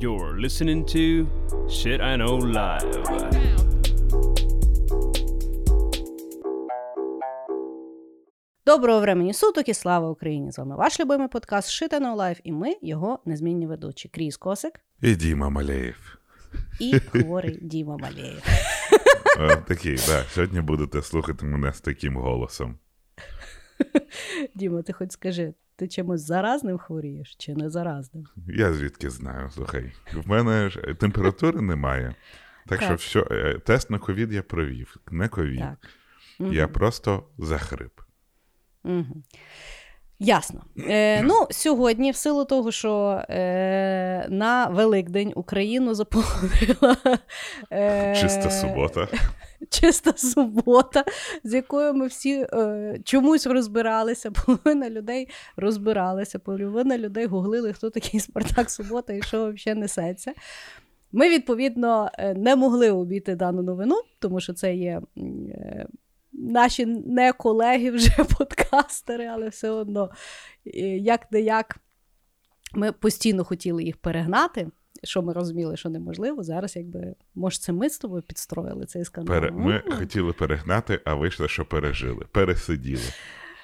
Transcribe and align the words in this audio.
You're 0.00 0.38
listening 0.40 0.84
to 0.86 1.26
Shit 1.68 2.00
I 2.00 2.16
Know 2.16 2.38
Live. 2.40 2.90
Доброго 8.66 9.00
времені 9.00 9.34
суток 9.34 9.68
і 9.68 9.74
слава 9.74 10.08
Україні! 10.10 10.52
З 10.52 10.58
вами 10.58 10.76
ваш 10.76 11.00
любимий 11.00 11.28
подкаст 11.28 11.68
Shit 11.82 11.92
I 11.94 12.00
Know 12.00 12.16
Live 12.16 12.40
і 12.44 12.52
ми, 12.52 12.74
його 12.82 13.18
незмінні 13.24 13.66
ведучі. 13.66 14.08
Кріс 14.08 14.36
Косик 14.36 14.80
І 15.02 15.14
Діма 15.14 15.48
Малеєв. 15.48 16.18
і 16.80 16.98
хворий 17.00 17.58
Діма 17.62 17.96
Малєєв. 17.96 18.42
Е, 19.40 19.56
Такий, 19.56 19.94
да. 19.96 20.24
Сьогодні 20.30 20.60
будете 20.60 21.02
слухати 21.02 21.46
мене 21.46 21.72
з 21.72 21.80
таким 21.80 22.16
голосом. 22.16 22.78
Діма, 24.54 24.82
ти 24.82 24.92
хоч 24.92 25.12
скажи, 25.12 25.54
ти 25.76 25.88
чимось 25.88 26.20
заразним 26.20 26.78
хворієш 26.78 27.34
чи 27.38 27.54
не 27.54 27.70
заразним? 27.70 28.26
Я 28.48 28.72
звідки 28.72 29.10
знаю, 29.10 29.50
слухай. 29.50 29.92
В 30.12 30.28
мене 30.28 30.70
ж 30.70 30.80
температури 30.98 31.60
немає. 31.60 32.14
Так, 32.66 32.82
що 32.82 32.94
все, 32.94 33.24
е, 33.30 33.58
тест 33.58 33.90
на 33.90 33.98
ковід 33.98 34.32
я 34.32 34.42
провів. 34.42 34.96
Не 35.10 35.28
ковід. 35.28 35.60
Так. 35.60 35.78
Я 36.38 36.68
просто 36.68 37.22
захрип. 37.38 38.00
Угу. 38.84 39.22
Ясно. 40.18 40.64
Е, 40.78 41.22
ну, 41.22 41.46
сьогодні, 41.50 42.10
в 42.10 42.16
силу 42.16 42.44
того, 42.44 42.72
що 42.72 43.22
е, 43.28 44.26
на 44.28 44.66
Великдень 44.66 45.32
Україну 45.36 45.94
заповнила 45.94 46.96
е, 47.72 48.16
Чиста 48.20 48.50
субота. 48.50 49.08
чиста 49.70 50.12
субота, 50.16 51.04
з 51.44 51.54
якою 51.54 51.94
ми 51.94 52.06
всі 52.06 52.46
е, 52.52 52.98
чомусь 53.04 53.46
розбиралися. 53.46 54.30
Половина 54.30 54.90
людей 54.90 55.28
розбиралися, 55.56 56.38
половина 56.38 56.98
людей 56.98 57.26
гуглили, 57.26 57.72
хто 57.72 57.90
такий 57.90 58.20
Спартак 58.20 58.70
Субота 58.70 59.12
і 59.12 59.22
що 59.22 59.52
взагалі 59.52 59.80
несеться. 59.80 60.32
Ми, 61.12 61.28
відповідно, 61.28 62.10
е, 62.18 62.34
не 62.34 62.56
могли 62.56 62.90
обійти 62.90 63.34
дану 63.34 63.62
новину, 63.62 63.94
тому 64.18 64.40
що 64.40 64.52
це 64.52 64.74
є 64.74 65.02
е, 65.18 65.86
наші 66.32 66.86
не 66.86 67.32
колеги 67.32 67.90
вже 67.90 68.24
подкастери, 68.38 69.26
але 69.26 69.48
все 69.48 69.70
одно, 69.70 70.10
як 71.00 71.32
не 71.32 71.40
як, 71.40 71.76
ми 72.74 72.92
постійно 72.92 73.44
хотіли 73.44 73.84
їх 73.84 73.96
перегнати. 73.96 74.68
Що 75.04 75.22
ми 75.22 75.32
розуміли, 75.32 75.76
що 75.76 75.88
неможливо. 75.88 76.42
Зараз, 76.42 76.76
якби, 76.76 77.14
може, 77.34 77.58
це 77.58 77.72
ми 77.72 77.90
з 77.90 77.98
тобою 77.98 78.22
підстроїли 78.22 78.86
цей 78.86 79.04
скандал. 79.04 79.34
Пере... 79.34 79.50
Ми 79.50 79.82
хотіли 79.98 80.32
перегнати, 80.32 81.00
а 81.04 81.14
вийшло, 81.14 81.48
що 81.48 81.64
пережили. 81.64 82.26
Пересиділи. 82.32 83.02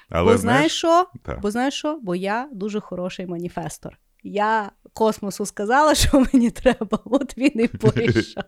Але 0.09 0.31
Бо 0.31 0.37
знаєш 0.37 0.71
що? 0.71 1.07
Бо 1.41 1.51
знаєш 1.51 1.73
що? 1.73 1.99
Бо 2.03 2.15
я 2.15 2.49
дуже 2.53 2.79
хороший 2.79 3.25
маніфестор. 3.25 3.97
Я 4.23 4.71
космосу 4.93 5.45
сказала, 5.45 5.95
що 5.95 6.25
мені 6.33 6.51
треба, 6.51 6.99
от 7.05 7.37
він 7.37 7.51
і 7.55 7.67
порішав. 7.77 8.43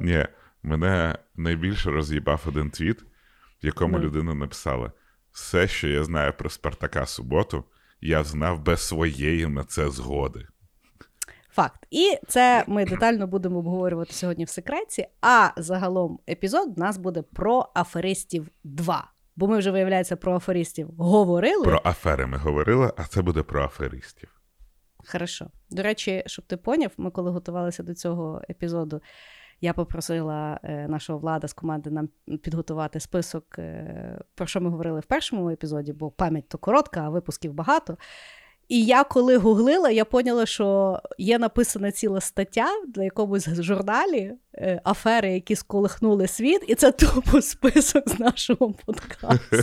Ні, 0.00 0.26
мене 0.62 1.18
найбільше 1.36 1.90
роз'їбав 1.90 2.42
один 2.46 2.70
твіт, 2.70 3.00
в 3.62 3.66
якому 3.66 3.98
Ну. 3.98 4.04
людина 4.04 4.34
написала: 4.34 4.92
все, 5.32 5.68
що 5.68 5.88
я 5.88 6.04
знаю 6.04 6.32
про 6.38 6.50
Спартака 6.50 7.06
суботу, 7.06 7.64
я 8.00 8.24
знав 8.24 8.62
без 8.62 8.80
своєї 8.80 9.46
на 9.46 9.64
це 9.64 9.90
згоди. 9.90 10.46
Факт. 11.52 11.86
І 11.90 12.18
це 12.28 12.64
ми 12.66 12.84
детально 12.84 13.26
будемо 13.26 13.58
обговорювати 13.58 14.12
сьогодні 14.12 14.44
в 14.44 14.48
секреті. 14.48 15.06
А 15.20 15.48
загалом 15.56 16.18
епізод 16.28 16.76
в 16.76 16.80
нас 16.80 16.98
буде 16.98 17.22
про 17.22 17.68
аферистів 17.74 18.48
2. 18.64 19.10
Бо 19.36 19.48
ми 19.48 19.58
вже, 19.58 19.70
виявляється, 19.70 20.16
про 20.16 20.36
аферистів 20.36 20.88
говорили. 20.98 21.64
Про 21.64 21.80
афери 21.84 22.26
ми 22.26 22.38
говорили, 22.38 22.92
а 22.96 23.04
це 23.04 23.22
буде 23.22 23.42
про 23.42 23.64
аферистів. 23.64 24.40
Хорошо. 25.06 25.46
До 25.70 25.82
речі, 25.82 26.22
щоб 26.26 26.44
ти 26.44 26.56
поняв, 26.56 26.90
ми 26.96 27.10
коли 27.10 27.30
готувалися 27.30 27.82
до 27.82 27.94
цього 27.94 28.42
епізоду, 28.50 29.00
я 29.60 29.72
попросила 29.72 30.60
е, 30.62 30.88
нашого 30.88 31.18
влада 31.18 31.48
з 31.48 31.52
команди 31.52 31.90
нам 31.90 32.08
підготувати 32.42 33.00
список, 33.00 33.58
е, 33.58 34.20
про 34.34 34.46
що 34.46 34.60
ми 34.60 34.70
говорили 34.70 35.00
в 35.00 35.04
першому 35.04 35.50
епізоді, 35.50 35.92
бо 35.92 36.10
пам'ять 36.10 36.48
то 36.48 36.58
коротка, 36.58 37.00
а 37.00 37.08
випусків 37.08 37.52
багато. 37.52 37.96
І 38.68 38.84
я 38.84 39.04
коли 39.04 39.36
гуглила, 39.36 39.90
я 39.90 40.04
поняла, 40.04 40.46
що 40.46 40.98
є 41.18 41.38
написана 41.38 41.92
ціла 41.92 42.20
стаття 42.20 42.68
для 42.88 43.02
якомусь 43.02 43.48
журналі 43.48 44.32
е, 44.54 44.80
афери, 44.84 45.32
які 45.32 45.56
сколихнули 45.56 46.28
світ, 46.28 46.64
і 46.68 46.74
це 46.74 46.92
тупо 46.92 47.42
список 47.42 48.08
з 48.08 48.18
нашого 48.18 48.72
подкасту. 48.86 49.56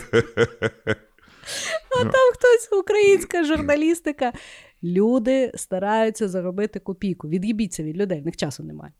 А 2.00 2.04
там 2.04 2.34
хтось 2.34 2.80
українська 2.80 3.44
журналістика. 3.44 4.34
Люди 4.84 5.52
стараються 5.56 6.28
заробити 6.28 6.80
копійку. 6.80 7.30
Від'їбіться 7.30 7.84
від 7.84 7.98
людей, 7.98 8.22
в 8.22 8.26
них 8.26 8.38
часу 8.38 8.64
немає. 8.64 8.94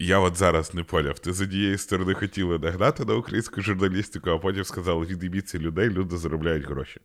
Я 0.00 0.18
от 0.18 0.36
зараз 0.36 0.74
не 0.74 0.84
поняв. 0.84 1.18
Ти 1.18 1.32
з 1.32 1.40
однієї 1.40 1.78
сторони 1.78 2.14
хотіли 2.14 2.58
нагнати 2.58 3.04
на 3.04 3.14
українську 3.14 3.62
журналістику, 3.62 4.30
а 4.30 4.38
потім 4.38 4.64
сказали, 4.64 5.06
від'їбіться 5.06 5.58
людей, 5.58 5.88
люди 5.88 6.16
заробляють 6.16 6.64
гроші. 6.64 7.00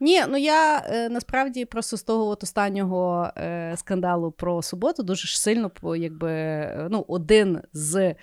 Ні, 0.00 0.22
ну 0.28 0.36
я 0.36 0.78
е, 0.86 1.08
насправді 1.08 1.64
просто 1.64 1.96
з 1.96 2.02
того 2.02 2.26
от 2.26 2.42
останнього 2.42 3.30
е, 3.36 3.74
скандалу 3.76 4.30
про 4.30 4.62
суботу 4.62 5.02
дуже 5.02 5.28
ж 5.28 5.40
сильно 5.40 5.70
по- 5.70 5.96
якби, 5.96 6.30
е, 6.32 6.88
ну, 6.90 7.04
один 7.08 7.60
з 7.72 8.14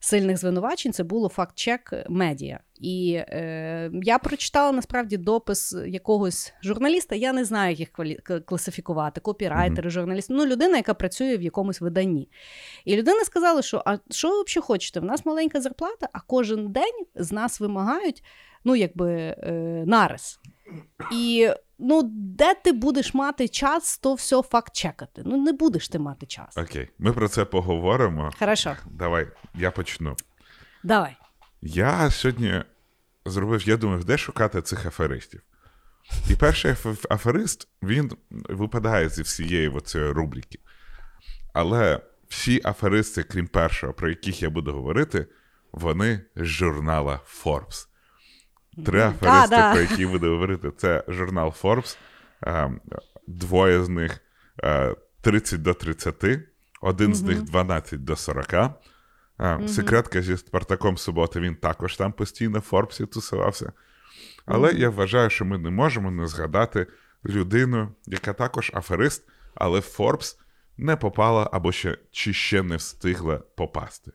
сильних 0.00 0.36
звинувачень 0.36 0.92
це 0.92 1.04
було 1.04 1.28
факт-чек 1.28 1.92
медіа. 2.08 2.60
І 2.80 3.12
е, 3.18 3.90
я 4.02 4.18
прочитала 4.18 4.72
насправді 4.72 5.16
допис 5.16 5.76
якогось 5.86 6.52
журналіста. 6.62 7.14
Я 7.14 7.32
не 7.32 7.44
знаю, 7.44 7.70
як 7.70 7.80
їх 7.80 7.88
квалі- 7.92 8.40
класифікувати, 8.44 9.20
копірайтери, 9.20 9.90
журналісти. 9.90 10.34
Ну, 10.34 10.46
людина, 10.46 10.76
яка 10.76 10.94
працює 10.94 11.36
в 11.36 11.42
якомусь 11.42 11.80
виданні. 11.80 12.28
І 12.84 12.96
людина 12.96 13.24
сказала, 13.24 13.62
що 13.62 13.82
а 13.86 13.98
що 14.10 14.28
ви 14.30 14.42
взагалі 14.42 14.66
хочете? 14.66 15.00
В 15.00 15.04
нас 15.04 15.26
маленька 15.26 15.60
зарплата, 15.60 16.08
а 16.12 16.20
кожен 16.20 16.72
день 16.72 17.06
з 17.14 17.32
нас 17.32 17.60
вимагають 17.60 18.24
ну, 18.64 18.76
якби, 18.76 19.12
е, 19.12 19.84
нарис. 19.86 20.40
І 21.12 21.50
ну, 21.78 22.02
де 22.12 22.54
ти 22.54 22.72
будеш 22.72 23.14
мати 23.14 23.48
час, 23.48 23.98
то 23.98 24.14
все 24.14 24.42
факт-чекати. 24.42 25.22
Ну, 25.24 25.42
не 25.42 25.52
будеш 25.52 25.88
ти 25.88 25.98
мати 25.98 26.26
час. 26.26 26.56
Окей, 26.56 26.88
ми 26.98 27.12
про 27.12 27.28
це 27.28 27.44
поговоримо. 27.44 28.30
Хорошо, 28.38 28.76
Давай, 28.90 29.28
я 29.54 29.70
почну. 29.70 30.16
давай. 30.82 31.16
Я 31.62 32.10
сьогодні 32.10 32.62
зробив, 33.26 33.68
я 33.68 33.76
думав, 33.76 34.04
де 34.04 34.18
шукати 34.18 34.62
цих 34.62 34.86
аферистів. 34.86 35.42
І 36.30 36.34
перший 36.36 36.74
аферист, 37.10 37.68
він 37.82 38.12
випадає 38.30 39.08
зі 39.08 39.22
всієї 39.22 39.68
оцієї 39.68 40.12
рубрики. 40.12 40.58
Але 41.52 42.00
всі 42.28 42.60
аферисти, 42.64 43.22
крім 43.22 43.46
першого, 43.46 43.92
про 43.92 44.08
яких 44.08 44.42
я 44.42 44.50
буду 44.50 44.72
говорити, 44.72 45.26
вони 45.72 46.20
з 46.36 46.44
журнала 46.44 47.20
Forbes. 47.44 47.88
Три 48.84 49.00
аферисти, 49.00 49.56
да. 49.56 49.72
про 49.72 49.80
які 49.80 50.02
я 50.02 50.08
буду 50.08 50.30
говорити, 50.30 50.70
це 50.76 51.04
журнал 51.08 51.54
Forbes. 51.62 51.96
Е, 52.44 52.70
Двоє 53.26 53.84
з 53.84 53.88
них 53.88 54.20
е, 54.64 54.96
30 55.20 55.62
до 55.62 55.74
30, 55.74 56.24
один 56.80 57.14
з 57.14 57.22
них 57.22 57.42
12 57.42 58.04
до 58.04 58.16
40. 58.16 58.70
Секретка 59.66 60.22
зі 60.22 60.36
Спартаком 60.36 60.96
Суботи, 60.98 61.40
він 61.40 61.54
також 61.54 61.96
там 61.96 62.12
постійно 62.12 62.58
в 62.58 62.62
Форбсі 62.62 63.06
тусувався. 63.06 63.72
Але 64.46 64.72
я 64.72 64.90
вважаю, 64.90 65.30
що 65.30 65.44
ми 65.44 65.58
не 65.58 65.70
можемо 65.70 66.10
не 66.10 66.26
згадати 66.26 66.86
людину, 67.24 67.88
яка 68.06 68.32
також 68.32 68.70
аферист, 68.74 69.28
але 69.54 69.78
в 69.78 69.82
Форбс 69.82 70.38
не 70.76 70.96
попала 70.96 71.50
або 71.52 71.72
ще 71.72 71.98
чи 72.10 72.32
ще 72.32 72.62
не 72.62 72.76
встигла 72.76 73.36
попасти. 73.36 74.12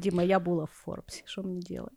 Діма, 0.00 0.22
я 0.22 0.38
була 0.38 0.64
в 0.64 0.70
Форбсі. 0.84 1.22
Що 1.26 1.42
мені 1.42 1.78
робити? 1.78 1.96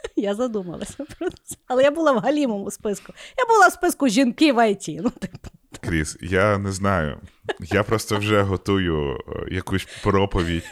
Я 0.16 0.34
задумалася 0.34 1.04
про 1.18 1.30
це. 1.30 1.56
Але 1.66 1.82
я 1.82 1.90
була 1.90 2.12
в 2.12 2.18
галімому 2.18 2.70
списку. 2.70 3.12
Я 3.38 3.54
була 3.54 3.68
в 3.68 3.72
списку 3.72 4.08
жінки 4.08 4.52
в 4.52 4.70
ІТ. 4.70 4.88
Ну, 4.88 5.10
типу. 5.10 5.48
Кріс, 5.80 6.16
я 6.20 6.58
не 6.58 6.72
знаю. 6.72 7.18
Я 7.60 7.82
просто 7.82 8.16
вже 8.16 8.42
готую 8.42 9.16
е, 9.16 9.54
якусь 9.54 9.88
проповідь, 10.02 10.64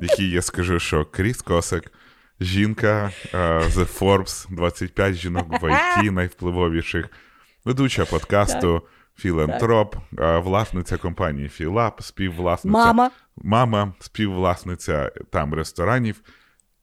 якій 0.00 0.30
я 0.30 0.42
скажу, 0.42 0.78
що 0.78 1.04
Кріс 1.04 1.42
Косик, 1.42 1.92
жінка 2.40 3.12
з 3.68 3.76
Forbes, 3.76 4.46
25 4.50 5.14
жінок 5.14 5.62
в 5.62 5.64
IT, 5.64 6.10
найвпливовіших, 6.10 7.08
ведуча 7.64 8.04
подкасту, 8.04 8.82
філантроп, 9.16 9.96
е, 10.18 10.38
власниця 10.38 10.96
компанії 10.96 11.48
Філап, 11.48 12.02
співвласниця. 12.02 12.78
Мама. 12.78 13.10
Мама, 13.36 13.92
співвласниця 14.00 15.10
там 15.30 15.54
ресторанів. 15.54 16.20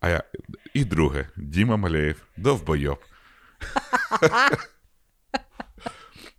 А 0.05 0.09
я... 0.09 0.23
І 0.73 0.85
друге, 0.85 1.27
Діма 1.37 1.77
Малеєв, 1.77 2.15
довбойоб. 2.37 2.97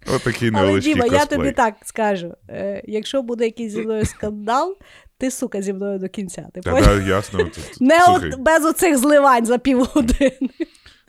Отакий 0.15 0.51
Але 0.55 0.81
Діма, 0.81 1.07
я 1.07 1.27
тобі 1.27 1.53
так 1.53 1.75
скажу: 1.85 2.35
е, 2.49 2.83
якщо 2.85 3.23
буде 3.23 3.45
якийсь 3.45 3.73
зі 3.73 3.81
мною 3.83 4.05
скандал, 4.05 4.79
ти 5.19 5.31
сука 5.31 5.63
зі 5.63 5.73
мною 5.73 5.99
до 5.99 6.09
кінця. 6.09 6.49
Ти 6.55 6.61
Та, 6.61 6.81
да, 6.81 7.03
ясно. 7.03 7.39
Тут- 7.39 7.77
Не 7.81 8.01
Слухай, 8.01 8.31
от, 8.31 8.41
без 8.41 8.65
оцих 8.65 8.99
зливань 8.99 9.47
за 9.47 9.59
півгодини. 9.59 10.51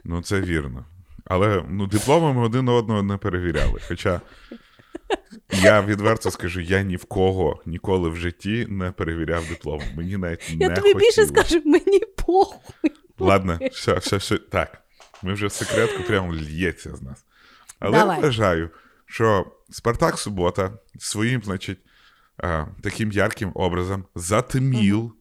ну 0.04 0.21
це 0.21 0.42
вірно. 0.42 0.86
Але 1.25 1.63
ну, 1.69 1.88
дипломами 1.88 2.45
один 2.45 2.69
одного 2.69 3.04
не 3.04 3.18
перевіряли. 3.18 3.80
Хоча 3.88 4.21
Я 5.62 5.81
відверто 5.81 6.31
скажу, 6.31 6.59
я 6.62 6.81
ні 6.81 6.95
в 6.95 7.06
кого 7.06 7.62
ніколи 7.65 8.09
в 8.09 8.15
житті 8.15 8.68
не 8.69 8.92
перевіряв 8.92 9.48
диплом. 9.48 9.81
Мені 9.95 10.18
навіть 10.18 10.50
Я 10.50 10.69
не 10.69 10.75
тобі 10.75 10.94
більше 10.94 11.25
скажу, 11.25 11.62
мені 11.65 12.00
похуй. 12.25 12.92
Ладно, 13.19 13.59
все, 13.71 13.94
все, 13.94 14.18
все. 14.18 14.38
Так. 14.38 14.81
Ми 15.24 15.33
вже 15.33 15.50
секретку 15.50 16.04
прямо 16.04 16.33
л'ється 16.33 16.95
з 16.95 17.01
нас. 17.01 17.25
Але 17.80 17.98
Давай. 17.98 18.18
я 18.18 18.24
вважаю, 18.24 18.69
що 19.06 19.51
Спартак 19.69 20.19
Субота 20.19 20.71
своїм, 21.00 21.44
значить, 21.44 21.80
таким 22.81 23.12
ярким 23.12 23.51
образом 23.56 24.06
затмів, 24.15 25.13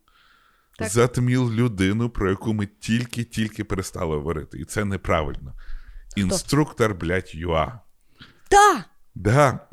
Так. 0.78 0.88
затмів 0.88 1.54
людину, 1.54 2.10
про 2.10 2.30
яку 2.30 2.52
ми 2.52 2.66
тільки-тільки 2.66 3.64
перестали 3.64 4.16
говорити. 4.16 4.58
І 4.58 4.64
це 4.64 4.84
неправильно. 4.84 5.54
Інструктор, 6.16 6.94
блядь, 6.94 7.34
ЮА. 7.34 7.80
Та! 8.48 8.84
Да. 9.14 9.68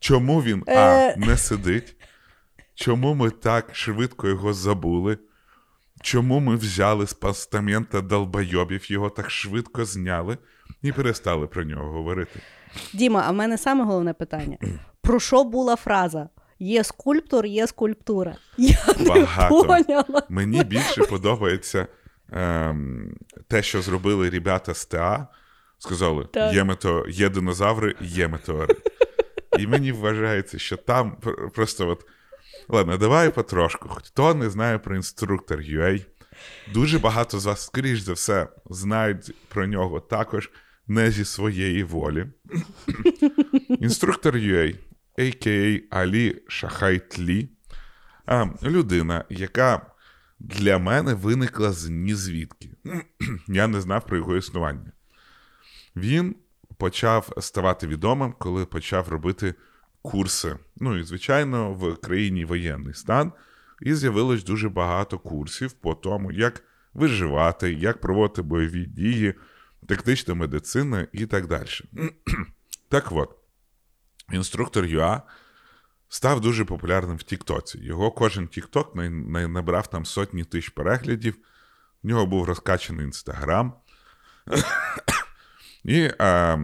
Чому 0.00 0.42
він 0.42 0.62
А 0.66 0.72
Е. 0.72 1.14
не 1.16 1.36
сидить? 1.36 1.96
Чому 2.74 3.14
ми 3.14 3.30
так 3.30 3.68
швидко 3.72 4.28
його 4.28 4.52
забули? 4.52 5.18
Чому 6.02 6.40
ми 6.40 6.56
взяли 6.56 7.06
з 7.06 7.12
постамента 7.14 8.00
долбойобів, 8.00 8.92
його 8.92 9.10
так 9.10 9.30
швидко 9.30 9.84
зняли 9.84 10.38
і 10.82 10.92
перестали 10.92 11.46
про 11.46 11.64
нього 11.64 11.92
говорити? 11.92 12.40
Діма, 12.92 13.24
а 13.26 13.30
в 13.30 13.34
мене 13.34 13.58
саме 13.58 13.84
головне 13.84 14.12
питання: 14.12 14.58
про 15.02 15.20
що 15.20 15.44
була 15.44 15.76
фраза? 15.76 16.28
Є 16.58 16.84
скульптор, 16.84 17.46
є 17.46 17.66
скульптура. 17.66 18.36
Я 18.58 18.78
Багато. 19.08 19.62
не 19.62 19.68
поняла. 19.68 20.22
Мені 20.28 20.64
більше 20.64 21.02
подобається 21.04 21.86
ем, 22.32 23.14
те, 23.48 23.62
що 23.62 23.82
зробили 23.82 24.30
ребята 24.30 24.74
з 24.74 24.86
ТА. 24.86 25.26
Сказали: 25.78 26.26
Так. 26.32 26.54
є, 26.54 26.64
мето... 26.64 27.06
є 27.08 27.28
динозаври, 27.28 27.94
є 28.00 28.28
метеорит. 28.28 28.76
І 29.58 29.66
мені 29.66 29.92
вважається, 29.92 30.58
що 30.58 30.76
там 30.76 31.16
просто 31.54 31.88
от. 31.88 32.06
Ладно, 32.68 32.96
давай 32.96 33.30
потрошку. 33.30 33.88
Хто 33.88 34.34
не 34.34 34.50
знає 34.50 34.78
про 34.78 34.96
інструктор 34.96 35.58
UA, 35.58 36.06
дуже 36.72 36.98
багато 36.98 37.38
з 37.38 37.46
вас, 37.46 37.64
скоріш 37.64 38.00
за 38.00 38.12
все, 38.12 38.48
знають 38.70 39.34
про 39.48 39.66
нього 39.66 40.00
також 40.00 40.50
не 40.86 41.10
зі 41.10 41.24
своєї 41.24 41.84
волі. 41.84 42.26
Інструктор 43.68 44.34
UA, 44.34 44.76
а.к.а. 45.18 45.98
Алі 46.00 46.42
Шахайтлі, 46.48 47.48
людина, 48.62 49.24
яка 49.30 49.90
для 50.38 50.78
мене 50.78 51.14
виникла 51.14 51.72
з 51.72 51.88
нізвідки. 51.88 52.70
Я 53.48 53.66
не 53.66 53.80
знав 53.80 54.06
про 54.06 54.16
його 54.16 54.36
існування. 54.36 54.92
Він 55.96 56.34
почав 56.78 57.32
ставати 57.38 57.86
відомим, 57.86 58.34
коли 58.38 58.66
почав 58.66 59.08
робити 59.08 59.54
курси. 60.02 60.56
Ну 60.76 60.98
і, 60.98 61.02
звичайно, 61.02 61.72
в 61.74 61.96
країні 61.96 62.44
воєнний 62.44 62.94
стан, 62.94 63.32
і 63.82 63.94
з'явилось 63.94 64.44
дуже 64.44 64.68
багато 64.68 65.18
курсів 65.18 65.72
по 65.72 65.94
тому, 65.94 66.32
як 66.32 66.62
виживати, 66.94 67.72
як 67.72 68.00
проводити 68.00 68.42
бойові 68.42 68.84
дії, 68.86 69.34
тактична 69.88 70.34
медицина 70.34 71.06
і 71.12 71.26
так 71.26 71.46
далі. 71.46 71.68
так 72.88 73.12
от, 73.12 73.36
інструктор 74.32 74.84
ЮА 74.84 75.22
став 76.08 76.40
дуже 76.40 76.64
популярним 76.64 77.16
в 77.16 77.22
Тіктоці. 77.22 77.78
Його 77.78 78.10
кожен 78.10 78.48
Тікток 78.48 78.94
на- 78.96 79.10
на- 79.10 79.48
набрав 79.48 79.86
там 79.86 80.04
сотні 80.06 80.44
тисяч 80.44 80.68
переглядів. 80.68 81.34
В 82.02 82.06
нього 82.06 82.26
був 82.26 82.44
розкачаний 82.44 83.04
інстаграм. 83.06 83.72
І 85.86 86.10
е, 86.20 86.58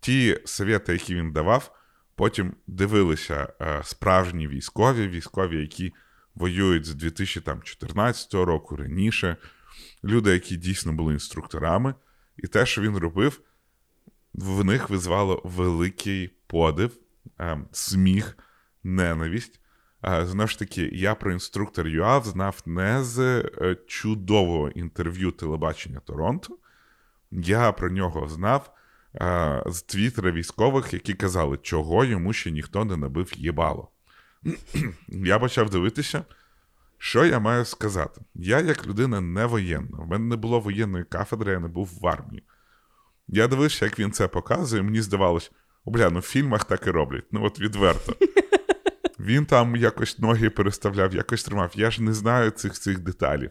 ті 0.00 0.38
совєти, 0.44 0.92
які 0.92 1.14
він 1.14 1.32
давав, 1.32 1.76
потім 2.14 2.54
дивилися 2.66 3.52
е, 3.60 3.80
справжні 3.84 4.48
військові, 4.48 5.08
військові, 5.08 5.60
які 5.60 5.92
воюють 6.34 6.84
з 6.84 6.94
2014 6.94 8.34
року 8.34 8.76
раніше, 8.76 9.36
люди, 10.04 10.30
які 10.30 10.56
дійсно 10.56 10.92
були 10.92 11.12
інструкторами. 11.12 11.94
І 12.36 12.46
те, 12.46 12.66
що 12.66 12.82
він 12.82 12.96
робив, 12.96 13.40
в 14.34 14.64
них 14.64 14.90
визвало 14.90 15.42
великий 15.44 16.28
подив, 16.46 16.98
е, 17.40 17.58
сміх, 17.72 18.38
ненависть. 18.82 19.60
Е, 20.04 20.26
Знову 20.26 20.48
ж 20.48 20.58
таки, 20.58 20.90
я 20.92 21.14
про 21.14 21.32
інструктор 21.32 21.88
ЮАВ 21.88 22.24
знав 22.26 22.62
не 22.66 23.04
з 23.04 23.18
е, 23.40 23.76
чудового 23.86 24.70
інтерв'ю 24.70 25.30
телебачення 25.30 26.00
Торонто. 26.00 26.58
Я 27.30 27.72
про 27.72 27.90
нього 27.90 28.28
знав 28.28 28.74
е, 29.14 29.62
з 29.66 29.82
твіттера 29.82 30.30
військових, 30.30 30.92
які 30.94 31.14
казали, 31.14 31.58
чого 31.62 32.04
йому 32.04 32.32
ще 32.32 32.50
ніхто 32.50 32.84
не 32.84 32.96
набив 32.96 33.32
їбало. 33.36 33.88
я 35.08 35.38
почав 35.38 35.70
дивитися, 35.70 36.24
що 36.98 37.24
я 37.24 37.38
маю 37.38 37.64
сказати. 37.64 38.20
Я, 38.34 38.60
як 38.60 38.86
людина 38.86 39.20
не 39.20 39.46
воєнна, 39.46 39.98
в 39.98 40.08
мене 40.08 40.24
не 40.24 40.36
було 40.36 40.60
воєнної 40.60 41.04
кафедри, 41.04 41.52
я 41.52 41.60
не 41.60 41.68
був 41.68 41.98
в 42.00 42.06
армії. 42.06 42.42
Я 43.28 43.48
дивився, 43.48 43.84
як 43.84 43.98
він 43.98 44.12
це 44.12 44.28
показує, 44.28 44.82
і 44.82 44.84
мені 44.84 45.00
здавалось, 45.00 45.52
о, 45.84 45.90
бля, 45.90 46.10
ну 46.10 46.18
в 46.18 46.22
фільмах 46.22 46.64
так 46.64 46.86
і 46.86 46.90
роблять. 46.90 47.24
Ну 47.32 47.44
от 47.44 47.60
відверто. 47.60 48.14
Він 49.18 49.46
там 49.46 49.76
якось 49.76 50.18
ноги 50.18 50.50
переставляв, 50.50 51.14
якось 51.14 51.44
тримав. 51.44 51.72
Я 51.74 51.90
ж 51.90 52.02
не 52.02 52.12
знаю 52.12 52.50
цих 52.50 52.72
цих 52.72 52.98
деталів. 52.98 53.50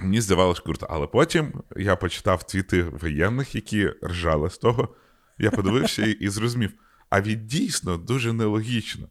Мені 0.00 0.20
здавалось 0.20 0.60
круто. 0.60 0.86
Але 0.90 1.06
потім 1.06 1.62
я 1.76 1.96
почитав 1.96 2.46
твіти 2.46 2.82
воєнних, 2.82 3.54
які 3.54 3.90
ржали 4.04 4.50
з 4.50 4.58
того. 4.58 4.94
Я 5.38 5.50
подивився 5.50 6.06
і, 6.06 6.28
зрозумів, 6.28 6.72
а 7.10 7.20
він 7.20 7.46
дійсно 7.46 7.96
дуже 7.96 8.32
нелогічно. 8.32 9.08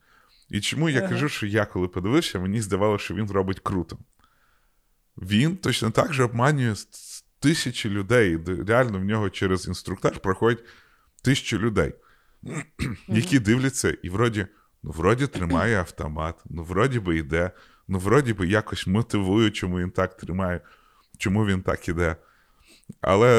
І 0.49 0.61
чому 0.61 0.89
я 0.89 1.01
кажу, 1.01 1.29
що 1.29 1.45
я 1.45 1.65
коли 1.65 1.87
подивився, 1.87 2.39
мені 2.39 2.61
здавалося, 2.61 3.03
що 3.03 3.13
він 3.13 3.31
робить 3.31 3.59
круто. 3.59 3.97
Він 5.17 5.57
точно 5.57 5.91
так 5.91 6.13
же 6.13 6.23
обманює 6.23 6.75
тисячі 7.39 7.89
людей. 7.89 8.39
Реально 8.67 8.99
в 8.99 9.03
нього 9.03 9.29
через 9.29 9.67
інструктаж 9.67 10.17
проходять 10.17 10.63
тисячі 11.21 11.57
людей, 11.57 11.93
які 13.07 13.39
дивляться 13.39 13.97
і 14.03 14.09
вроді, 14.09 14.47
ну, 14.83 14.91
вроді 14.91 15.27
тримає 15.27 15.79
автомат, 15.79 16.35
ну, 16.45 16.63
вроді 16.63 16.99
би 16.99 17.17
йде, 17.17 17.51
ну, 17.91 17.99
вроді 17.99 18.33
би 18.33 18.47
якось 18.47 18.87
мотивує, 18.87 19.51
чому 19.51 19.79
він 19.79 19.91
так 19.91 20.17
тримає, 20.17 20.61
чому 21.17 21.45
він 21.45 21.61
так 21.61 21.89
іде. 21.89 22.15
Але, 23.01 23.29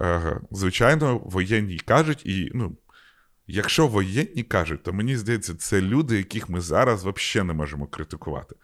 е, 0.00 0.40
звичайно, 0.50 1.18
воєнні 1.18 1.78
кажуть, 1.78 2.26
і 2.26 2.50
ну, 2.54 2.76
якщо 3.46 3.86
воєнні 3.86 4.42
кажуть, 4.42 4.82
то 4.82 4.92
мені 4.92 5.16
здається, 5.16 5.54
це 5.54 5.80
люди, 5.80 6.16
яких 6.16 6.48
ми 6.48 6.60
зараз 6.60 7.04
взагалі 7.04 7.46
не 7.48 7.54
можемо 7.54 7.86
критикувати. 7.86 8.54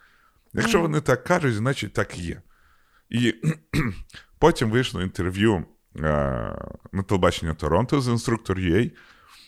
Якщо 0.53 0.81
вони 0.81 1.01
так 1.01 1.23
кажуть, 1.23 1.55
значить 1.55 1.93
так 1.93 2.17
і 2.17 2.21
є. 2.21 2.41
І 3.09 3.33
потім 4.39 4.69
вийшло 4.69 5.01
інтерв'ю 5.01 5.55
е, 5.55 6.01
на 6.91 7.03
телебачення 7.07 7.53
Торонто 7.53 8.01
з 8.01 8.07
інструктор 8.07 8.57
UA, 8.57 8.91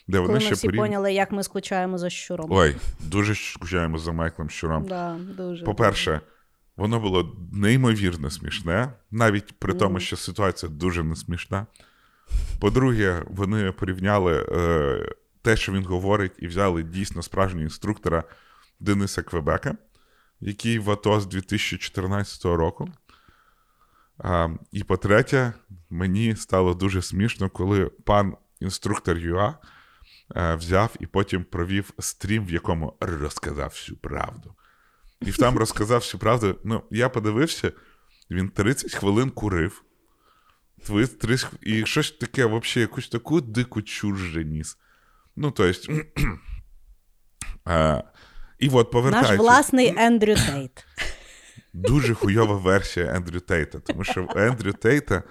де 0.08 0.20
вони 0.20 0.28
Коли 0.28 0.40
ще 0.40 0.50
ми 0.50 0.56
всі 0.56 0.68
порів- 0.68 0.78
поняли, 0.78 1.14
як 1.14 1.32
ми 1.32 1.44
скучаємо 1.44 1.98
за 1.98 2.10
щуром. 2.10 2.48
Ой, 2.52 2.76
дуже 3.00 3.36
скучаємо 3.36 3.98
за 3.98 4.12
Майклом 4.12 4.50
Щуром. 4.50 4.84
Да, 4.84 5.18
дуже. 5.38 5.66
По-перше, 5.66 6.22
воно 6.78 7.00
було 7.00 7.36
неймовірно 7.54 8.30
смішне, 8.30 8.94
навіть 9.12 9.60
при 9.60 9.74
тому, 9.74 10.00
що 10.00 10.18
ситуація 10.18 10.72
дуже 10.72 11.04
не 11.04 11.16
смішна. 11.16 11.68
По-друге, 12.60 13.24
вони 13.28 13.72
порівняли 13.72 14.46
е, 14.52 15.14
те, 15.42 15.56
що 15.58 15.72
він 15.72 15.86
говорить, 15.86 16.32
і 16.38 16.48
взяли 16.48 16.84
дійсно 16.84 17.22
справжнього 17.22 17.64
інструктора 17.64 18.24
Дениса 18.80 19.22
Квебека, 19.22 19.78
який 20.40 20.80
в 20.80 20.92
АТО 20.92 21.20
з 21.20 21.26
2014 21.26 22.46
року. 22.46 22.90
А, 24.18 24.50
і 24.72 24.84
по-третє, 24.84 25.54
мені 25.90 26.36
стало 26.36 26.74
дуже 26.74 27.02
смішно, 27.02 27.50
коли 27.50 27.86
пан 27.86 28.38
інструктор 28.60 29.18
ЮА 29.18 29.58
взяв 30.36 30.96
і 31.00 31.06
потім 31.06 31.44
провів 31.44 31.94
стрім, 32.00 32.46
в 32.46 32.52
якому 32.52 32.94
розказав 33.00 33.70
всю 33.70 33.98
правду. 33.98 34.54
І 35.22 35.32
там 35.32 35.58
розказав 35.58 36.00
всю 36.00 36.20
правду. 36.20 36.60
Ну, 36.64 36.84
я 36.92 37.10
подивився, 37.10 37.72
він 38.32 38.50
30 38.50 38.94
хвилин 38.94 39.30
курив. 39.30 39.84
Ви 40.88 41.08
30 41.08 41.50
І 41.62 41.86
щось 41.86 42.12
таке, 42.12 42.46
взагалі, 42.46 42.82
якусь 42.82 43.10
таку 43.10 43.42
дику 43.42 43.82
чур 43.82 44.18
ніс. 44.36 44.78
Ну, 45.36 45.52
то 45.52 45.66
есть, 45.66 45.90
а, 47.66 48.04
і 48.60 48.70
от 48.70 48.76
Наш 48.76 48.92
повертаючись, 48.92 49.38
власний 49.38 49.94
Ендрю 49.98 50.36
Тейт. 50.36 50.86
дуже 51.74 52.14
хуйова 52.14 52.56
версія 52.56 53.16
Ендрю 53.16 53.40
Тейта, 53.40 53.80
тому 53.80 54.04
що 54.04 54.24
в 54.24 54.38
Ендрю 54.38 54.74
Тейта 54.74 55.24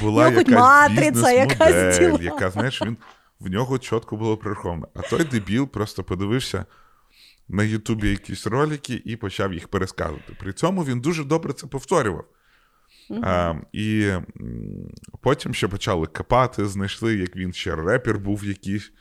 була 0.00 0.30
Ну, 0.30 0.38
якась 0.38 0.54
матриця 0.54 1.32
якась 1.32 1.74
бізнес-модель, 1.74 2.24
яка, 2.24 2.50
знаєш, 2.50 2.82
він 2.82 2.96
в 3.42 3.50
нього 3.50 3.78
чітко 3.78 4.16
було 4.16 4.36
прораховано. 4.36 4.88
А 4.94 5.02
той 5.02 5.24
дебіл 5.24 5.68
просто 5.68 6.04
подивився 6.04 6.66
на 7.48 7.62
Ютубі 7.62 8.10
якісь 8.10 8.46
ролики 8.46 9.02
і 9.04 9.16
почав 9.16 9.52
їх 9.52 9.68
пересказувати. 9.68 10.36
При 10.40 10.52
цьому 10.52 10.84
він 10.84 11.00
дуже 11.00 11.24
добре 11.24 11.52
це 11.52 11.66
повторював. 11.66 12.24
А, 13.22 13.54
і 13.72 14.12
потім 15.20 15.54
ще 15.54 15.68
почали 15.68 16.06
копати, 16.06 16.66
знайшли, 16.66 17.16
як 17.16 17.36
він 17.36 17.52
ще 17.52 17.76
репер 17.76 18.18
був 18.18 18.44
якийсь. 18.44 18.92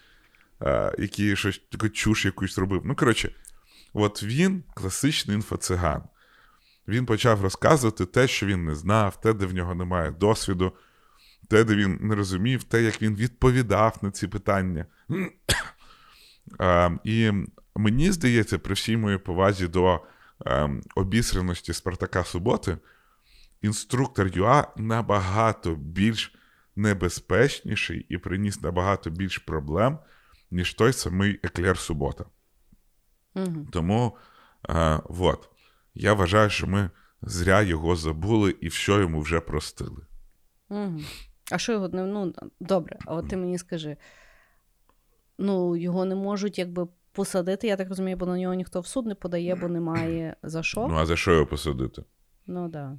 який 0.97 1.35
щось 1.35 1.61
таку 1.71 1.89
чуш 1.89 2.25
якусь 2.25 2.57
робив. 2.57 2.81
Ну, 2.85 2.95
коротше, 2.95 3.35
от 3.93 4.23
він 4.23 4.63
класичний 4.73 5.35
інфоциган. 5.35 6.03
Він 6.87 7.05
почав 7.05 7.41
розказувати 7.41 8.05
те, 8.05 8.27
що 8.27 8.45
він 8.45 8.65
не 8.65 8.75
знав, 8.75 9.21
те, 9.21 9.33
де 9.33 9.45
в 9.45 9.53
нього 9.53 9.75
немає 9.75 10.11
досвіду, 10.11 10.73
те, 11.51 11.63
де 11.63 11.75
він 11.75 11.97
не 12.01 12.15
розумів, 12.15 12.63
те, 12.63 12.83
як 12.83 13.01
він 13.01 13.15
відповідав 13.15 13.97
на 14.01 14.11
ці 14.11 14.27
питання. 14.27 14.85
І 17.03 17.31
мені 17.75 18.11
здається, 18.11 18.59
при 18.59 18.73
всій 18.73 18.97
моїй 18.97 19.17
повазі 19.17 19.67
до 19.67 20.01
обісреності 20.95 21.73
Спартака 21.73 22.23
Суботи, 22.23 22.77
інструктор 23.61 24.27
ЮА 24.27 24.67
набагато 24.77 25.75
більш 25.75 26.35
небезпечніший 26.75 28.05
і 28.09 28.17
приніс 28.17 28.61
набагато 28.61 29.09
більш 29.09 29.37
проблем, 29.37 29.99
ніж 30.51 30.73
той 30.73 30.93
самий 30.93 31.39
Еклер 31.43 31.77
Субота. 31.77 32.25
Угу. 33.35 33.67
Тому 33.71 34.17
е, 34.69 34.99
от, 35.19 35.49
я 35.93 36.13
вважаю, 36.13 36.49
що 36.49 36.67
ми 36.67 36.89
зря 37.21 37.61
його 37.61 37.95
забули 37.95 38.55
і 38.61 38.67
все 38.67 38.91
йому 38.91 39.21
вже 39.21 39.39
простили. 39.39 40.05
Угу. 40.69 41.01
А 41.51 41.57
що 41.57 41.71
його 41.71 41.89
не 41.89 42.05
ну 42.05 42.33
добре, 42.59 42.97
а 43.05 43.15
от 43.15 43.29
ти 43.29 43.37
мені 43.37 43.57
скажи. 43.57 43.97
Ну, 45.37 45.75
його 45.75 46.05
не 46.05 46.15
можуть 46.15 46.59
якби 46.59 46.87
посадити, 47.11 47.67
я 47.67 47.75
так 47.75 47.89
розумію, 47.89 48.17
бо 48.17 48.25
на 48.25 48.37
нього 48.37 48.53
ніхто 48.53 48.79
в 48.79 48.87
суд 48.87 49.05
не 49.05 49.15
подає, 49.15 49.55
бо 49.55 49.67
немає 49.67 50.35
за 50.43 50.63
що. 50.63 50.87
Ну, 50.87 50.95
а 50.95 51.05
за 51.05 51.15
що 51.15 51.33
його 51.33 51.45
посадити? 51.45 52.03
Ну 52.47 52.61
так. 52.63 52.71
Да. 52.71 52.97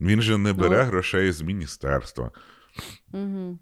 Він 0.00 0.22
же 0.22 0.38
не 0.38 0.52
бере 0.52 0.78
Ну. 0.78 0.84
грошей 0.84 1.32
з 1.32 1.42
міністерства. 1.42 2.30
Угу. 3.12 3.58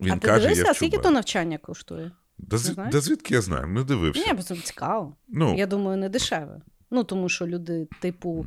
Він 0.00 0.12
а 0.12 0.16
ти 0.16 0.28
каже, 0.28 0.40
дивився, 0.40 0.64
я 0.64 0.70
а 0.70 0.74
скільки 0.74 0.98
то 0.98 1.10
навчання 1.10 1.58
коштує? 1.58 2.12
Да, 2.38 2.58
з... 2.58 2.74
да 2.74 3.00
звідки 3.00 3.34
я 3.34 3.40
знаю? 3.40 3.66
Не 3.66 3.84
дивився. 3.84 4.26
Ні, 4.26 4.34
просто 4.34 4.56
цікаво. 4.56 5.16
Ну, 5.28 5.54
Я 5.56 5.66
думаю, 5.66 5.96
не 5.96 6.08
дешеве. 6.08 6.60
Ну, 6.90 7.04
тому 7.04 7.28
що 7.28 7.46
люди, 7.46 7.88
типу, 8.00 8.46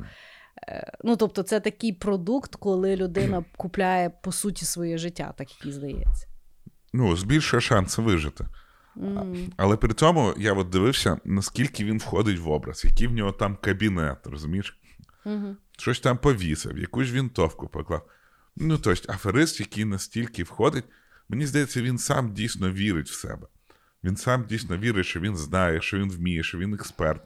ну 1.04 1.16
тобто, 1.16 1.42
це 1.42 1.60
такий 1.60 1.92
продукт, 1.92 2.56
коли 2.56 2.96
людина 2.96 3.44
купляє 3.56 4.10
по 4.10 4.32
суті 4.32 4.64
своє 4.64 4.98
життя, 4.98 5.34
так 5.38 5.50
як 5.50 5.66
їй 5.66 5.72
здається. 5.72 6.26
ну, 6.92 7.16
збільшує 7.16 7.60
шанси 7.60 8.02
вижити. 8.02 8.46
М. 8.96 9.52
Але 9.56 9.76
при 9.76 9.94
цьому 9.94 10.34
я 10.38 10.52
от 10.52 10.68
дивився, 10.68 11.18
наскільки 11.24 11.84
він 11.84 11.98
входить 11.98 12.38
в 12.38 12.50
образ, 12.50 12.84
який 12.84 13.06
в 13.06 13.12
нього 13.12 13.32
там 13.32 13.56
кабінет, 13.56 14.26
розумієш? 14.26 14.78
Мгм. 15.24 15.56
Щось 15.78 16.00
там 16.00 16.18
повісив, 16.18 16.78
якусь 16.78 17.10
вінтовку 17.10 17.68
поклав. 17.68 18.06
Ну, 18.56 18.78
тобто, 18.78 19.12
аферист, 19.12 19.60
який 19.60 19.84
настільки 19.84 20.42
входить, 20.42 20.84
мені 21.28 21.46
здається, 21.46 21.82
він 21.82 21.98
сам 21.98 22.32
дійсно 22.32 22.70
вірить 22.70 23.08
в 23.10 23.14
себе. 23.14 23.46
Він 24.04 24.16
сам 24.16 24.44
дійсно 24.44 24.76
вірить, 24.78 25.06
що 25.06 25.20
він 25.20 25.36
знає, 25.36 25.80
що 25.80 25.98
він 25.98 26.10
вміє, 26.10 26.42
що 26.42 26.58
він 26.58 26.74
експерт, 26.74 27.22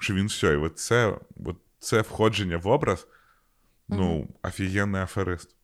що 0.00 0.14
він 0.14 0.26
все. 0.26 0.52
І 0.52 0.56
от 0.56 0.78
це, 0.78 1.18
от 1.44 1.56
це 1.78 2.00
входження 2.00 2.56
в 2.56 2.66
образ, 2.66 3.08
ну, 3.88 4.28
офігенний 4.42 5.02
аферист. 5.02 5.56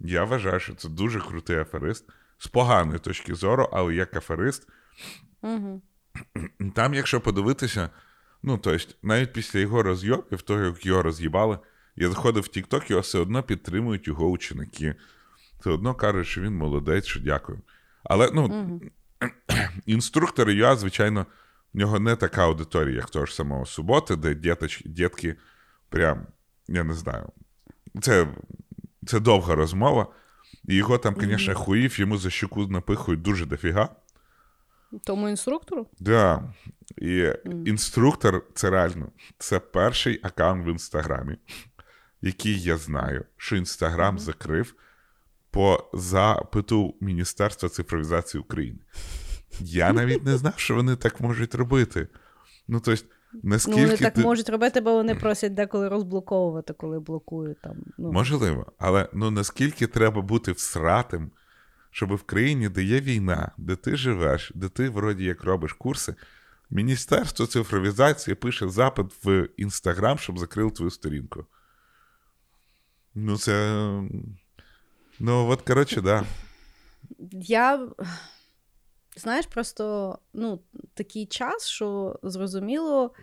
Я 0.00 0.24
вважаю, 0.24 0.60
що 0.60 0.74
це 0.74 0.88
дуже 0.88 1.20
крутий 1.20 1.56
аферист 1.56 2.04
з 2.38 2.46
поганої 2.46 2.98
точки 2.98 3.34
зору, 3.34 3.68
але 3.72 3.94
як 3.94 4.16
аферист, 4.16 4.68
Мгм. 5.42 5.82
там, 6.74 6.94
якщо 6.94 7.20
подивитися, 7.20 7.90
ну, 8.42 8.58
тобто, 8.58 8.94
навіть 9.02 9.32
після 9.32 9.58
його 9.60 9.82
розйобів, 9.82 10.42
того, 10.42 10.60
як 10.60 10.86
його 10.86 11.02
роз'їбали, 11.02 11.58
я 11.96 12.08
заходив 12.08 12.42
в 12.42 12.46
TikTok, 12.46 12.90
його 12.90 13.00
все 13.00 13.18
одно 13.18 13.42
підтримують 13.42 14.06
його 14.06 14.28
ученики. 14.28 14.94
Все 15.60 15.70
одно 15.70 15.94
кажуть, 15.94 16.26
що 16.26 16.40
він 16.40 16.56
молодець, 16.56 17.04
що 17.06 17.20
дякую. 17.20 17.60
Але 18.04 18.30
ну, 18.34 18.48
Мгм. 18.48 18.80
інструктори 19.86 20.54
ЮА, 20.54 20.76
звичайно, 20.76 21.26
в 21.74 21.78
нього 21.78 22.00
не 22.00 22.16
така 22.16 22.44
аудиторія, 22.44 22.96
як 22.96 23.10
того 23.10 23.26
ж 23.26 23.34
самого 23.34 23.66
суботи, 23.66 24.16
де 24.16 24.34
діточ, 24.34 24.82
дітки 24.84 25.36
прям, 25.88 26.26
я 26.68 26.84
не 26.84 26.94
знаю. 26.94 27.28
Це, 28.00 28.28
це 29.06 29.20
довга 29.20 29.54
розмова. 29.54 30.06
І 30.68 30.74
його 30.74 30.98
там, 30.98 31.16
звісно, 31.20 31.54
хуїв, 31.54 32.00
йому 32.00 32.18
за 32.18 32.30
щеку 32.30 32.66
напихують 32.66 33.22
дуже 33.22 33.46
дофіга. 33.46 33.88
Тому 35.04 35.28
інструктору? 35.28 35.86
Да. 36.00 36.52
І 36.98 37.32
інструктор 37.66 38.44
це 38.54 38.70
реально 38.70 39.08
це 39.38 39.58
перший 39.58 40.20
аккаунт 40.22 40.66
в 40.66 40.68
інстаграмі, 40.68 41.36
який 42.22 42.62
я 42.62 42.76
знаю, 42.76 43.24
що 43.36 43.56
інстаграм 43.56 44.18
закрив 44.18 44.74
по 45.50 45.90
запиту 45.92 46.94
Міністерства 47.00 47.68
цифровізації 47.68 48.40
України. 48.40 48.78
Я 49.60 49.92
навіть 49.92 50.24
не 50.24 50.36
знав, 50.36 50.54
що 50.56 50.74
вони 50.74 50.96
так 50.96 51.20
можуть 51.20 51.54
робити. 51.54 52.08
Ну, 52.68 52.80
тобто, 52.80 53.04
наскільки. 53.42 53.80
Ну, 53.80 53.86
вони 53.86 53.96
так 53.96 54.14
ти... 54.14 54.20
можуть 54.20 54.48
робити, 54.48 54.80
бо 54.80 54.92
вони 54.92 55.14
просять 55.14 55.54
деколи 55.54 55.88
розблоковувати, 55.88 56.72
коли 56.72 57.00
блокують 57.00 57.60
там. 57.60 57.76
Ну, 57.98 58.12
Можливо, 58.12 58.72
але 58.78 59.08
ну 59.12 59.30
наскільки 59.30 59.86
треба 59.86 60.22
бути 60.22 60.52
всратим, 60.52 61.30
щоб 61.90 62.14
в 62.14 62.22
країні, 62.22 62.68
де 62.68 62.82
є 62.82 63.00
війна, 63.00 63.50
де 63.58 63.76
ти 63.76 63.96
живеш, 63.96 64.52
де 64.54 64.68
ти 64.68 64.88
вроді 64.88 65.24
як 65.24 65.44
робиш 65.44 65.72
курси, 65.72 66.14
Міністерство 66.72 67.46
цифровізації 67.46 68.34
пише 68.34 68.68
запит 68.68 69.06
в 69.24 69.48
Інстаграм, 69.56 70.18
щоб 70.18 70.38
закрили 70.38 70.70
твою 70.70 70.90
сторінку. 70.90 71.44
Ну, 73.14 73.38
це. 73.38 73.84
Ну, 75.20 75.48
от, 75.48 75.62
коротше, 75.62 76.00
да. 76.00 76.24
Я. 77.32 77.88
Знаєш, 79.16 79.46
просто 79.46 80.18
ну, 80.32 80.60
такий 80.94 81.26
час, 81.26 81.66
що 81.68 82.18
зрозуміло, 82.22 83.14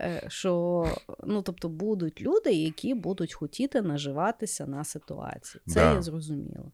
е, 0.00 0.26
що 0.28 0.84
ну, 1.24 1.42
тобто, 1.42 1.68
будуть 1.68 2.20
люди, 2.20 2.52
які 2.52 2.94
будуть 2.94 3.34
хотіти 3.34 3.82
наживатися 3.82 4.66
на 4.66 4.84
ситуації. 4.84 5.62
Це 5.66 5.74
Да. 5.74 5.92
я 5.94 6.02
зрозуміло. 6.02 6.72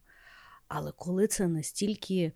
Але 0.67 0.91
коли 0.91 1.27
це 1.27 1.47
настільки 1.47 2.31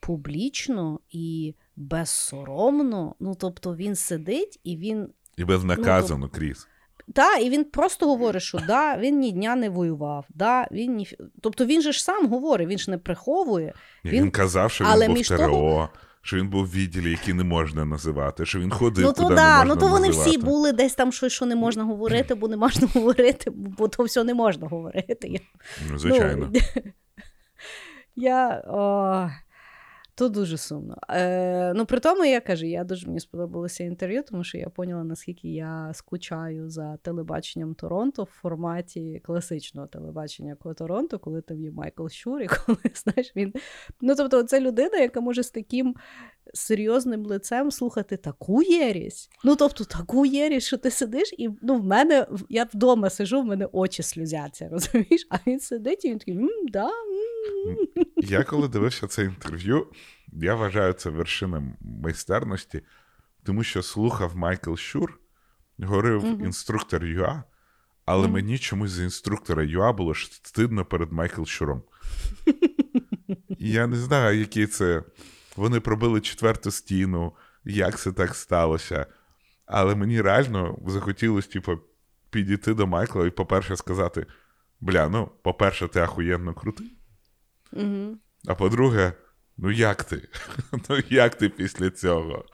публічно 0.00 1.00
і 1.10 1.54
безсоромно, 1.76 3.14
ну 3.20 3.34
тобто 3.34 3.76
він 3.76 3.94
сидить 3.94 4.60
і 4.64 4.76
він 4.76 5.08
І 5.36 5.44
безнаказано, 5.44 6.28
Кріс. 6.28 6.68
Та, 7.12 7.36
і 7.36 7.50
він 7.50 7.64
просто 7.64 8.06
говорить, 8.06 8.42
що 8.42 8.58
да, 8.58 8.96
він 8.96 9.18
ні 9.18 9.32
дня 9.32 9.56
не 9.56 9.68
воював. 9.70 10.26
Да, 10.28 10.68
він 10.72 10.96
ні... 10.96 11.08
Тобто 11.40 11.64
він 11.64 11.82
же 11.82 11.92
ж 11.92 12.04
сам 12.04 12.28
говорить, 12.28 12.68
він 12.68 12.78
ж 12.78 12.90
не 12.90 12.98
приховує. 12.98 13.74
Він, 14.04 14.12
Він- 14.12 14.22
він 14.22 14.30
казав, 14.30 14.70
що 14.70 14.84
він 14.84 14.90
але 14.92 15.06
був 15.06 15.16
між 15.16 15.30
в 15.30 15.36
того- 15.36 15.48
ТРО, 15.48 15.88
що 16.22 16.36
він 16.36 16.48
був 16.48 16.64
в 16.64 16.72
відділі, 16.72 17.10
який 17.10 17.34
не 17.34 17.44
можна 17.44 17.84
називати, 17.84 18.46
що 18.46 18.58
він 18.60 18.70
ходив, 18.70 19.04
ну 19.04 19.12
куди 19.12 19.22
то 19.22 19.34
не 19.34 19.40
можна 19.42 19.64
ну 19.64 19.76
то 19.76 19.88
вони 19.88 20.06
називати. 20.06 20.30
всі 20.30 20.38
були 20.38 20.72
десь 20.72 20.94
там 20.94 21.12
щось, 21.12 21.32
що 21.32 21.46
не 21.46 21.56
можна 21.56 21.84
говорити, 21.84 22.34
бо 22.34 22.48
не 22.48 22.56
можна 22.56 22.88
говорити, 22.94 23.50
бо 23.50 23.88
то 23.88 24.02
все 24.04 24.24
не 24.24 24.34
можна 24.34 24.68
говорити. 24.68 25.40
Ну, 25.90 25.98
звичайно. 25.98 26.50
Ну, 26.54 26.60
я, 28.16 28.62
о, 28.66 29.30
то 30.14 30.28
дуже 30.28 30.56
сумно. 30.56 30.96
Е, 31.10 31.74
ну, 31.74 31.86
при 31.86 32.00
тому, 32.00 32.24
я 32.24 32.40
кажу, 32.40 32.66
я 32.66 32.84
дуже 32.84 33.06
мені 33.06 33.20
сподобалося 33.20 33.84
інтерв'ю, 33.84 34.22
тому 34.22 34.44
що 34.44 34.58
я 34.58 34.68
поняла, 34.68 35.04
наскільки 35.04 35.48
я 35.48 35.90
скучаю 35.94 36.70
за 36.70 36.96
телебаченням 36.96 37.74
Торонто 37.74 38.22
в 38.22 38.26
форматі 38.26 39.20
класичного 39.24 39.86
телебачення 39.86 40.56
Торонто, 40.78 41.18
коли 41.18 41.40
там 41.40 41.60
є 41.60 41.70
Майкл 41.70 42.06
Щур, 42.08 42.42
і 42.42 42.46
коли 42.66 42.78
знаєш, 42.94 43.32
він. 43.36 43.52
Ну, 44.00 44.14
тобто, 44.14 44.42
це 44.42 44.60
людина, 44.60 44.98
яка 44.98 45.20
може 45.20 45.42
з 45.42 45.50
таким 45.50 45.94
серйозним 46.54 47.26
лицем 47.26 47.70
слухати 47.70 48.16
таку 48.16 48.62
єресь. 48.62 49.30
Ну, 49.44 49.56
тобто, 49.56 49.84
таку 49.84 50.26
єресь, 50.26 50.66
що 50.66 50.78
ти 50.78 50.90
сидиш, 50.90 51.34
і 51.38 51.48
ну, 51.62 51.74
в 51.78 51.84
мене 51.84 52.26
я 52.48 52.64
вдома 52.74 53.10
сиджу, 53.10 53.40
в 53.42 53.44
мене 53.46 53.68
очі 53.72 54.02
сльозяться, 54.02 54.68
розумієш? 54.72 55.26
А 55.30 55.36
він 55.46 55.60
сидить 55.60 56.04
і 56.04 56.10
він 56.10 56.18
такий, 56.18 56.34
м, 56.36 56.48
да, 56.68 56.86
м». 56.88 57.76
Я 58.16 58.44
коли 58.44 58.68
дивився 58.68 59.06
це 59.06 59.24
інтерв'ю, 59.24 59.86
я 60.32 60.54
вважаю 60.54 60.92
це 60.92 61.10
вершиною 61.10 61.62
майстерності, 61.80 62.80
тому 63.44 63.64
що 63.64 63.82
слухав 63.82 64.36
Майкл 64.36 64.74
Щур, 64.74 65.20
говорив 65.78 66.24
Мгм. 66.24 66.44
інструктор 66.44 67.04
ЮА, 67.04 67.42
але 68.04 68.22
Мгм. 68.22 68.32
мені 68.32 68.58
чомусь 68.58 68.90
за 68.90 69.02
інструктора 69.02 69.62
ЮА 69.64 69.92
було 69.92 70.14
стидно 70.14 70.84
перед 70.84 71.12
Майкл 71.12 71.44
Щуром. 71.44 71.82
Я 73.58 73.86
не 73.86 73.96
знаю, 73.96 74.38
які 74.38 74.66
це. 74.66 75.02
Вони 75.56 75.80
пробили 75.80 76.20
четверту 76.20 76.70
стіну, 76.70 77.32
як 77.64 77.98
це 77.98 78.12
так 78.12 78.34
сталося. 78.34 79.06
Але 79.66 79.94
мені 79.94 80.20
реально 80.20 80.78
захотілося, 80.86 81.48
типу, 81.48 81.78
підійти 82.30 82.74
до 82.74 82.86
Майкла 82.86 83.26
і, 83.26 83.30
по-перше, 83.30 83.76
сказати: 83.76 84.26
бля, 84.80 85.08
ну, 85.08 85.30
по-перше, 85.42 85.88
ти 85.88 86.00
ахуєнно 86.00 86.54
крутий. 86.54 86.96
Мгм. 87.72 88.18
А 88.46 88.54
по-друге, 88.54 89.12
ну 89.56 89.70
як 89.70 90.04
ти? 90.04 90.28
Ну 90.88 90.98
як 91.08 91.34
ти 91.34 91.48
після 91.48 91.90
цього? 91.90 92.44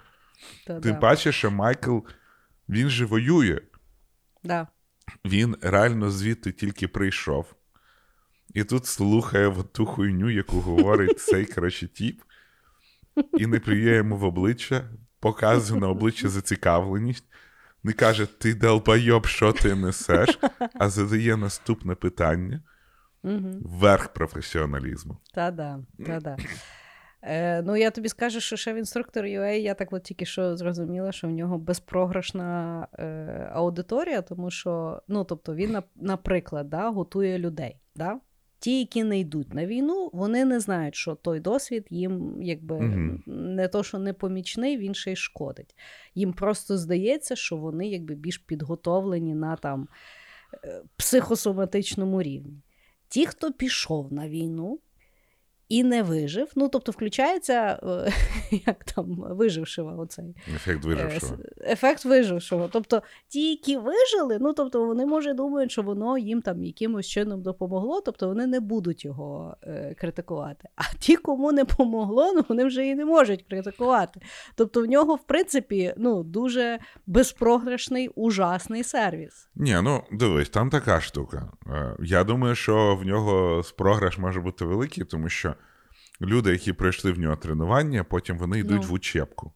Та, 0.66 0.80
Ти 0.80 0.92
да. 0.92 0.98
бачиш, 0.98 1.36
що 1.36 1.50
Майкл, 1.50 1.98
він 2.68 2.88
же 2.88 3.04
воює. 3.04 3.60
Да. 4.44 4.66
Він 5.24 5.56
реально 5.60 6.10
звідти 6.10 6.52
тільки 6.52 6.88
прийшов. 6.88 7.54
І 8.54 8.64
тут 8.64 8.86
слухає 8.86 9.54
ту 9.72 9.86
хуйню, 9.86 10.30
яку 10.30 10.60
говорить 10.60 11.20
цей, 11.28 11.46
коротше, 11.46 11.88
тіп. 11.88 12.22
І 13.38 13.46
не 13.46 13.60
плює 13.60 13.96
йому 13.96 14.16
в 14.16 14.24
обличчя, 14.24 14.82
показує 15.20 15.80
на 15.80 15.88
обличчя 15.88 16.28
зацікавленість, 16.28 17.24
не 17.82 17.92
каже: 17.92 18.26
Ти 18.38 18.54
долбайоб, 18.54 19.26
що 19.26 19.52
ти 19.52 19.74
несеш, 19.74 20.38
а 20.74 20.88
задає 20.88 21.36
наступне 21.36 21.94
питання 21.94 22.62
верх 23.62 24.08
професіоналізму. 24.08 25.16
Та-да, 25.34 25.78
та-да. 26.06 26.36
Е, 27.22 27.62
ну, 27.62 27.76
я 27.76 27.90
тобі 27.90 28.08
скажу, 28.08 28.40
що 28.40 28.56
ще 28.56 28.72
в 28.72 28.76
інструктор 28.76 29.24
UA, 29.24 29.52
я 29.52 29.74
так 29.74 29.92
от 29.92 30.02
тільки 30.02 30.24
що 30.24 30.56
зрозуміла, 30.56 31.12
що 31.12 31.28
в 31.28 31.30
нього 31.30 31.58
безпрограшна 31.58 32.86
е, 32.98 33.04
аудиторія, 33.52 34.22
тому 34.22 34.50
що, 34.50 35.02
ну, 35.08 35.24
тобто, 35.24 35.54
він, 35.54 35.78
наприклад, 35.96 36.70
да, 36.70 36.90
готує 36.90 37.38
людей. 37.38 37.76
Да? 37.96 38.20
Ті, 38.60 38.78
які 38.78 39.04
не 39.04 39.18
йдуть 39.18 39.54
на 39.54 39.66
війну, 39.66 40.10
вони 40.12 40.44
не 40.44 40.60
знають, 40.60 40.94
що 40.94 41.14
той 41.14 41.40
досвід 41.40 41.86
їм 41.90 42.42
якби 42.42 42.76
угу. 42.76 43.20
не 43.26 43.68
то, 43.68 43.82
що 43.82 43.98
не 43.98 44.12
помічний, 44.12 44.78
він 44.78 44.94
ще 44.94 45.12
й 45.12 45.16
шкодить. 45.16 45.76
Їм 46.14 46.32
просто 46.32 46.78
здається, 46.78 47.36
що 47.36 47.56
вони 47.56 47.88
якби 47.88 48.14
більш 48.14 48.38
підготовлені 48.38 49.34
на 49.34 49.56
там 49.56 49.88
е, 50.64 50.82
психосоматичному 50.96 52.22
рівні. 52.22 52.62
Ті, 53.08 53.26
хто 53.26 53.52
пішов 53.52 54.12
на 54.12 54.28
війну, 54.28 54.78
і 55.70 55.84
не 55.84 56.02
вижив. 56.02 56.52
Ну, 56.56 56.68
тобто, 56.68 56.92
включається 56.92 57.80
е, 57.82 58.12
як 58.66 58.84
там 58.84 59.24
вижившого 59.30 60.00
оцей 60.02 60.36
ефект 60.54 60.84
вижившого. 60.84 61.36
Ефект 61.60 62.04
вижившого. 62.04 62.68
Тобто, 62.72 63.02
ті, 63.28 63.50
які 63.50 63.76
вижили, 63.76 64.38
ну 64.40 64.52
тобто 64.52 64.86
вони 64.86 65.06
може 65.06 65.34
думають, 65.34 65.72
що 65.72 65.82
воно 65.82 66.18
їм 66.18 66.42
там 66.42 66.64
якимось 66.64 67.06
чином 67.06 67.42
допомогло, 67.42 68.00
тобто 68.00 68.28
вони 68.28 68.46
не 68.46 68.60
будуть 68.60 69.04
його 69.04 69.56
е, 69.62 69.94
критикувати. 69.98 70.68
А 70.76 70.82
ті, 70.98 71.16
кому 71.16 71.52
не 71.52 71.64
помогло, 71.64 72.32
ну 72.32 72.44
вони 72.48 72.64
вже 72.64 72.86
і 72.86 72.94
не 72.94 73.04
можуть 73.04 73.42
критикувати. 73.42 74.20
Тобто, 74.54 74.82
в 74.82 74.86
нього, 74.86 75.14
в 75.14 75.26
принципі, 75.26 75.94
ну 75.96 76.22
дуже 76.22 76.78
безпрограшний, 77.06 78.08
ужасний 78.08 78.84
сервіс. 78.84 79.48
Ні, 79.54 79.76
ну 79.82 80.02
дивись, 80.12 80.48
там 80.48 80.70
така 80.70 81.00
штука. 81.00 81.52
Е, 81.66 81.96
я 82.00 82.24
думаю, 82.24 82.54
що 82.54 82.96
в 83.02 83.06
нього 83.06 83.62
програш 83.78 84.18
може 84.18 84.40
бути 84.40 84.64
великий, 84.64 85.04
тому 85.04 85.28
що 85.28 85.54
люди, 86.20 86.50
які 86.50 86.72
пройшли 86.72 87.12
в 87.12 87.18
нього 87.18 87.36
тренування, 87.36 88.04
потім 88.04 88.38
вони 88.38 88.58
йдуть. 88.58 88.82
Ну. 88.82 88.88
в 88.88 88.92
учебку. 88.92 89.52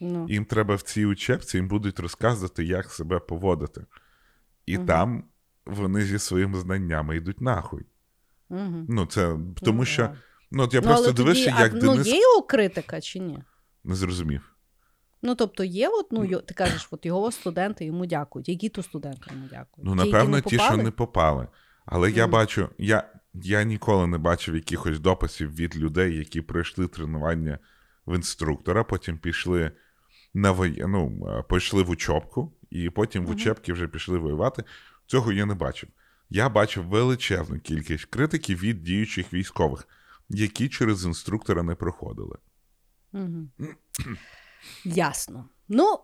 Ну. 0.00 0.26
Їм 0.28 0.44
треба 0.44 0.74
в 0.74 0.82
цій 0.82 1.06
учебці, 1.06 1.56
їм 1.56 1.68
будуть 1.68 2.00
розказувати, 2.00 2.64
як 2.64 2.90
себе 2.90 3.18
поводити. 3.18 3.86
І 4.66 4.78
uh 4.78 4.86
там 4.86 5.24
вони 5.66 6.02
зі 6.02 6.18
своїми 6.18 6.58
знаннями 6.58 7.16
йдуть 7.16 7.40
нахуй. 7.40 7.86
uh 8.50 8.84
Ну, 8.88 9.06
це 9.06 9.36
тому 9.62 9.82
uh 9.82 9.84
що. 9.84 10.10
Ну, 10.50 10.62
от 10.62 10.74
я 10.74 10.80
ну, 10.80 10.86
просто 10.86 11.12
дивишся, 11.12 11.50
як 11.58 11.74
а, 11.74 11.78
Денис... 11.78 12.06
Ну, 12.06 12.12
є 12.12 12.20
його 12.20 12.42
критика 12.42 13.00
чи 13.00 13.18
ні? 13.18 13.38
Не 13.84 13.94
зрозумів. 13.94 14.54
Ну, 15.22 15.34
тобто, 15.34 15.64
є, 15.64 15.88
от, 15.88 16.12
ну, 16.12 16.40
ти 16.40 16.54
кажеш, 16.54 16.88
от 16.90 17.06
його 17.06 17.32
студенти 17.32 17.84
йому 17.84 18.06
дякують. 18.06 18.48
Які 18.48 18.68
то 18.68 18.82
студенти 18.82 19.30
йому 19.30 19.46
дякують? 19.50 19.88
Ну, 19.88 19.94
напевно, 19.94 20.40
ті, 20.40 20.50
ті 20.50 20.58
що 20.58 20.76
не 20.76 20.90
попали. 20.90 21.48
Але 21.86 22.08
mm. 22.08 22.16
я 22.16 22.26
бачу, 22.26 22.68
я 22.78 23.12
я 23.34 23.62
ніколи 23.62 24.06
не 24.06 24.18
бачив 24.18 24.54
якихось 24.54 25.00
дописів 25.00 25.54
від 25.54 25.76
людей, 25.76 26.16
які 26.16 26.40
пройшли 26.40 26.88
тренування 26.88 27.58
в 28.06 28.14
інструктора, 28.14 28.84
потім 28.84 29.18
пішли 29.18 29.70
на 30.34 30.50
воє... 30.50 30.86
ну, 30.88 31.44
пішли 31.50 31.82
в 31.82 31.90
учебку, 31.90 32.52
і 32.70 32.90
потім 32.90 33.26
в 33.26 33.30
учебки 33.30 33.72
вже 33.72 33.88
пішли 33.88 34.18
воювати. 34.18 34.64
Цього 35.06 35.32
я 35.32 35.46
не 35.46 35.54
бачив. 35.54 35.88
Я 36.30 36.48
бачив 36.48 36.84
величезну 36.84 37.60
кількість 37.60 38.04
критики 38.04 38.54
від 38.54 38.82
діючих 38.82 39.32
військових, 39.32 39.88
які 40.28 40.68
через 40.68 41.04
інструктора 41.04 41.62
не 41.62 41.74
проходили. 41.74 42.38
Угу. 43.12 43.48
Ясно. 44.84 45.48
Ну, 45.68 45.98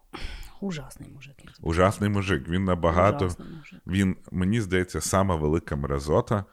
ужасний 0.60 1.10
мужик. 1.10 1.36
Ужасний 1.60 2.10
мужик. 2.10 2.48
Він 2.48 2.64
набагато. 2.64 3.24
Мужик. 3.24 3.80
Він, 3.86 4.16
мені 4.30 4.60
здається, 4.60 5.00
сама 5.00 5.36
велика 5.36 5.76
мразота 5.76 6.44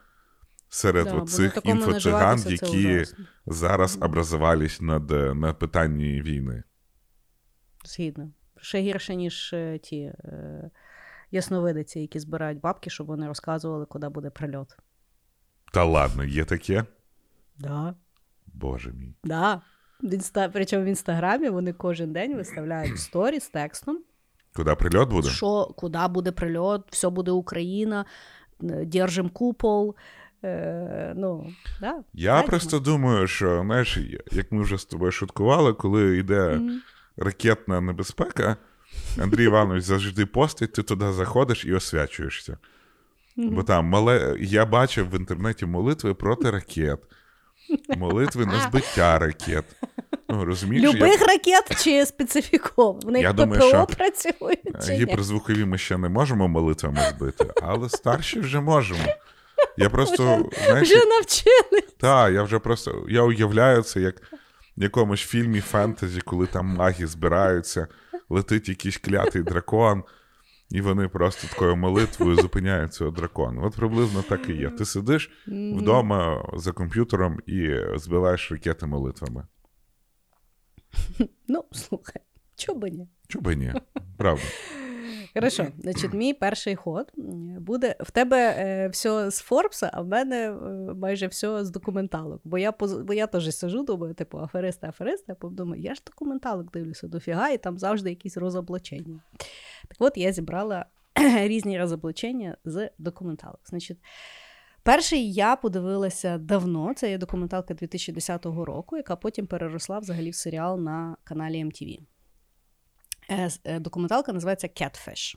серед 0.69 1.05
да, 1.05 1.13
оцих 1.13 1.57
інфоциган, 1.63 2.43
які 2.45 3.05
зараз 3.45 3.97
образувались 4.01 4.81
над 4.81 5.09
на 5.35 5.53
питанні 5.53 6.21
війни. 6.21 6.63
Згідно. 7.85 8.31
Ще 8.61 8.81
гірше, 8.81 9.15
ніж 9.15 9.53
е, 9.53 9.77
ті 9.77 9.97
е, 9.99 10.71
ясновидиці, 11.31 11.99
які 11.99 12.19
збирають 12.19 12.59
бабки, 12.59 12.89
щоб 12.89 13.07
вони 13.07 13.27
розказували, 13.27 13.85
куди 13.85 14.09
буде 14.09 14.29
прильот. 14.29 14.77
Та 15.73 15.83
ладно, 15.83 16.23
є 16.23 16.45
таке? 16.45 16.85
Да. 17.57 17.95
Боже 18.47 18.91
мій. 18.91 19.15
Да. 19.23 19.61
Причому 20.53 20.83
в 20.83 20.87
інстаграмі 20.87 21.49
вони 21.49 21.73
кожен 21.73 22.13
день 22.13 22.35
виставляють 22.35 22.99
сторі 22.99 23.39
з 23.39 23.49
текстом. 23.49 23.99
Куди 24.55 24.75
прильот 24.75 25.09
буде? 25.09 25.29
Що, 25.29 25.73
Куди 25.77 26.07
буде 26.09 26.31
прильот, 26.31 26.91
все 26.91 27.09
буде 27.09 27.31
Україна, 27.31 28.05
е, 28.63 28.85
держим 28.85 29.29
купол. 29.29 29.95
Е, 30.43 31.13
ну, 31.15 31.53
да, 31.81 31.95
Я 32.13 32.37
так, 32.37 32.49
просто 32.49 32.79
думаю, 32.79 33.27
що 33.27 33.61
знаєш, 33.65 33.99
як 34.31 34.51
ми 34.51 34.63
вже 34.63 34.77
з 34.77 34.85
тобою 34.85 35.11
шуткували, 35.11 35.73
коли 35.73 36.17
йде 36.17 36.39
mm-hmm. 36.39 36.77
ракетна 37.17 37.81
небезпека, 37.81 38.57
Андрій 39.21 39.43
Іванович 39.43 39.83
завжди 39.83 40.25
постить, 40.25 40.73
ти 40.73 40.83
туди 40.83 41.11
заходиш 41.11 41.65
і 41.65 41.73
освячуєшся. 41.73 42.57
Mm-hmm. 43.37 43.49
Бо 43.49 43.63
там 43.63 43.85
мале... 43.85 44.37
я 44.39 44.65
бачив 44.65 45.09
в 45.09 45.15
інтернеті 45.15 45.65
молитви 45.65 46.13
проти 46.13 46.51
ракет, 46.51 46.99
молитви 47.97 48.45
на 48.45 48.59
збиття 48.59 49.19
ракет. 49.19 49.65
Ну, 50.29 50.45
розумієш, 50.45 50.93
Любих 50.93 51.21
я... 51.21 51.27
ракет 51.27 51.83
чи 51.83 52.05
специфіков? 52.05 52.99
В 53.03 53.11
них 53.11 53.23
я 53.23 53.33
думаю, 53.33 53.61
що 53.61 53.85
працюють. 53.85 54.89
Гіперзвукові 54.89 55.65
ми 55.65 55.77
ще 55.77 55.97
не 55.97 56.09
можемо 56.09 56.47
молитвами 56.47 57.01
збити, 57.09 57.53
але 57.61 57.89
старші 57.89 58.39
вже 58.39 58.59
можемо. 58.59 58.99
Я 59.77 59.89
просто 59.89 60.43
вже, 60.51 60.65
знаєш, 60.65 60.89
вже 60.89 61.05
навчили. 61.05 61.81
Так, 61.97 62.33
я 62.33 62.43
вже 62.43 62.59
просто 62.59 63.05
я 63.09 63.21
уявляю 63.21 63.81
це 63.81 64.01
як 64.01 64.21
в 64.77 64.83
якомусь 64.83 65.21
фільмі 65.21 65.61
фентезі, 65.61 66.21
коли 66.21 66.47
там 66.47 66.65
маги 66.65 67.07
збираються, 67.07 67.87
летить 68.29 68.69
якийсь 68.69 68.97
клятий 68.97 69.43
дракон, 69.43 70.03
і 70.69 70.81
вони 70.81 71.07
просто 71.07 71.47
такою 71.47 71.75
молитвою 71.75 72.35
зупиняють 72.35 72.93
цього 72.93 73.11
дракона. 73.11 73.61
От 73.61 73.75
приблизно 73.75 74.21
так 74.21 74.49
і 74.49 74.53
є. 74.53 74.69
Ти 74.69 74.85
сидиш 74.85 75.31
вдома 75.47 76.49
за 76.53 76.71
комп'ютером 76.71 77.39
і 77.45 77.75
збиваєш 77.95 78.51
ракети 78.51 78.85
молитвами. 78.85 79.47
Ну, 81.47 81.63
слухай, 81.71 82.21
чого 82.55 82.79
би 82.79 82.89
ні? 82.89 83.07
Чого 83.27 83.43
би 83.43 83.55
ні, 83.55 83.73
правда. 84.17 84.43
Хорошо, 85.39 85.67
значить, 85.79 86.13
мій 86.13 86.33
перший 86.33 86.75
ход 86.75 87.11
буде 87.59 87.95
в 87.99 88.11
тебе 88.11 88.55
е, 88.57 88.87
все 88.87 89.31
з 89.31 89.39
Форбса, 89.39 89.89
а 89.93 90.01
в 90.01 90.07
мене 90.07 90.49
е, 90.49 90.53
майже 90.93 91.27
все 91.27 91.65
з 91.65 91.69
документалок. 91.69 92.41
Бо 92.43 92.57
я 92.57 92.73
бо 93.07 93.13
я 93.13 93.27
теж 93.27 93.55
сижу, 93.55 93.83
думаю, 93.83 94.13
типу, 94.13 94.37
аферисти, 94.37 94.87
аферисти, 94.87 95.35
а 95.41 95.47
думаю, 95.47 95.81
я 95.81 95.95
ж 95.95 96.01
документалок 96.05 96.71
дивлюся 96.71 97.07
дофіга, 97.07 97.49
і 97.49 97.57
там 97.57 97.77
завжди 97.77 98.09
якісь 98.09 98.37
розоблачення. 98.37 99.19
Так 99.87 99.97
от 99.99 100.17
я 100.17 100.31
зібрала 100.31 100.85
різні 101.37 101.79
розоблачення 101.79 102.57
з 102.65 102.89
документалок. 102.97 103.59
Значить, 103.65 103.97
Перший 104.83 105.33
я 105.33 105.55
подивилася 105.55 106.37
давно, 106.37 106.93
це 106.93 107.09
є 107.09 107.17
документалка 107.17 107.73
2010 107.73 108.45
року, 108.45 108.97
яка 108.97 109.15
потім 109.15 109.47
переросла 109.47 109.99
взагалі 109.99 110.29
в 110.29 110.35
серіал 110.35 110.79
на 110.79 111.17
каналі 111.23 111.65
MTV. 111.65 111.99
Е, 113.29 113.49
е, 113.63 113.79
документалка 113.79 114.33
називається 114.33 114.67
Catfish. 114.67 115.35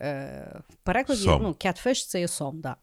Е, 0.00 0.62
в 0.68 0.74
перекладі 0.74 1.20
сом. 1.20 1.42
ну, 1.42 1.48
Catfish 1.48 2.08
це 2.08 2.20
є 2.20 2.28
сом. 2.28 2.60
Да. 2.60 2.76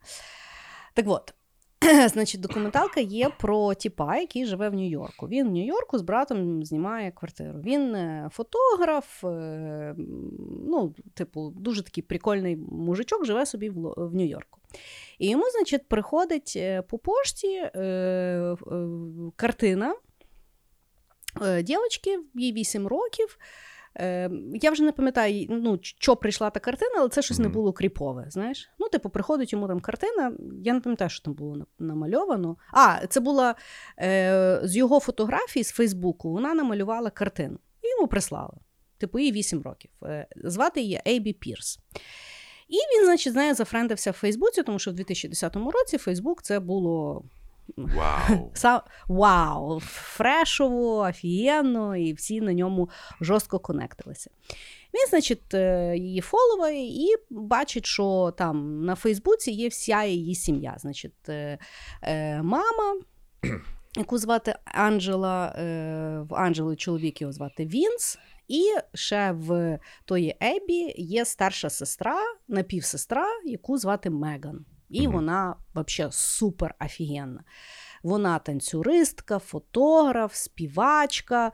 Так 0.94 1.06
от, 1.08 1.34
значить, 2.12 2.42
документалка 2.42 3.00
є 3.00 3.30
про 3.30 3.74
тіпа, 3.74 4.18
який 4.18 4.46
живе 4.46 4.70
в 4.70 4.74
Нью-Йорку. 4.74 5.28
Він 5.28 5.48
в 5.48 5.52
Нью-Йорку 5.52 5.98
з 5.98 6.02
братом 6.02 6.66
знімає 6.66 7.12
квартиру. 7.12 7.60
Він 7.60 7.98
фотограф, 8.32 9.24
ну, 10.68 10.96
типу, 11.14 11.54
дуже 11.56 11.84
такий 11.84 12.04
прикольний 12.04 12.56
мужичок, 12.56 13.26
живе 13.26 13.46
собі 13.46 13.70
в, 13.70 14.16
Нью-Йорку. 14.16 14.60
І 15.20 15.30
йому, 15.30 15.44
значить, 15.50 15.88
приходить 15.88 16.60
по 16.90 16.98
пошті 16.98 17.70
картина 19.36 19.96
дівчинки, 21.62 22.20
їй 22.36 22.54
8 22.54 22.88
років. 22.88 23.38
Е, 24.00 24.30
Я 24.54 24.72
вже 24.72 24.84
не 24.84 24.92
пам'ятаю, 24.92 25.48
ну, 25.50 25.80
що 25.82 26.16
прийшла 26.16 26.50
та 26.50 26.60
картина, 26.60 26.92
але 26.98 27.10
це 27.10 27.22
щось 27.22 27.38
mm-hmm. 27.38 27.42
не 27.42 27.50
було 27.50 27.74
кріпове. 27.74 28.26
знаєш. 28.30 28.70
Ну, 28.80 28.90
типу, 28.90 29.10
приходить 29.10 29.54
йому 29.54 29.68
там 29.68 29.80
картина. 29.80 30.34
Я 30.64 30.74
не 30.74 30.80
пам'ятаю, 30.80 31.10
що 31.10 31.24
там 31.24 31.34
було 31.34 31.66
намальовано. 31.80 32.58
А, 32.72 33.08
це 33.08 33.20
була 33.20 33.56
е, 34.00 34.60
з 34.64 34.76
його 34.76 35.00
фотографії 35.00 35.64
з 35.64 35.72
Фейсбуку. 35.72 36.32
Вона 36.32 36.54
намалювала 36.54 37.10
картину 37.10 37.60
і 37.82 37.90
йому 37.90 38.08
прислали. 38.08 38.58
Типу, 38.98 39.20
їй 39.20 39.32
8 39.32 39.62
років. 39.62 39.92
Е, 40.04 40.28
звати 40.44 40.82
її 40.82 41.02
Ейбі 41.08 41.34
Пірс. 41.34 41.80
І 42.68 42.76
він, 42.76 43.06
значить, 43.06 43.34
знає, 43.34 43.54
зафрендився 43.54 44.12
в 44.12 44.14
Фейсбуці, 44.14 44.64
тому 44.64 44.80
що 44.80 44.92
в 44.92 44.94
2010 44.94 45.56
році 45.56 45.98
Фейсбук 45.98 46.42
це 46.42 46.60
було 46.60 47.24
Вау. 47.78 48.52
Вау! 49.08 49.80
Фрешово, 49.80 50.98
офігенно, 50.98 51.96
і 51.96 52.14
всі 52.14 52.42
на 52.42 52.54
ньому 52.54 52.90
жорстко 53.22 53.60
конектилися. 53.60 54.30
Він, 54.94 55.10
значить, 55.10 55.54
е, 55.54 55.98
її 55.98 56.22
фоловає 56.22 56.88
і 56.88 57.16
бачить, 57.30 57.86
що 57.86 58.34
там 58.38 58.86
на 58.86 58.96
Фейсбуці 58.96 59.52
є 59.52 59.68
вся 59.68 60.04
її 60.04 60.36
сім'я. 60.36 60.76
Значить, 60.78 61.30
е, 61.30 61.58
е, 62.02 62.42
мама, 62.42 63.00
яку 63.98 64.18
звати 64.18 64.56
Анджела, 64.66 65.56
в 66.30 66.36
Анджели 66.36 66.76
чоловік 66.76 67.22
його 67.22 67.34
звати 67.34 67.66
Вінс. 67.66 68.18
І 68.48 68.64
ще 68.94 69.32
в 69.32 69.80
тої 70.06 70.36
Ебі 70.42 70.94
є 70.98 71.26
старша 71.26 71.70
сестра, 71.70 72.18
напівсестра, 72.48 73.26
яку 73.46 73.78
звати 73.78 74.10
Меган. 74.10 74.66
І 74.94 75.08
Мгм. 75.08 75.16
вона 75.16 75.56
взагалі 75.76 76.12
супер 76.12 76.76
офігенна. 76.86 77.44
Вона 78.04 78.40
танцюристка, 78.40 79.40
фотограф, 79.40 80.34
співачка, 80.36 81.52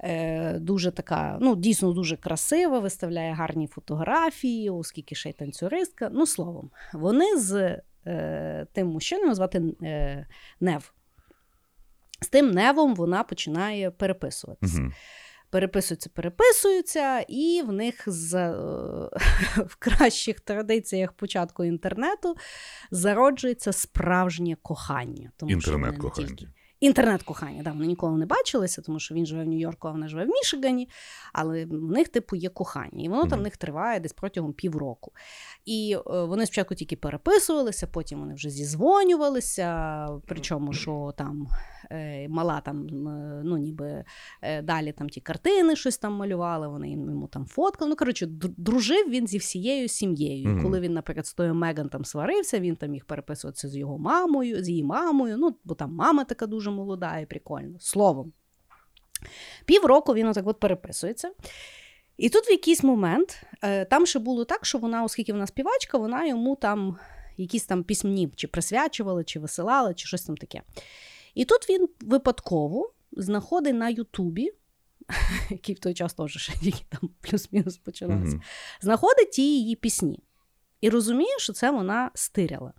е, 0.00 0.58
дуже 0.58 0.90
така, 0.90 1.38
ну, 1.40 1.56
дійсно 1.56 1.92
дуже 1.92 2.16
красива, 2.16 2.78
виставляє 2.78 3.32
гарні 3.32 3.66
фотографії, 3.66 4.70
оскільки 4.70 5.14
ще 5.14 5.30
й 5.30 5.32
танцюристка. 5.32 6.10
Ну, 6.12 6.26
словом, 6.26 6.70
вони 6.92 7.38
з 7.38 7.80
е, 8.06 8.66
тим 8.72 8.86
мужчиною 8.86 9.34
звати 9.34 9.62
е, 9.82 10.26
Нев. 10.60 10.92
З 12.20 12.28
тим 12.28 12.50
Невом 12.50 12.94
вона 12.94 13.22
починає 13.22 13.90
переписуватися 13.90 14.80
Мгм. 14.80 14.92
Переписуються, 15.50 16.10
переписуються, 16.14 17.20
і 17.28 17.62
в 17.66 17.72
них 17.72 18.02
з, 18.06 18.34
е, 18.34 18.50
в 19.66 19.76
кращих 19.78 20.40
традиціях 20.40 21.12
початку 21.12 21.64
інтернету 21.64 22.36
зароджується 22.90 23.72
справжнє 23.72 24.56
кохання. 24.62 25.30
Тому 25.36 25.50
що 25.50 25.56
Інтернет-кохання. 25.70 26.28
тільки- 26.28 26.52
Інтернет-кохання, 26.80 27.62
да, 27.62 27.72
вони 27.72 27.86
ніколи 27.86 28.18
не 28.18 28.26
бачилися, 28.26 28.82
тому 28.82 29.00
що 29.00 29.14
він 29.14 29.26
живе 29.26 29.44
в 29.44 29.46
Нью-Йорку, 29.46 29.88
а 29.88 29.90
вона 29.90 30.08
живе 30.08 30.24
в 30.24 30.28
Мішигані, 30.28 30.88
але 31.32 31.64
в 31.64 31.90
них, 31.90 32.08
типу, 32.08 32.36
є 32.36 32.48
кохання. 32.48 33.04
І 33.04 33.08
воно 33.08 33.26
там 33.26 33.38
в 33.38 33.42
них 33.42 33.56
триває 33.56 34.00
десь 34.00 34.12
протягом 34.12 34.52
півроку. 34.52 35.12
І 35.64 35.96
е, 35.96 36.24
вони 36.24 36.46
спочатку 36.46 36.74
тільки 36.74 36.96
переписувалися, 36.96 37.86
потім 37.86 38.20
вони 38.20 38.34
вже 38.34 38.50
зізвонювалися. 38.50 40.08
Причому, 40.26 40.72
що 40.72 41.14
там 41.16 41.48
е, 41.90 42.28
мала 42.28 42.60
там, 42.60 43.08
е, 43.08 43.42
ну 43.44 43.56
ніби 43.56 44.04
е, 44.42 44.62
далі 44.62 44.92
там 44.92 45.08
ті 45.08 45.20
картини 45.20 45.76
щось 45.76 45.98
там 45.98 46.12
малювали, 46.12 46.68
вони 46.68 46.90
йому 46.90 47.26
там 47.26 47.46
фоткали. 47.46 47.90
Ну, 47.90 47.96
коротше, 47.96 48.26
дружив 48.56 49.10
він 49.10 49.26
зі 49.26 49.38
всією 49.38 49.88
сім'єю. 49.88 50.58
І 50.58 50.62
коли 50.62 50.80
він, 50.80 50.92
наприклад, 50.92 51.26
з 51.26 51.34
тою 51.34 51.54
Меган 51.54 51.88
там 51.88 52.04
сварився, 52.04 52.60
він 52.60 52.76
там 52.76 52.90
міг 52.90 53.04
переписуватися 53.04 53.68
з 53.68 53.76
його 53.76 53.98
мамою, 53.98 54.64
з 54.64 54.68
її 54.68 54.84
мамою. 54.84 55.36
Ну, 55.38 55.56
бо 55.64 55.74
там 55.74 55.94
мама 55.94 56.24
така 56.24 56.46
дуже 56.46 56.67
молода 56.70 57.18
і 57.18 57.26
прикольна. 57.26 57.78
Словом. 57.80 58.32
Півроку 59.64 60.14
він 60.14 60.26
отак 60.26 60.46
от 60.46 60.60
переписується. 60.60 61.32
І 62.16 62.28
тут 62.28 62.48
в 62.48 62.50
якийсь 62.50 62.82
момент 62.82 63.42
е, 63.62 63.84
там 63.84 64.06
ще 64.06 64.18
було 64.18 64.44
так, 64.44 64.66
що 64.66 64.78
вона, 64.78 65.04
оскільки 65.04 65.32
вона 65.32 65.46
співачка, 65.46 65.98
вона 65.98 66.26
йому 66.26 66.56
там 66.56 66.98
якісь 67.36 67.64
там 67.64 67.84
пісні 67.84 68.32
чи 68.36 68.48
присвячувала, 68.48 69.24
чи 69.24 69.40
висилала, 69.40 69.94
чи 69.94 70.06
щось 70.06 70.22
там 70.22 70.36
таке. 70.36 70.62
І 71.34 71.44
тут 71.44 71.70
він 71.70 71.88
випадково 72.00 72.92
знаходить 73.12 73.74
на 73.74 73.88
Ютубі, 73.88 74.52
який 75.50 75.74
в 75.74 75.78
той 75.78 75.94
час 75.94 76.14
теж 76.14 76.36
ще 76.36 76.52
тільки 76.58 76.84
там 76.88 77.10
плюс-мінус 77.20 77.76
починався, 77.76 78.40
знаходить 78.80 79.30
ті 79.30 79.42
її 79.42 79.76
пісні. 79.76 80.20
І 80.80 80.90
розуміє, 80.90 81.38
що 81.38 81.52
це 81.52 81.70
вона 81.70 82.10
стиряла. 82.14 82.72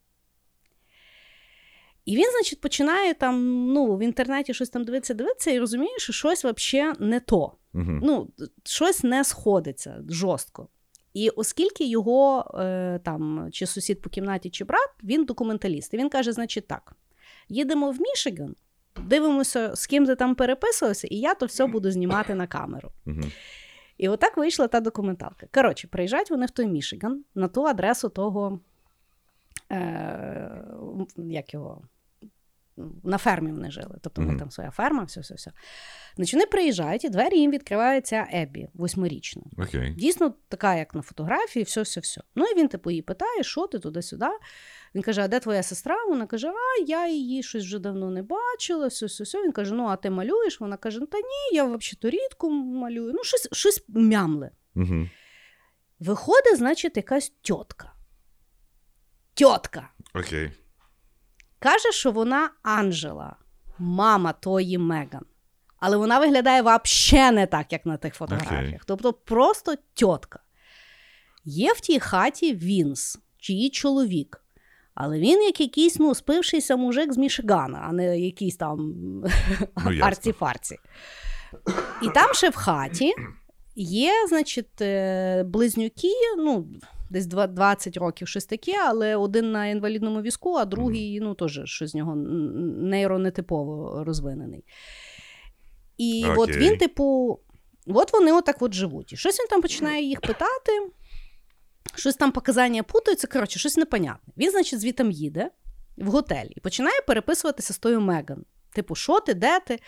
І 2.05 2.15
він, 2.15 2.31
значить, 2.31 2.61
починає 2.61 3.13
там 3.13 3.65
ну, 3.73 3.95
в 3.95 4.03
інтернеті 4.03 4.53
щось 4.53 4.69
там 4.69 4.83
дивитися, 4.83 5.13
дивитися, 5.13 5.51
і 5.51 5.59
розуміє, 5.59 5.97
що 5.97 6.13
щось 6.13 6.45
взагалі 6.45 6.93
не 6.99 7.19
то. 7.19 7.51
Мгм. 7.73 7.99
Ну, 8.03 8.29
щось 8.63 9.03
не 9.03 9.23
сходиться 9.23 10.03
жорстко. 10.09 10.67
І 11.13 11.29
оскільки 11.29 11.85
його 11.85 12.51
е, 12.59 12.99
там, 13.03 13.49
чи 13.51 13.65
сусід 13.65 14.01
по 14.01 14.09
кімнаті, 14.09 14.49
чи 14.49 14.63
брат, 14.63 14.89
він 15.03 15.25
документаліст. 15.25 15.93
І 15.93 15.97
він 15.97 16.09
каже: 16.09 16.31
значить, 16.31 16.67
так, 16.67 16.95
їдемо 17.49 17.91
в 17.91 18.01
Мішиган, 18.01 18.55
дивимося, 19.05 19.75
з 19.75 19.87
ким 19.87 20.05
ти 20.05 20.15
там 20.15 20.35
переписувався, 20.35 21.07
і 21.07 21.15
я 21.15 21.33
то 21.33 21.45
все 21.45 21.65
буду 21.65 21.91
знімати 21.91 22.35
на 22.35 22.47
камеру. 22.47 22.91
Мгм. 23.05 23.31
І 23.97 24.09
отак 24.09 24.37
вийшла 24.37 24.67
та 24.67 24.79
документалка. 24.79 25.47
Коротше, 25.53 25.87
приїжджають 25.87 26.31
вони 26.31 26.45
в 26.45 26.49
той 26.49 26.67
Мішиган 26.67 27.23
на 27.35 27.47
ту 27.47 27.65
адресу 27.65 28.09
того, 28.09 28.59
е, 29.71 30.63
як 31.17 31.53
його, 31.53 31.81
на 33.03 33.17
фермі 33.17 33.51
вони 33.51 33.71
жили. 33.71 33.95
Тобто, 34.01 34.21
Мгм. 34.21 34.39
там 34.39 34.51
своя 34.51 34.71
ферма, 34.71 35.03
все, 35.03 35.21
все, 35.21 35.35
все. 35.35 35.51
Значить, 36.15 36.33
вони 36.33 36.45
приїжджають, 36.45 37.03
і 37.05 37.09
двері 37.09 37.39
їм 37.39 37.51
відкриває 37.51 38.01
ця 38.01 38.27
Ебі, 38.33 38.69
восьмирічна. 38.73 39.41
Окей. 39.57 39.93
Дійсно, 39.93 40.33
така, 40.49 40.75
як 40.75 40.95
на 40.95 41.01
фотографії, 41.01 41.63
все, 41.63 41.81
все, 41.81 41.99
все. 41.99 42.21
Ну 42.35 42.45
і 42.45 42.55
він 42.59 42.67
типу 42.67 42.89
її 42.89 43.01
питає, 43.01 43.43
що 43.43 43.67
ти 43.67 43.79
туди-сюди. 43.79 44.25
Він 44.95 45.01
каже: 45.03 45.21
А 45.21 45.27
де 45.27 45.39
твоя 45.39 45.63
сестра? 45.63 46.05
Вона 46.05 46.25
каже: 46.27 46.47
А 46.47 46.83
я 46.87 47.07
її 47.07 47.43
щось 47.43 47.63
вже 47.63 47.79
давно 47.79 48.09
не 48.09 48.23
бачила. 48.23 48.87
все, 48.87 49.05
все, 49.05 49.23
все. 49.23 49.43
Він 49.43 49.51
каже: 49.51 49.73
Ну, 49.75 49.85
а 49.85 49.95
ти 49.95 50.09
малюєш? 50.09 50.59
Вона 50.61 50.77
каже: 50.77 50.99
Ну 50.99 51.05
та 51.05 51.17
ні, 51.17 51.55
я 51.55 51.63
взагалі 51.63 52.17
рідко 52.17 52.49
малюю. 52.49 53.11
Ну, 53.15 53.23
щось, 53.23 53.47
щось 53.51 53.83
мямле. 53.87 54.51
Мгм. 54.75 55.09
Виходить, 55.99 56.57
значить, 56.57 56.97
якась 56.97 57.33
тітка. 57.41 57.93
Тітка. 59.39 59.89
Окей. 60.15 60.51
Каже, 61.59 61.91
що 61.91 62.11
вона 62.11 62.49
Анжела, 62.63 63.35
мама 63.77 64.33
тої 64.33 64.77
Меган. 64.77 65.25
Але 65.79 65.97
вона 65.97 66.19
виглядає 66.19 66.61
взагалі 66.61 67.35
не 67.35 67.47
так, 67.47 67.73
як 67.73 67.85
на 67.85 67.97
тих 67.97 68.15
фотографіях. 68.15 68.63
Окей. 68.63 68.79
Тобто 68.85 69.13
просто 69.13 69.75
тітка. 69.93 70.39
Є 71.45 71.73
в 71.73 71.79
тій 71.79 71.99
хаті 71.99 72.55
Вінс, 72.55 73.19
чиї 73.37 73.69
чоловік. 73.69 74.43
Але 74.93 75.19
він 75.19 75.43
як 75.43 75.61
якийсь 75.61 75.99
ну, 75.99 76.15
спившийся 76.15 76.75
мужик 76.75 77.13
з 77.13 77.17
Мішигана, 77.17 77.85
а 77.89 77.91
не 77.91 78.19
якийсь 78.19 78.57
там 78.57 78.93
Ну, 79.85 79.99
арці-фарці. 80.01 80.77
І 82.01 82.09
там 82.09 82.33
ще 82.33 82.49
в 82.49 82.55
хаті 82.55 83.13
є, 83.75 84.11
значить, 84.29 84.81
е, 84.81 85.43
близнюки, 85.43 86.13
ну, 86.37 86.67
десь 87.09 87.25
20 87.25 87.97
років, 87.97 88.27
щось 88.27 88.45
таке, 88.45 88.75
але 88.87 89.15
один 89.15 89.51
на 89.51 89.67
інвалідному 89.67 90.21
візку, 90.21 90.55
а 90.55 90.65
другий, 90.65 91.19
ну, 91.19 91.33
теж 91.33 91.61
щось 91.63 91.91
з 91.91 91.95
нього 91.95 92.15
нейронетипово 92.15 94.03
розвинений. 94.03 94.63
І 95.97 96.25
от 96.37 96.49
він, 96.55 96.77
типу, 96.77 97.39
от 97.87 98.13
вони 98.13 98.33
отак 98.33 98.61
от 98.61 98.73
живуть. 98.73 99.13
І 99.13 99.17
щось 99.17 99.39
він 99.39 99.47
там 99.47 99.61
починає 99.61 100.03
їх 100.03 100.21
питати, 100.21 100.71
щось 101.95 102.15
там 102.15 102.31
показання 102.31 102.83
путаються, 102.83 103.27
коротше, 103.27 103.59
щось 103.59 103.77
непонятне. 103.77 104.33
Він, 104.37 104.51
значить, 104.51 104.79
звітом 104.79 105.11
їде 105.11 105.51
в 105.97 106.07
готель 106.07 106.47
і 106.49 106.59
починає 106.59 107.01
переписуватися 107.07 107.73
з 107.73 107.77
тою 107.77 108.01
Меган. 108.01 108.45
Типу, 108.73 108.95
що 108.95 109.19
ти, 109.19 109.33
де 109.33 109.59
ти? 109.59 109.79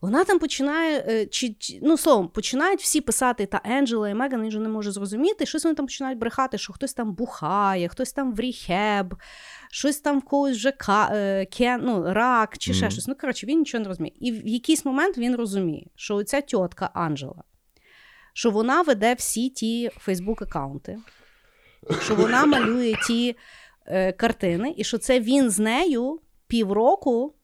Вона 0.00 0.24
там 0.24 0.38
починає, 0.38 1.04
е, 1.08 1.26
чи, 1.26 1.54
ну, 1.82 1.96
словом, 1.96 2.28
починають 2.28 2.80
всі 2.80 3.00
писати, 3.00 3.46
та 3.46 3.60
Енджела 3.64 4.08
і 4.08 4.14
Меган, 4.14 4.42
він 4.42 4.50
же 4.50 4.60
не 4.60 4.68
може 4.68 4.92
зрозуміти. 4.92 5.46
Щось 5.46 5.64
вони 5.64 5.74
там 5.74 5.86
починають 5.86 6.18
брехати, 6.18 6.58
що 6.58 6.72
хтось 6.72 6.94
там 6.94 7.14
бухає, 7.14 7.88
хтось 7.88 8.12
там 8.12 8.34
в 8.34 8.40
ріхеб, 8.40 9.14
щось 9.70 10.00
там 10.00 10.18
в 10.18 10.22
когось 10.22 10.56
вже 10.56 10.72
ка, 10.72 11.10
е, 11.12 11.46
кен, 11.46 11.80
ну, 11.84 12.12
рак 12.12 12.58
чи 12.58 12.74
ще 12.74 12.84
Мгм. 12.84 12.90
щось. 12.90 13.06
Ну, 13.08 13.14
коротше, 13.20 13.46
він 13.46 13.58
нічого 13.58 13.82
не 13.82 13.88
розуміє. 13.88 14.14
І 14.20 14.32
в 14.32 14.46
якийсь 14.48 14.84
момент 14.84 15.18
він 15.18 15.36
розуміє, 15.36 15.86
що 15.96 16.16
оця 16.16 16.40
тітка 16.40 16.90
Анджела, 16.94 17.42
що 18.32 18.50
вона 18.50 18.82
веде 18.82 19.14
всі 19.14 19.48
ті 19.50 19.90
Фейсбук-аккаунти, 20.06 20.96
що 22.02 22.14
вона 22.14 22.46
малює 22.46 22.94
ті 23.06 23.36
е, 23.86 24.12
картини, 24.12 24.74
і 24.76 24.84
що 24.84 24.98
це 24.98 25.20
він 25.20 25.50
з 25.50 25.58
нею 25.58 26.20
півроку 26.46 27.34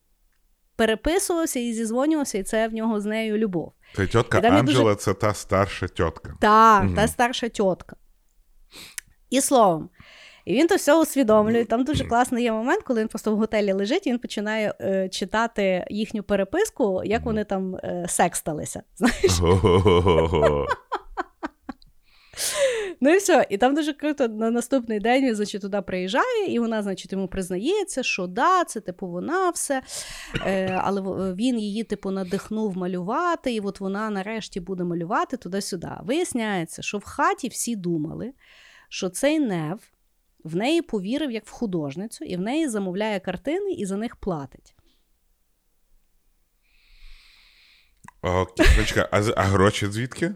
переписувався 0.77 1.61
і 1.61 1.73
зізвонювався, 1.73 2.39
і 2.39 2.43
це 2.43 2.69
в 2.69 2.75
нього 2.75 3.01
з 3.01 3.05
нею 3.05 3.39
любов. 3.39 3.73
Та 3.95 4.07
тітка 4.07 4.39
Анджела 4.39 4.83
дуже- 4.85 4.95
це 4.95 5.15
та 5.15 5.35
старша 5.35 5.89
тітка. 5.89 6.35
Та, 6.41 6.83
Мгм. 6.83 6.95
та 6.95 7.09
старша 7.09 7.49
тітка. 7.49 7.97
І 9.31 9.41
словом. 9.41 9.89
І 10.45 10.55
він 10.55 10.67
то 10.67 10.75
все 10.77 11.01
усвідомлює. 11.01 11.65
Там 11.65 11.85
дуже 11.85 12.05
класний 12.05 12.45
є 12.45 12.53
момент, 12.53 12.83
коли 12.83 13.01
він 13.01 13.09
просто 13.09 13.35
в 13.35 13.37
готелі 13.39 13.73
лежить, 13.73 14.07
і 14.07 14.11
він 14.11 14.19
починає 14.19 14.75
е, 14.81 15.09
читати 15.09 15.85
їхню 15.91 16.23
переписку, 16.23 17.03
як 17.05 17.25
вони 17.25 17.45
там 17.45 17.77
е, 17.77 18.07
сексталися. 18.09 18.83
Знаєш? 18.97 19.41
Ну 23.05 23.15
і 23.15 23.17
все. 23.17 23.47
І 23.51 23.59
там 23.59 23.75
дуже 23.75 23.93
круто 23.93 24.29
на 24.29 24.51
наступний 24.51 25.01
день 25.01 25.25
він, 25.25 25.35
значить, 25.35 25.61
туди 25.63 25.83
приїжджає, 25.83 26.47
і 26.47 26.59
вона, 26.59 26.83
значить, 26.83 27.13
йому 27.13 27.29
признається, 27.29 28.03
що 28.03 28.27
да, 28.27 28.65
це 28.65 28.81
типу 28.81 29.09
вона 29.09 29.51
все. 29.51 29.83
Е, 30.47 30.81
але 30.83 31.01
він 31.35 31.59
її, 31.59 31.85
типу, 31.85 32.11
надихнув 32.11 32.77
малювати, 32.77 33.53
і 33.55 33.61
от 33.61 33.81
вона 33.81 34.11
нарешті 34.11 34.61
буде 34.61 34.85
малювати 34.85 35.37
туди-сюди. 35.37 35.91
Виясняється, 36.03 36.83
що 36.83 36.99
в 36.99 37.05
хаті 37.05 37.49
всі 37.49 37.77
думали, 37.77 38.33
що 38.89 39.09
цей 39.09 39.39
нев 39.39 39.81
в 40.45 40.57
неї 40.57 40.83
повірив 40.83 41.31
як 41.31 41.47
в 41.47 41.51
художницю, 41.51 42.25
і 42.25 42.37
в 42.37 42.41
неї 42.41 42.69
замовляє 42.69 43.21
картини 43.21 43.73
і 43.73 43.87
за 43.87 43.97
них 43.97 44.17
платить. 44.17 44.75
Окей, 48.23 48.67
почекай, 48.77 49.09
а, 49.11 49.23
а 49.37 49.43
гроші 49.43 49.87
звідки? 49.87 50.35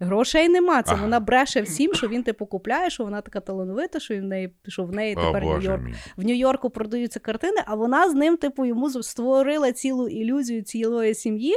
Грошей 0.00 0.48
нема. 0.48 0.82
Це 0.82 0.92
Ага. 0.92 1.02
вона 1.02 1.20
бреше 1.20 1.62
всім, 1.62 1.94
що 1.94 2.08
він 2.08 2.22
типу 2.22 2.46
купляє, 2.46 2.90
що 2.90 3.04
вона 3.04 3.20
така 3.20 3.40
талановита, 3.40 4.00
що 4.00 4.16
в 4.16 4.22
неї 4.22 4.52
що 4.68 4.84
в 4.84 4.92
неї 4.92 5.16
О, 5.16 5.20
тепер 5.20 5.44
Нью-Йорк. 5.44 5.80
В 6.16 6.24
Нью-Йорку 6.24 6.70
продаються 6.70 7.20
картини, 7.20 7.62
а 7.66 7.74
вона 7.74 8.10
з 8.10 8.14
ним, 8.14 8.36
типу, 8.36 8.64
йому 8.64 8.90
створила 8.90 9.72
цілу 9.72 10.08
ілюзію 10.08 10.62
цілої 10.62 11.14
сім'ї. 11.14 11.54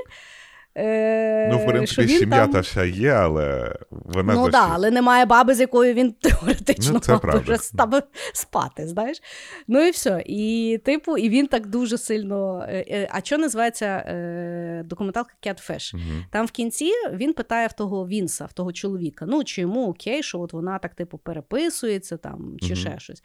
Е, 0.77 1.47
Ну, 1.51 1.57
в 1.57 1.61
що 1.61 1.69
принципі, 1.69 2.01
він 2.07 2.19
сім'я 2.19 2.37
там... 2.37 2.51
та 2.51 2.59
вся 2.59 2.83
є, 2.83 3.09
але 3.11 3.75
вона 3.91 4.33
Ну 4.33 4.49
так, 4.49 4.69
але 4.73 4.91
немає 4.91 5.25
баби, 5.25 5.53
з 5.55 5.59
якою 5.59 5.93
він 5.93 6.11
теоретично 6.21 6.93
Ну, 6.93 6.99
це 6.99 7.11
мав 7.11 7.21
правда. 7.21 7.39
вже 7.41 7.57
став 7.57 8.03
спати, 8.33 8.87
знаєш. 8.87 9.21
Ну 9.67 9.81
і 9.87 9.91
все. 9.91 10.23
І, 10.25 10.79
типу, 10.85 11.17
і 11.17 11.29
він 11.29 11.47
так 11.47 11.67
дуже 11.67 11.97
сильно. 11.97 12.65
е, 12.69 12.85
е, 12.89 13.09
А 13.11 13.21
що 13.21 13.37
називається 13.37 13.85
е, 13.85 14.83
документалка 14.85 15.33
Catfish? 15.43 15.95
Мгм. 15.95 16.25
Там 16.31 16.45
в 16.45 16.51
кінці 16.51 16.91
він 17.13 17.33
питає 17.33 17.67
в 17.67 17.73
того 17.73 18.07
Вінса, 18.07 18.45
в 18.45 18.53
того 18.53 18.71
чоловіка, 18.73 19.25
ну 19.27 19.43
чи 19.43 19.61
йому 19.61 19.89
окей, 19.89 20.23
що 20.23 20.39
от 20.39 20.53
вона 20.53 20.79
так, 20.79 20.95
типу, 20.95 21.17
переписується 21.17 22.17
там, 22.17 22.57
чи 22.59 22.65
Мгм. 22.67 22.75
ще 22.75 22.99
щось. 22.99 23.23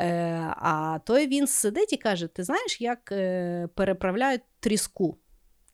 Е, 0.00 0.32
а 0.56 0.98
той 1.04 1.26
Вінс 1.26 1.50
сидить 1.50 1.92
і 1.92 1.96
каже: 1.96 2.26
Ти 2.26 2.44
знаєш, 2.44 2.80
як 2.80 3.12
е, 3.12 3.68
переправляють 3.74 4.40
тріску 4.60 5.18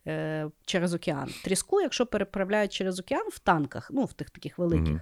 е, 0.09 0.51
через 0.67 0.95
океан? 0.95 1.31
Тріску, 1.45 1.81
якщо 1.81 2.07
переправляють 2.07 2.73
через 2.73 3.01
океан 3.01 3.29
в 3.33 3.39
танках, 3.39 3.91
ну 3.93 4.05
в 4.05 4.13
тих 4.13 4.31
таких 4.31 4.59
великих. 4.59 4.89
Мгм. 4.89 5.01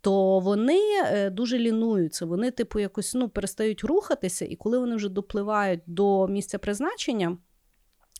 То 0.00 0.38
вони 0.38 0.80
е, 1.04 1.30
дуже 1.30 1.58
лінуються, 1.58 2.26
вони, 2.26 2.50
типу, 2.50 2.78
якось 2.78 3.14
ну, 3.14 3.28
перестають 3.28 3.84
рухатися, 3.84 4.44
і 4.44 4.56
коли 4.56 4.78
вони 4.78 4.96
вже 4.96 5.08
допливають 5.08 5.80
до 5.86 6.28
місця 6.28 6.58
призначення, 6.58 7.36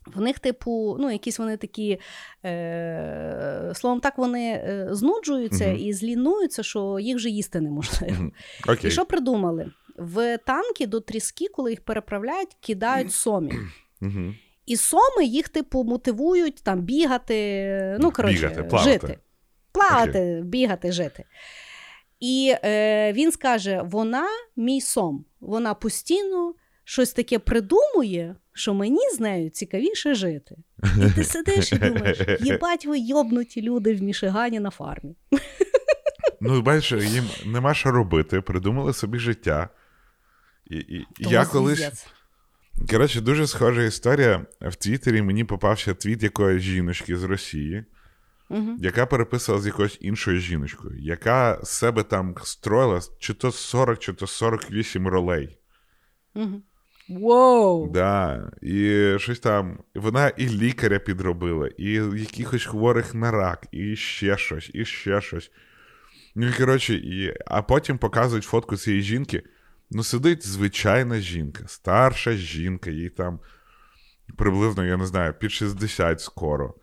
в 0.07 0.21
них, 0.21 0.39
типу, 0.39 0.97
ну, 1.01 1.11
якісь 1.11 1.39
вони 1.39 1.57
такі, 1.57 2.01
е, 2.45 3.73
словом 3.75 4.01
так, 4.01 4.19
вони 4.19 4.51
е, 4.51 4.89
знуджуються 4.91 5.67
Мгм. 5.67 5.77
і 5.77 5.93
злінуються, 5.93 6.63
що 6.63 6.99
їх 6.99 7.17
вже 7.17 7.31
їсти 7.31 7.61
неможливо. 7.61 8.15
Мгм. 8.15 8.33
Окей. 8.69 8.89
І 8.89 8.91
що 8.91 9.07
придумали? 9.07 9.71
В 9.97 10.39
танки 10.39 10.87
до 10.87 11.01
тріски, 11.01 11.47
коли 11.49 11.71
їх 11.71 11.85
переправляють, 11.85 12.57
кидають 12.61 13.13
сомі. 13.13 13.53
Мгм. 14.01 14.35
І 14.71 14.77
соми 14.77 15.25
їх, 15.25 15.49
типу, 15.49 15.85
мотивують 15.85 16.63
там 16.63 16.81
бігати, 16.81 17.97
ну, 18.01 18.11
коротше, 18.11 18.39
Бігати, 18.39 18.63
плавати. 18.63 18.91
жити. 18.91 19.19
Плавати, 19.73 20.43
бігати, 20.45 20.93
жити. 20.93 21.25
І 22.21 22.55
е, 22.65 23.13
він 23.13 23.33
скаже: 23.33 23.83
вона 23.85 24.27
мій 24.57 24.81
сом. 24.81 25.25
Вона 25.41 25.75
постійно 25.75 26.55
щось 26.85 27.13
таке 27.13 27.39
придумує, 27.39 28.37
що 28.53 28.75
мені 28.75 29.11
з 29.15 29.21
нею 29.21 29.51
цікавіше 29.51 30.15
жити. 30.15 30.57
І 30.79 31.15
ти 31.15 31.25
сидиш 31.25 31.73
і 31.73 31.79
думаєш, 31.79 32.19
їбать 32.41 32.87
ви 32.87 32.99
йобнуті 32.99 33.63
люди 33.63 33.95
в 33.95 34.03
Мішигані 34.03 34.61
на 34.61 34.71
фармі. 34.71 35.17
Ну, 36.41 36.63
бачиш, 36.63 37.05
їм 37.05 37.25
нема 37.47 37.75
що 37.75 37.91
робити, 37.91 38.41
придумали 38.41 38.93
собі 38.93 39.19
життя. 39.19 39.69
І, 40.67 40.77
і, 40.77 41.07
То 41.25 41.31
я 41.31 41.45
колись. 41.45 42.07
Коротше, 42.89 43.21
дуже 43.21 43.47
схожа 43.47 43.83
історія. 43.83 44.47
В 44.61 44.75
Твіттері 44.75 45.23
мені 45.23 45.45
попався 45.45 45.95
твіт 45.95 46.23
якоїсь 46.23 46.63
жіночки 46.63 47.17
з 47.17 47.25
Росії, 47.25 47.85
Мгм. 48.51 48.77
яка 48.81 49.07
переписувала 49.07 49.63
з 49.63 49.67
якоюсь 49.67 49.99
іншою 50.01 50.39
жіночкою, 50.41 50.99
яка 50.99 51.61
з 51.63 51.69
себе 51.69 52.03
там 52.03 52.35
строїла 52.43 53.01
чи 53.19 53.35
то 53.35 53.53
40, 53.53 53.99
чи 53.99 54.13
то 54.13 54.27
48 54.27 55.09
ролей. 55.09 55.59
Мгм. 56.35 56.63
Воу! 57.09 57.91
Да. 57.91 58.51
І 58.63 59.15
щось 59.19 59.41
там. 59.41 59.79
Вона 59.95 60.29
і 60.29 60.49
лікаря 60.49 60.99
підробила, 60.99 61.69
і 61.79 61.93
якихось 62.17 62.65
хворих 62.65 63.15
на 63.15 63.31
рак, 63.31 63.67
і 63.73 63.97
ще 63.97 64.37
щось, 64.37 64.71
і 64.75 64.85
ще 64.85 65.21
щось. 65.21 65.51
Ну, 66.35 66.53
коротше, 66.59 66.95
і... 66.95 67.35
а 67.47 67.63
потім 67.63 67.99
показують 67.99 68.45
фотку 68.45 68.77
цієї 68.77 69.03
жінки. 69.03 69.43
Ну, 69.91 70.03
сидить 70.05 70.47
звичайна 70.47 71.19
жінка, 71.21 71.65
старша 71.67 72.33
жінка, 72.33 72.91
їй 72.91 73.11
там 73.11 73.41
приблизно, 74.37 74.85
я 74.85 74.97
не 74.97 75.07
знаю, 75.07 75.35
під 75.35 75.53
60 75.53 76.21
скоро. 76.21 76.75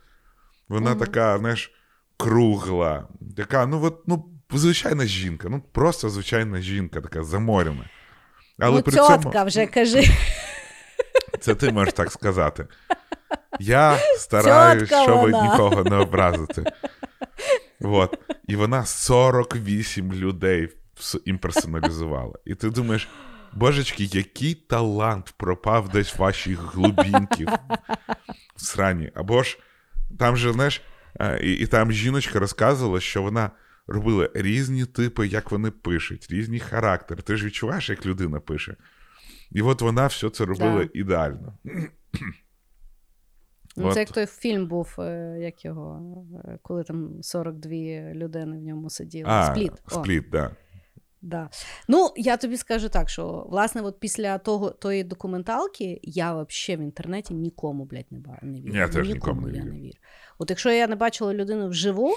Вона 0.68 0.90
Мгм. 0.90 0.98
така, 0.98 1.38
знаєш, 1.38 1.72
кругла, 2.16 3.08
така, 3.36 3.66
ну 3.66 3.84
от, 3.84 4.02
ну, 4.06 4.28
звичайна 4.52 5.04
жінка, 5.06 5.48
ну 5.48 5.60
просто 5.72 6.08
звичайна 6.08 6.60
жінка, 6.60 7.00
така 7.00 7.24
заморена. 7.24 7.84
Але 8.58 8.76
ну, 8.76 8.82
при 8.82 8.92
цьому 8.92 9.32
вже 9.46 9.66
кажи. 9.66 10.04
це 11.40 11.54
ти 11.54 11.72
можеш 11.72 11.94
так 11.94 12.12
сказати. 12.12 12.66
Я 13.60 13.98
стараюсь, 14.18 14.88
Тьотка 14.88 15.02
щоб 15.02 15.18
вона. 15.20 15.42
нікого 15.42 15.84
не 15.84 15.96
образити. 15.96 16.64
От. 17.80 18.18
І 18.46 18.56
вона 18.56 18.86
48 18.86 20.12
людей 20.12 20.68
імперсоналізувала. 21.24 22.34
І 22.44 22.54
ти 22.54 22.70
думаєш, 22.70 23.08
божечки, 23.52 24.04
який 24.04 24.54
талант 24.54 25.34
пропав 25.36 25.88
десь 25.88 26.14
в 26.14 26.20
ваших 26.20 26.74
глибінків 26.74 27.48
в 28.56 28.60
срані. 28.64 29.12
Або 29.14 29.42
ж 29.42 29.58
там 30.18 30.36
же, 30.36 30.52
знаєш, 30.52 30.82
е, 31.20 31.40
і, 31.42 31.52
і 31.52 31.66
там 31.66 31.92
жіночка 31.92 32.38
розказувала, 32.38 33.00
що 33.00 33.22
вона 33.22 33.50
робила 33.86 34.30
різні 34.34 34.84
типи, 34.84 35.26
як 35.26 35.50
вони 35.50 35.70
пишуть, 35.70 36.26
різні 36.30 36.58
характери. 36.58 37.22
Ти 37.22 37.36
ж 37.36 37.46
відчуваєш, 37.46 37.90
як 37.90 38.06
людина 38.06 38.40
пише. 38.40 38.76
І 39.50 39.62
от 39.62 39.82
вона 39.82 40.06
все 40.06 40.30
це 40.30 40.44
робила 40.44 40.84
Да. 40.84 40.90
ідеально. 40.94 41.58
Ну, 43.76 43.92
це 43.92 44.00
як 44.00 44.10
той 44.10 44.26
фільм 44.26 44.66
був, 44.66 44.94
е, 44.98 45.38
як 45.40 45.64
його, 45.64 46.16
е, 46.44 46.58
коли 46.62 46.84
там 46.84 47.22
42 47.22 47.72
людини 48.14 48.58
в 48.58 48.62
ньому 48.62 48.90
сиділи. 48.90 49.24
А, 49.30 49.54
Спліт. 49.54 49.72
Спліт, 49.88 50.30
да. 50.30 50.50
Да. 51.22 51.50
Ну, 51.88 52.12
я 52.16 52.36
тобі 52.36 52.56
скажу 52.56 52.88
так, 52.88 53.08
що 53.08 53.46
власне, 53.50 53.82
от 53.82 54.00
після 54.00 54.38
того 54.38 54.70
тої 54.70 55.04
документалки 55.04 56.00
я 56.02 56.32
взагалі 56.32 56.82
в 56.82 56.84
інтернеті 56.84 57.34
нікому, 57.34 57.84
блядь, 57.84 58.06
не, 58.10 58.18
ба- 58.18 58.38
не 58.42 58.60
вірю. 58.60 58.74
Я 58.74 58.88
теж 58.88 59.08
нікому 59.08 59.40
нікому 59.40 59.46
не 59.46 59.58
я 59.58 59.64
не 59.64 59.80
вірю. 59.80 59.98
От 60.38 60.50
якщо 60.50 60.70
я 60.70 60.86
не 60.86 60.96
бачила 60.96 61.34
людину 61.34 61.68
вживу, 61.68 62.14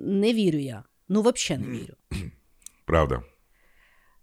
не 0.00 0.32
вірю 0.32 0.58
я. 0.58 0.84
Ну, 1.08 1.22
взагалі 1.22 1.66
не 1.66 1.78
вірю. 1.78 1.94
Правда. 2.84 3.22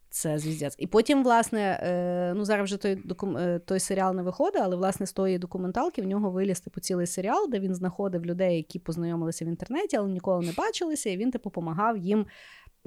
Це 0.09 0.39
звіздець. 0.39 0.75
І 0.77 0.87
потім, 0.87 1.23
власне, 1.23 1.79
е, 1.83 2.33
ну 2.35 2.45
зараз 2.45 2.63
вже 2.63 2.77
той 2.77 2.95
докум, 2.95 3.37
е, 3.37 3.59
той 3.59 3.79
серіал 3.79 4.15
не 4.15 4.23
виходить, 4.23 4.61
але 4.61 4.75
власне 4.75 5.05
з 5.05 5.13
тої 5.13 5.37
документалки 5.37 6.01
в 6.01 6.05
нього 6.05 6.31
виліз 6.31 6.59
типу 6.59 6.81
цілий 6.81 7.07
серіал, 7.07 7.49
де 7.49 7.59
він 7.59 7.75
знаходив 7.75 8.25
людей, 8.25 8.57
які 8.57 8.79
познайомилися 8.79 9.45
в 9.45 9.47
інтернеті, 9.47 9.97
але 9.97 10.09
ніколи 10.09 10.45
не 10.45 10.51
бачилися, 10.51 11.09
і 11.09 11.17
він 11.17 11.31
типу 11.31 11.49
допомагав 11.49 11.97
їм. 11.97 12.25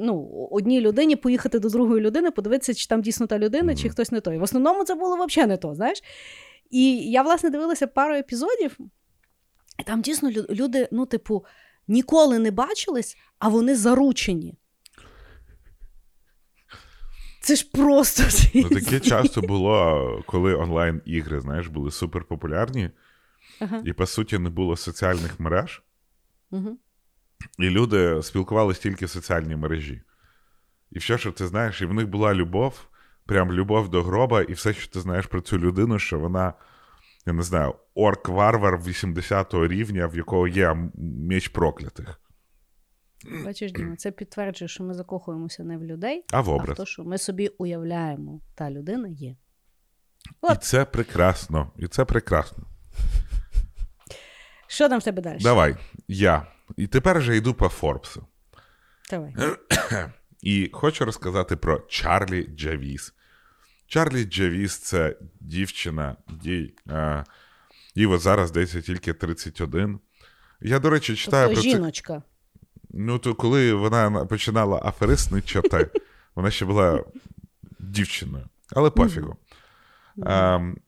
Ну, 0.02 0.48
одній 0.50 0.80
людині 0.80 1.16
поїхати 1.16 1.58
до 1.58 1.68
другої 1.68 2.00
людини, 2.00 2.30
подивитися, 2.30 2.74
чи 2.74 2.86
там 2.86 3.02
дійсно 3.02 3.26
та 3.26 3.38
людина, 3.38 3.76
чи 3.76 3.88
хтось 3.88 4.12
не 4.12 4.20
той. 4.20 4.38
В 4.38 4.42
основному 4.42 4.84
це 4.84 4.94
було 4.94 5.26
взагалі 5.26 5.48
не 5.48 5.56
то, 5.56 5.74
знаєш. 5.74 6.02
І 6.70 7.10
я, 7.10 7.22
власне, 7.22 7.50
дивилася 7.50 7.86
пару 7.86 8.14
епізодів, 8.14 8.78
і 9.78 9.82
там 9.82 10.02
дійсно 10.02 10.30
люди, 10.30 10.88
ну, 10.92 11.06
типу, 11.06 11.44
ніколи 11.88 12.38
не 12.38 12.50
бачились, 12.50 13.16
а 13.38 13.48
вони 13.48 13.76
заручені. 13.76 14.54
Це 17.42 17.56
ж 17.56 17.70
просто. 17.72 18.22
Ну, 18.54 18.68
таке 18.68 19.00
часто 19.00 19.40
було, 19.40 20.22
коли 20.26 20.54
онлайн-ігри, 20.54 21.40
знаєш, 21.40 21.66
були 21.66 21.90
суперпопулярні, 21.90 22.90
Ага. 23.60 23.82
і 23.84 23.92
по 23.92 24.06
суті 24.06 24.38
не 24.38 24.50
було 24.50 24.76
соціальних 24.76 25.40
мереж, 25.40 25.82
Угу. 26.52 26.78
І 27.59 27.70
люди 27.70 28.22
спілкувалися 28.22 28.81
тільки 28.83 29.07
в 29.07 29.11
соціальній 29.11 29.57
мережі. 29.57 30.03
І 30.90 30.98
все, 30.98 31.18
що 31.18 31.33
ти 31.33 31.46
знаєш, 31.46 31.83
і 31.83 31.87
в 31.87 31.94
них 31.94 32.09
була 32.09 32.35
любов, 32.35 32.87
прям 33.26 33.53
любов 33.53 33.88
до 33.88 34.03
гроба, 34.03 34.42
і 34.42 34.53
все, 34.53 34.74
що 34.74 34.90
ти 34.92 35.00
знаєш 35.00 35.26
про 35.26 35.40
цю 35.40 35.59
людину, 35.59 35.98
що 35.98 36.18
вона, 36.18 36.53
я 37.26 37.33
не 37.33 37.42
знаю, 37.42 37.74
орк-варвар 37.96 38.83
80-го 38.83 39.68
рівня, 39.68 40.07
в 40.07 40.16
якого 40.16 40.48
є 40.48 40.90
меч 41.29 41.48
проклятих. 41.48 42.20
Бачиш, 43.44 43.72
Діма, 43.72 43.96
це 43.96 44.11
підтверджує, 44.11 44.68
що 44.68 44.85
ми 44.85 44.94
закохуємося 44.94 45.64
не 45.64 45.79
в 45.79 45.85
людей, 45.85 46.24
А 46.33 46.40
в 46.40 46.50
а 46.50 46.53
в 46.53 46.55
образ. 46.55 46.76
те, 46.76 46.87
що 46.87 47.05
ми 47.05 47.18
собі 47.18 47.48
уявляємо, 47.48 48.40
та 48.55 48.70
людина 48.70 49.09
є. 49.09 49.37
І 50.53 50.57
це 50.61 50.85
прекрасно. 50.85 51.72
І 51.76 51.87
це 51.88 52.05
прекрасно. 52.05 52.64
Що 54.66 54.88
там 54.88 55.00
в 55.00 55.03
тебе 55.03 55.22
далі? 55.22 55.38
Давай, 55.42 55.76
я. 56.09 56.46
І 56.76 56.87
тепер 56.87 57.18
вже 57.18 57.37
йду 57.37 57.54
по 57.54 57.68
Форбсу. 57.68 58.26
Давай. 59.11 59.35
І 60.42 60.70
хочу 60.72 61.04
розказати 61.04 61.56
про 61.56 61.78
Чарлі 61.78 62.48
Джавіс. 62.56 63.14
Чарлі 63.87 64.24
Джавіс 64.24 64.78
це 64.78 65.16
дівчина, 65.40 66.16
їй, 66.42 66.74
е, 66.88 67.24
їй 67.94 68.06
от 68.06 68.20
зараз 68.20 68.48
здається 68.48 68.80
тільки 68.80 69.14
31. 69.14 70.00
Я, 70.61 70.78
до 70.78 70.90
речі, 70.90 71.16
читаю 71.16 71.46
Тобто 71.46 71.62
про 71.62 71.70
це. 71.70 71.76
жіночка. 71.76 72.22
Ну, 72.90 73.18
то 73.18 73.35
коли 73.35 73.74
вона 73.74 74.24
починала 74.24 74.80
аферистничати, 74.85 75.90
Вона 76.35 76.50
ще 76.50 76.64
була 76.64 77.04
дівчиною, 77.78 78.48
але 78.72 78.90
пофігу. 78.90 79.37
Ем, 80.26 80.78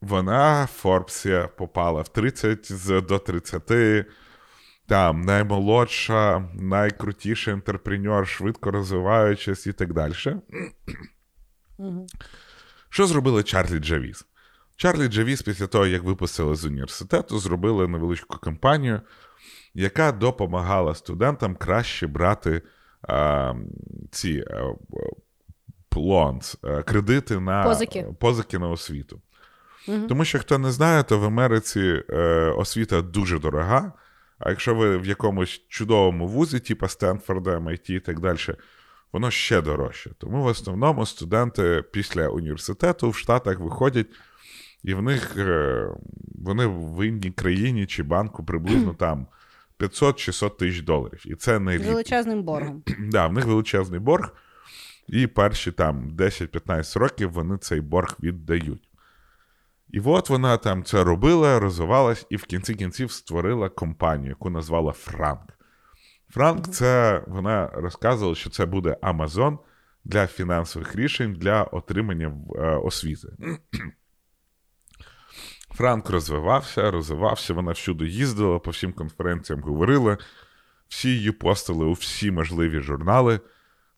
вона 0.00 0.64
в 0.64 0.68
Форбсі 0.68 1.48
попала 1.56 2.02
в 2.02 2.08
30 2.08 2.72
до 3.06 3.18
30. 3.18 4.06
Там 4.86 5.20
наймолодша, 5.20 6.48
найкрутіший 6.54 7.54
інтерпренер, 7.54 8.28
швидко 8.28 8.70
розвиваючись 8.70 9.66
і 9.66 9.72
так 9.72 9.92
далі. 9.92 10.14
Що 12.88 13.06
зробили 13.06 13.42
Чарлі 13.42 13.78
Джавіс? 13.78 14.26
Чарлі 14.76 15.08
Джавіс, 15.08 15.42
після 15.42 15.66
того, 15.66 15.86
як 15.86 16.02
випустили 16.02 16.56
з 16.56 16.64
університету, 16.64 17.38
зробили 17.38 17.88
невеличку 17.88 18.38
кампанію, 18.38 19.00
яка 19.74 20.12
допомагала 20.12 20.94
студентам 20.94 21.56
краще 21.56 22.06
брати 22.06 22.62
а, 23.02 23.54
ці 24.10 24.44
а, 24.50 24.74
loans, 25.96 26.56
а, 26.62 26.82
кредити 26.82 27.40
на 27.40 27.64
Позики. 27.64 28.06
позики 28.20 28.58
на 28.58 28.68
освіту. 28.68 29.20
Мгм. 29.88 30.06
Тому 30.06 30.24
що, 30.24 30.38
хто 30.38 30.58
не 30.58 30.70
знає, 30.70 31.02
то 31.02 31.18
в 31.18 31.24
Америці 31.24 32.02
е, 32.10 32.20
освіта 32.56 33.02
дуже 33.02 33.38
дорога. 33.38 33.92
А 34.38 34.50
якщо 34.50 34.74
ви 34.74 34.98
в 34.98 35.06
якомусь 35.06 35.62
чудовому 35.68 36.26
вузі, 36.26 36.60
типу 36.60 36.88
Стенфорда, 36.88 37.58
MIT 37.58 37.90
і 37.90 38.00
так 38.00 38.20
далі, 38.20 38.38
воно 39.12 39.30
ще 39.30 39.60
дорожче. 39.60 40.10
Тому 40.18 40.42
в 40.42 40.46
основному 40.46 41.06
студенти 41.06 41.84
після 41.92 42.28
університету 42.28 43.10
в 43.10 43.16
Штатах 43.16 43.58
виходять, 43.58 44.06
і 44.84 44.94
в 44.94 45.02
них 45.02 45.36
е, 45.36 45.88
вони 46.34 46.66
в 46.66 47.06
інній 47.06 47.30
країні 47.30 47.86
чи 47.86 48.02
банку 48.02 48.44
приблизно 48.44 48.94
там 48.98 49.26
500-600 49.78 50.56
тисяч 50.56 50.80
доларів. 50.80 51.22
І 51.24 51.34
це 51.34 51.58
не 51.58 51.78
З 51.78 51.86
величезним 51.86 52.42
боргом. 52.42 52.82
Да, 52.98 53.26
в 53.26 53.32
них 53.32 53.44
величезний 53.44 54.00
борг, 54.00 54.34
і 55.08 55.26
перші 55.26 55.72
там 55.72 56.10
10-15 56.16 56.98
років 56.98 57.32
вони 57.32 57.58
цей 57.58 57.80
борг 57.80 58.16
віддають. 58.22 58.85
І 59.88 60.00
от 60.00 60.30
вона 60.30 60.56
там 60.56 60.84
це 60.84 61.04
робила, 61.04 61.60
розвивалась, 61.60 62.26
і 62.30 62.36
в 62.36 62.44
кінці 62.44 62.74
кінців 62.74 63.12
створила 63.12 63.68
компанію, 63.68 64.28
яку 64.28 64.50
назвала 64.50 64.92
Франк. 64.92 65.52
Франк, 66.28 66.68
це 66.68 67.22
вона 67.26 67.70
розказувала, 67.74 68.34
що 68.34 68.50
це 68.50 68.66
буде 68.66 68.96
Амазон 69.02 69.58
для 70.04 70.26
фінансових 70.26 70.96
рішень 70.96 71.34
для 71.34 71.62
отримання 71.62 72.34
е, 72.56 72.60
освіти. 72.60 73.28
Франк 75.70 76.10
розвивався, 76.10 76.90
розвивався, 76.90 77.54
вона 77.54 77.72
всюди 77.72 78.08
їздила, 78.08 78.58
по 78.58 78.70
всім 78.70 78.92
конференціям 78.92 79.62
говорила, 79.62 80.18
всі 80.88 81.08
її 81.08 81.32
постили 81.32 81.84
у 81.84 81.92
всі 81.92 82.30
можливі 82.30 82.80
журнали. 82.80 83.40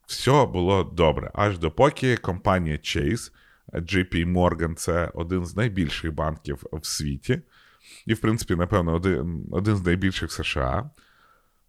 Все 0.06 0.46
було 0.46 0.84
добре. 0.84 1.30
Аж 1.34 1.58
допоки 1.58 2.16
компанія 2.16 2.76
Chase, 2.76 3.32
JP 3.72 4.32
Morgan, 4.32 4.74
це 4.74 5.10
один 5.14 5.46
з 5.46 5.56
найбільших 5.56 6.14
банків 6.14 6.64
в 6.72 6.86
світі, 6.86 7.40
і, 8.06 8.14
в 8.14 8.20
принципі, 8.20 8.54
напевно, 8.54 8.94
один, 8.94 9.46
один 9.50 9.76
з 9.76 9.84
найбільших 9.84 10.32
США, 10.32 10.90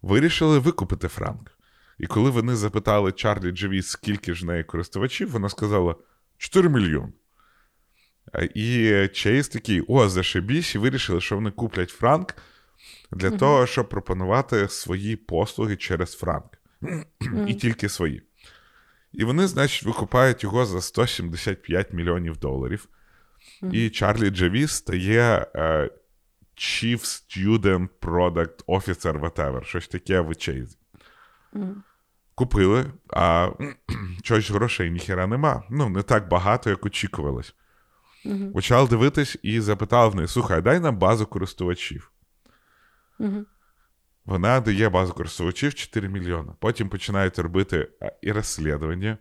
вирішили 0.02 0.58
викупити 0.58 1.08
Франк. 1.08 1.50
І 1.98 2.06
коли 2.06 2.30
вони 2.30 2.56
запитали 2.56 3.12
Чарлі 3.12 3.50
Джевіс, 3.50 3.88
скільки 3.88 4.34
ж 4.34 4.46
неї 4.46 4.64
користувачів, 4.64 5.30
вона 5.30 5.48
сказала 5.48 5.94
4 6.38 6.68
мільйони. 6.68 7.12
І 8.54 9.08
Чейз 9.12 9.48
такий, 9.48 9.80
о, 9.88 10.08
зашибісь, 10.08 10.74
і 10.74 10.78
вирішили, 10.78 11.20
що 11.20 11.34
вони 11.34 11.50
куплять 11.50 11.90
Франк 11.90 12.34
для 13.12 13.30
того, 13.30 13.66
щоб 13.66 13.88
пропонувати 13.88 14.68
свої 14.68 15.16
послуги 15.16 15.76
через 15.76 16.12
Франк. 16.14 16.58
І 17.46 17.54
тільки 17.54 17.88
свої. 17.88 18.22
І 19.12 19.24
вони, 19.24 19.46
значить, 19.46 19.82
викупають 19.86 20.42
його 20.42 20.66
за 20.66 20.80
175 20.80 21.92
мільйонів 21.92 22.36
доларів. 22.36 22.88
І 23.72 23.90
Чарлі 23.90 24.30
Джавіс 24.30 24.72
стає 24.72 25.46
е, 25.54 25.90
Chief 26.56 26.98
Student 26.98 27.88
Product 28.00 28.64
Officer, 28.64 29.20
whatever, 29.20 29.64
щось 29.64 29.88
таке 29.88 30.20
в 30.20 30.36
Чейзі. 30.36 30.76
Купили, 32.34 32.86
а 33.08 33.48
чогось 34.22 34.50
грошей 34.50 34.90
ніхера 34.90 35.26
нема. 35.26 35.62
Ну, 35.70 35.88
не 35.88 36.02
так 36.02 36.28
багато, 36.28 36.70
як 36.70 36.86
очікувалось. 36.86 37.54
Почали 38.54 38.88
дивитись 38.88 39.38
і 39.42 39.60
запитав 39.60 40.10
в 40.10 40.14
неї: 40.14 40.28
слухай, 40.28 40.62
дай 40.62 40.80
нам 40.80 40.96
базу 40.98 41.26
користувачів. 41.26 42.10
Мгм. 43.18 43.46
Вона 44.24 44.60
дає 44.60 44.88
базу 44.88 45.12
користувачів 45.12 45.74
4 45.74 46.08
мільйони. 46.08 46.52
Потім 46.58 46.88
починають 46.88 47.38
робити 47.38 47.88
і 48.22 48.32
розслідування. 48.32 49.18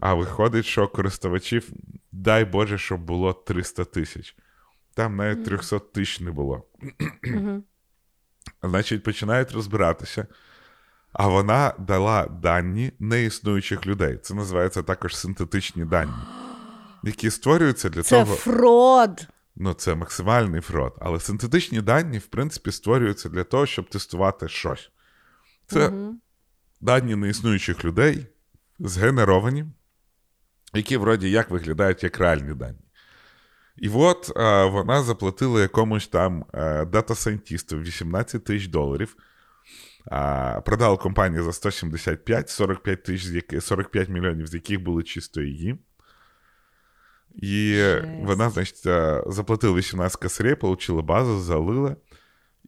А 0.00 0.14
виходить, 0.14 0.66
що 0.66 0.88
користувачів, 0.88 1.68
дай 2.12 2.44
Боже, 2.44 2.78
щоб 2.78 3.00
було 3.00 3.32
300 3.32 3.84
тисяч. 3.84 4.36
Там 4.94 5.16
навіть 5.16 5.44
300 5.44 5.78
тисяч 5.78 6.20
не 6.20 6.30
було. 6.30 6.64
Мгм. 7.22 7.62
Значить, 8.62 9.02
починають 9.02 9.52
розбиратися. 9.52 10.26
А 11.12 11.26
вона 11.28 11.74
дала 11.78 12.26
дані 12.26 12.92
неіснуючих 12.98 13.86
людей. 13.86 14.18
Це 14.22 14.34
називається 14.34 14.82
також 14.82 15.16
синтетичні 15.16 15.84
дані, 15.84 16.12
які 17.04 17.30
створюються 17.30 17.88
для 17.88 18.02
Це 18.02 18.24
того. 18.24 18.34
фрод. 18.34 19.26
Ну, 19.56 19.74
це 19.74 19.94
максимальний 19.94 20.60
фрод. 20.60 20.96
Але 21.00 21.20
синтетичні 21.20 21.80
дані, 21.80 22.18
в 22.18 22.26
принципі, 22.26 22.72
створюються 22.72 23.28
для 23.28 23.44
того, 23.44 23.66
щоб 23.66 23.90
тестувати 23.90 24.48
щось. 24.48 24.90
Це 25.66 25.88
Мгм. 25.90 26.20
дані 26.80 27.16
неіснуючих 27.16 27.84
людей, 27.84 28.26
згенеровані, 28.78 29.64
які 30.74 30.96
вроді 30.96 31.30
як 31.30 31.50
виглядають 31.50 32.02
як 32.02 32.18
реальні 32.18 32.54
дані. 32.54 32.78
І 33.76 33.88
от 33.88 34.32
е, 34.36 34.64
вона 34.64 35.02
заплатила 35.02 35.60
якомусь 35.60 36.08
там 36.08 36.44
е, 36.54 36.84
дата-сайентісту 36.84 37.78
18 37.78 38.44
тисяч 38.44 38.66
доларів. 38.68 39.16
А, 40.06 40.60
продала 40.60 40.96
компанію 40.96 41.44
за 41.44 41.52
175, 41.52 42.48
45 42.48 43.02
тисяч, 43.02 43.64
45 43.64 44.08
мільйонів, 44.08 44.46
з 44.46 44.54
яких 44.54 44.82
були 44.82 45.02
чисто 45.02 45.42
її. 45.42 45.78
І 47.34 47.74
Жесть. 47.74 48.08
вона, 48.22 48.50
значить, 48.50 48.86
е, 48.86 49.22
заплатила 49.26 49.74
18 49.74 50.20
косарей, 50.22 50.52
отримала 50.60 51.02
базу, 51.02 51.40
залила, 51.40 51.96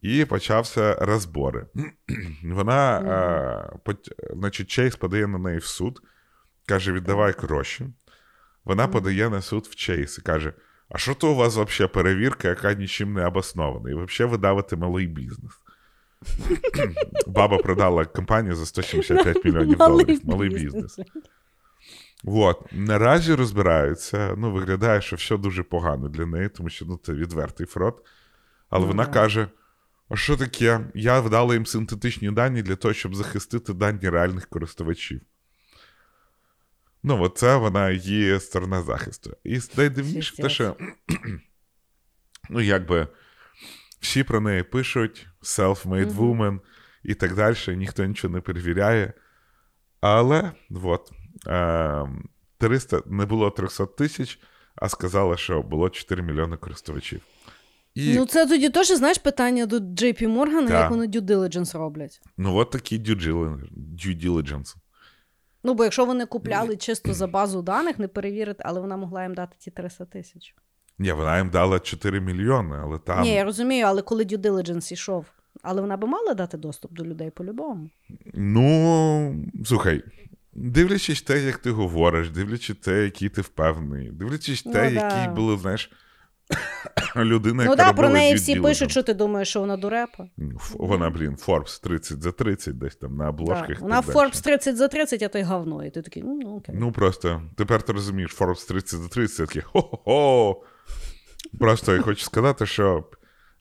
і 0.03 0.25
почався 0.25 0.94
розбори. 0.94 1.66
Вона, 2.44 2.98
е, 2.98 3.79
пот- 3.85 4.37
значить, 4.37 4.70
Чейз 4.70 4.96
подає 4.96 5.27
на 5.27 5.38
неї 5.38 5.59
в 5.59 5.64
суд, 5.64 6.01
каже: 6.66 6.92
віддавай 6.92 7.35
гроші. 7.38 7.87
Вона 8.64 8.88
подає 8.88 9.31
на 9.31 9.42
суд 9.42 9.66
в 9.70 9.75
Чейз 9.75 10.18
і 10.18 10.22
каже: 10.22 10.53
А 10.88 10.98
що 10.98 11.14
то 11.14 11.33
у 11.33 11.35
вас 11.35 11.57
взагалі 11.57 11.92
перевірка, 11.92 12.48
яка 12.48 12.75
нічим 12.75 13.12
не 13.12 13.27
обоснована? 13.27 13.90
І 13.90 13.94
взагалі 13.94 14.33
ви 14.33 14.38
давите 14.38 14.77
малий 14.77 15.07
бізнес. 15.07 15.53
Баба 17.27 17.59
продала 17.59 18.05
компанію 18.05 18.55
за 18.55 18.66
175 18.66 19.44
мільйонів 19.44 19.79
доларів. 19.79 20.20
Малий 20.25 20.48
бізнес. 20.48 20.98
От. 22.25 22.73
Наразі 22.73 23.35
розбираються. 23.35 24.35
Ну, 24.39 24.53
виглядає, 24.53 25.01
що 25.01 25.17
все 25.17 25.37
дуже 25.37 25.63
погано 25.63 26.09
для 26.09 26.27
неї, 26.27 26.49
тому 26.49 26.69
що 26.69 26.85
ну, 26.85 27.01
це 27.03 27.13
відвертий 27.13 27.67
фрод. 27.67 28.05
Але 28.71 28.83
Ну, 28.83 28.89
вона 28.89 29.07
каже: 29.07 29.49
а 30.09 30.17
що 30.17 30.37
таке? 30.37 30.81
Я 30.95 31.21
вдала 31.21 31.55
їм 31.55 31.67
синтетичні 31.67 32.31
дані 32.31 32.63
для 32.63 32.77
того, 32.77 32.95
щоб 32.95 33.15
захистити 33.15 33.75
дані 33.75 34.09
реальних 34.09 34.47
користувачів. 34.47 35.21
Ну, 37.03 37.23
от 37.23 37.39
це 37.39 37.57
вона 37.57 37.91
її 37.91 38.41
сторона 38.41 38.83
захисту. 38.83 39.37
І 39.45 39.61
найдивніше 39.77 40.37
те, 40.37 40.49
що 40.49 40.77
ну, 42.51 42.61
якби 42.61 43.09
всі 44.01 44.25
про 44.25 44.41
неї 44.41 44.63
пишуть, 44.63 45.27
self-made 45.43 46.15
woman 46.15 46.61
і 47.03 47.15
так 47.15 47.35
далі, 47.35 47.57
ніхто 47.69 48.05
нічого 48.05 48.35
не 48.35 48.41
перевіряє. 48.41 49.13
Але 50.01 50.53
от, 50.71 51.13
300, 52.59 53.03
не 53.07 53.27
було 53.27 53.51
300 53.51 53.87
тисяч, 53.87 54.38
а 54.77 54.88
сказала, 54.88 55.37
що 55.37 55.62
було 55.62 55.91
4 55.91 56.22
мільйони 56.22 56.57
користувачів. 56.57 57.20
І 57.95 58.14
Ну, 58.14 58.26
це 58.26 58.47
тоді 58.47 58.68
теж, 58.70 58.87
знаєш, 58.93 59.18
питання 59.18 59.66
до 59.66 59.76
JP 59.76 60.28
Morgan, 60.28 60.61
Так. 60.66 60.70
як 60.70 60.91
вони 60.91 61.07
due 61.07 61.20
diligence 61.20 61.78
роблять. 61.78 62.20
ну, 62.37 62.57
от 62.57 62.74
due. 62.74 63.59
Due 63.97 64.24
diligence. 64.26 64.76
Ну, 65.64 65.74
бо 65.74 65.85
якщо 65.85 66.05
вони 66.05 66.26
купляли 66.26 66.76
чисто 66.76 67.14
за 67.14 67.26
базу 67.26 67.62
даних, 67.62 67.99
не 67.99 68.09
перевірити, 68.09 68.62
але 68.66 68.80
вона 68.80 68.97
могла 68.97 69.22
їм 69.22 69.35
дати 69.35 69.57
ті 69.59 69.70
300 69.70 70.05
тисяч. 70.05 70.55
Ні, 70.99 71.12
вона 71.12 71.39
їм 71.39 71.51
дала 71.51 71.80
4 71.80 72.20
мільйони, 72.20 72.76
але 72.83 72.99
там. 72.99 73.22
Ні, 73.22 73.35
я 73.35 73.45
розумію, 73.45 73.87
але 73.87 74.03
коли 74.03 74.24
due 74.24 74.39
diligence 74.39 74.93
йшов, 74.93 75.26
але 75.62 75.80
вона 75.80 75.97
би 75.97 76.09
мала 76.09 76.35
дати 76.35 76.57
доступ 76.57 76.93
до 76.93 77.05
людей 77.05 77.30
по-любому. 77.30 77.91
Ну, 78.35 79.45
слухай, 79.64 80.03
дивлячись 80.53 81.22
те, 81.22 81.40
як 81.40 81.59
ти 81.59 81.70
говориш, 81.70 82.30
дивлячись 82.30 82.76
те, 82.76 83.05
який 83.05 83.28
ти 83.28 83.40
впевнений, 83.40 84.11
дивлячись 84.11 84.62
те, 84.62 84.90
Ну, 84.90 85.00
да. 85.00 85.18
які 85.18 85.30
були, 85.34 85.59
знаєш, 85.59 85.90
людина, 87.16 87.64
Ну 87.64 87.70
яка 87.70 87.84
так, 87.84 87.96
про 87.96 88.09
неї 88.09 88.34
всі 88.34 88.55
diligence. 88.55 88.62
пишуть, 88.62 88.90
що 88.90 89.03
ти 89.03 89.14
думаєш, 89.14 89.48
що 89.48 89.61
вона 89.61 89.76
дурепа. 89.76 90.26
Вона, 90.74 91.11
блін, 91.11 91.36
Forbes 91.36 91.82
30 91.82 92.22
за 92.22 92.32
30 92.32 92.78
десь 92.78 92.96
там 92.96 93.16
на 93.16 93.28
обложках. 93.28 93.70
І 93.78 93.82
Вона. 93.82 94.00
Forbes 94.00 94.42
30 94.42 94.76
за 94.76 94.88
30, 94.88 95.22
а 95.22 95.28
то 95.28 95.38
й 95.38 95.42
говно. 95.42 95.84
І 95.84 95.90
ти 95.90 96.03
такий, 96.03 96.22
ну, 96.22 96.40
ну 96.42 96.57
окей. 96.57 96.74
Ну 96.78 96.92
просто 96.92 97.42
тепер 97.57 97.82
ти 97.82 97.92
розумієш, 97.92 98.36
Forbes 98.36 98.68
30 98.68 99.00
за 99.00 99.09
30, 99.09 99.36
це 99.36 99.46
таке 99.46 99.61
хо-хо-хо. 99.61 100.62
Просто 101.61 101.94
я 101.96 102.03
хочу 102.03 102.24
сказати, 102.24 102.66
що 102.66 103.05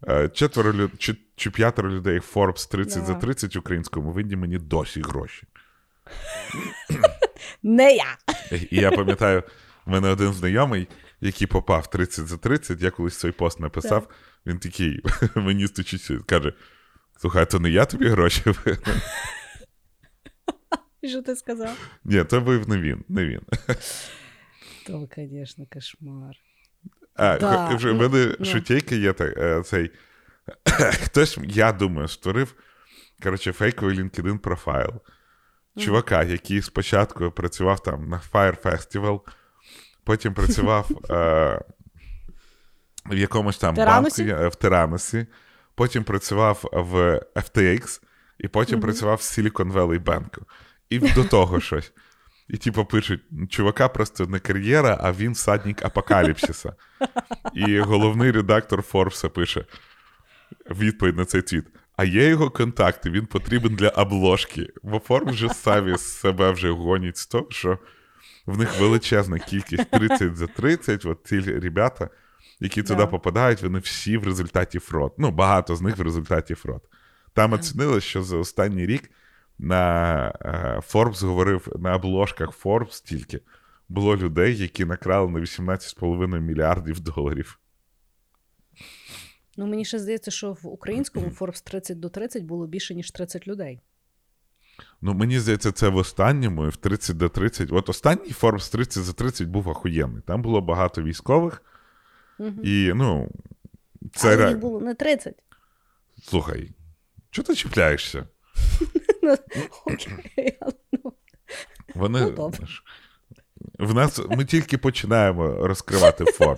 е, 0.07 0.29
четверо 0.29 0.89
чи, 0.97 1.15
чи 1.35 1.49
п'ятеро 1.49 1.89
людей 1.91 2.19
Forbes 2.33 2.71
30 2.71 3.05
за 3.05 3.13
Да. 3.13 3.19
30 3.19 3.55
українському 3.55 4.11
винні 4.11 4.35
мені 4.35 4.57
досі 4.57 5.01
гроші. 5.01 5.47
Не 7.63 7.95
я. 7.95 8.17
І 8.51 8.67
я 8.75 8.91
пам'ятаю, 8.91 9.43
в 9.85 9.91
мене 9.91 10.09
один 10.09 10.33
знайомий, 10.33 10.87
який 11.21 11.47
попав 11.47 11.89
30 11.89 12.27
за 12.27 12.37
30, 12.37 12.81
я 12.81 12.91
колись 12.91 13.17
цей 13.17 13.31
пост 13.31 13.59
написав, 13.59 14.07
він 14.45 14.59
такий 14.59 15.01
мені 15.35 15.67
стучить, 15.67 16.25
каже: 16.25 16.53
Слухай, 17.17 17.45
то 17.45 17.59
не 17.59 17.69
я 17.69 17.85
тобі 17.85 18.07
гроші 18.07 18.43
винен. 18.45 19.01
Що 21.03 21.21
ти 21.21 21.35
сказав? 21.35 21.77
Ні, 22.03 22.23
це 22.23 22.39
був 22.39 22.69
не 22.69 22.77
він, 22.81 23.03
не 23.09 23.25
він. 23.25 23.41
То, 24.87 25.07
звісно, 25.17 25.65
кошмар. 25.73 26.35
А, 27.15 27.37
Да, 27.37 27.75
вже 27.75 27.91
в 27.91 27.93
ну, 27.93 28.09
мене 28.09 28.35
ну. 28.39 28.45
шутейка 28.45 28.95
є 28.95 29.13
так, 29.13 29.37
е, 29.37 29.63
цей. 29.63 29.91
Хтось, 31.03 31.37
я 31.43 31.71
думаю, 31.71 32.07
створив 32.07 32.55
коротше, 33.21 33.51
фейковий 33.51 33.99
LinkedIn 33.99 34.37
профайл. 34.37 35.01
Чувака, 35.77 36.23
який 36.23 36.61
спочатку 36.61 37.31
працював 37.31 37.83
там 37.83 38.09
на 38.09 38.21
Fire 38.33 38.61
Festival, 38.61 39.19
потім 40.03 40.33
працював 40.33 40.89
е, 41.09 41.61
в 43.05 43.17
якомусь 43.17 43.57
там 43.57 43.75
Тиранусі? 43.75 44.23
банку 44.23 44.49
в 44.49 44.55
Тиранусі, 44.55 45.27
потім 45.75 46.03
працював 46.03 46.63
в 46.71 47.21
FTX, 47.35 48.01
і 48.39 48.47
потім 48.47 48.81
працював 48.81 49.17
в 49.17 49.21
Silicon 49.21 49.73
Valley 49.73 50.03
Bank. 50.03 50.37
І 50.89 50.99
до 50.99 51.23
того 51.23 51.59
щось. 51.61 51.93
І 52.47 52.57
типу 52.57 52.85
пишуть: 52.85 53.21
чувака 53.49 53.87
просто 53.89 54.25
не 54.25 54.39
кар'єра, 54.39 54.97
а 55.01 55.11
він 55.11 55.31
всадник 55.31 55.85
апокаліпсиса. 55.85 56.73
І 57.53 57.79
головний 57.79 58.31
редактор 58.31 58.81
Форбса 58.81 59.29
пише 59.29 59.65
відповідь 60.69 61.17
на 61.17 61.25
цей 61.25 61.41
твіт. 61.41 61.65
А 62.01 62.03
є 62.03 62.27
його 62.27 62.49
контакти, 62.49 63.09
він 63.09 63.25
потрібен 63.25 63.75
для 63.75 63.89
обложки. 63.89 64.67
Бо 64.83 64.99
Форбс 64.99 65.31
вже 65.33 65.49
самі 65.49 65.97
з 65.97 66.01
себе 66.01 66.51
вже 66.51 66.71
гонять 66.71 67.17
з 67.17 67.27
того, 67.27 67.47
що 67.49 67.77
в 68.45 68.57
них 68.59 68.79
величезна 68.79 69.39
кількість 69.39 69.91
30 69.91 70.35
за 70.37 70.47
30. 70.47 71.05
От 71.05 71.19
ці 71.23 71.39
ребята, 71.39 72.09
які 72.59 72.83
туди 72.83 72.95
Да. 72.95 73.07
попадають, 73.07 73.61
вони 73.61 73.79
всі 73.79 74.17
в 74.17 74.23
результаті 74.23 74.79
фрод. 74.79 75.13
Ну, 75.17 75.31
багато 75.31 75.75
з 75.75 75.81
них 75.81 75.97
в 75.97 76.01
результаті 76.01 76.55
фрод. 76.55 76.81
Там 77.33 77.53
оцінили, 77.53 78.01
що 78.01 78.23
за 78.23 78.37
останній 78.37 78.85
рік 78.85 79.11
на 79.59 80.27
е, 80.41 80.81
Forbes 80.93 81.25
говорив 81.25 81.67
на 81.79 81.95
обложках 81.95 82.49
Forbes 82.63 83.03
тільки 83.05 83.39
було 83.89 84.17
людей, 84.17 84.57
які 84.57 84.85
накрали 84.85 85.31
на 85.31 85.39
18,5 85.39 86.39
мільярдів 86.39 86.99
доларів. 86.99 87.59
Ну, 89.57 89.67
мені 89.67 89.85
ще 89.85 89.99
здається, 89.99 90.31
що 90.31 90.53
в 90.53 90.67
українському 90.67 91.27
Forbes 91.39 91.63
30 91.63 91.99
до 91.99 92.09
30 92.09 92.43
було 92.43 92.67
більше, 92.67 92.95
ніж 92.95 93.11
30 93.11 93.47
людей. 93.47 93.79
Ну, 95.01 95.13
мені 95.13 95.39
здається, 95.39 95.71
це 95.71 95.89
в 95.89 95.95
останньому, 95.95 96.65
і 96.65 96.69
в 96.69 96.75
30 96.77 97.17
до 97.17 97.29
30. 97.29 97.71
От 97.71 97.89
останній 97.89 98.31
Forbes 98.41 98.71
30 98.71 99.03
за 99.03 99.13
30 99.13 99.47
був 99.47 99.67
охуєнний. 99.67 100.21
Там 100.21 100.41
було 100.41 100.61
багато 100.61 101.01
військових, 101.01 101.63
і, 102.63 102.91
ну, 102.95 103.29
це 104.15 104.27
Але 104.27 104.37
ре... 104.37 104.49
їх 104.49 104.57
було 104.57 104.81
не 104.81 104.95
30. 104.95 105.35
Слухай, 106.23 106.71
чого 107.31 107.45
ти 107.45 107.55
чіпляєшся? 107.55 108.27
Ну, 109.23 109.35
окей, 109.85 110.57
ну, 110.91 111.13
Вони 111.95 112.21
Ну, 112.21 112.31
добре. 112.31 112.67
В 113.81 113.93
нас 113.93 114.19
ми 114.29 114.45
тільки 114.45 114.77
починаємо 114.77 115.67
розкривати. 115.67 116.25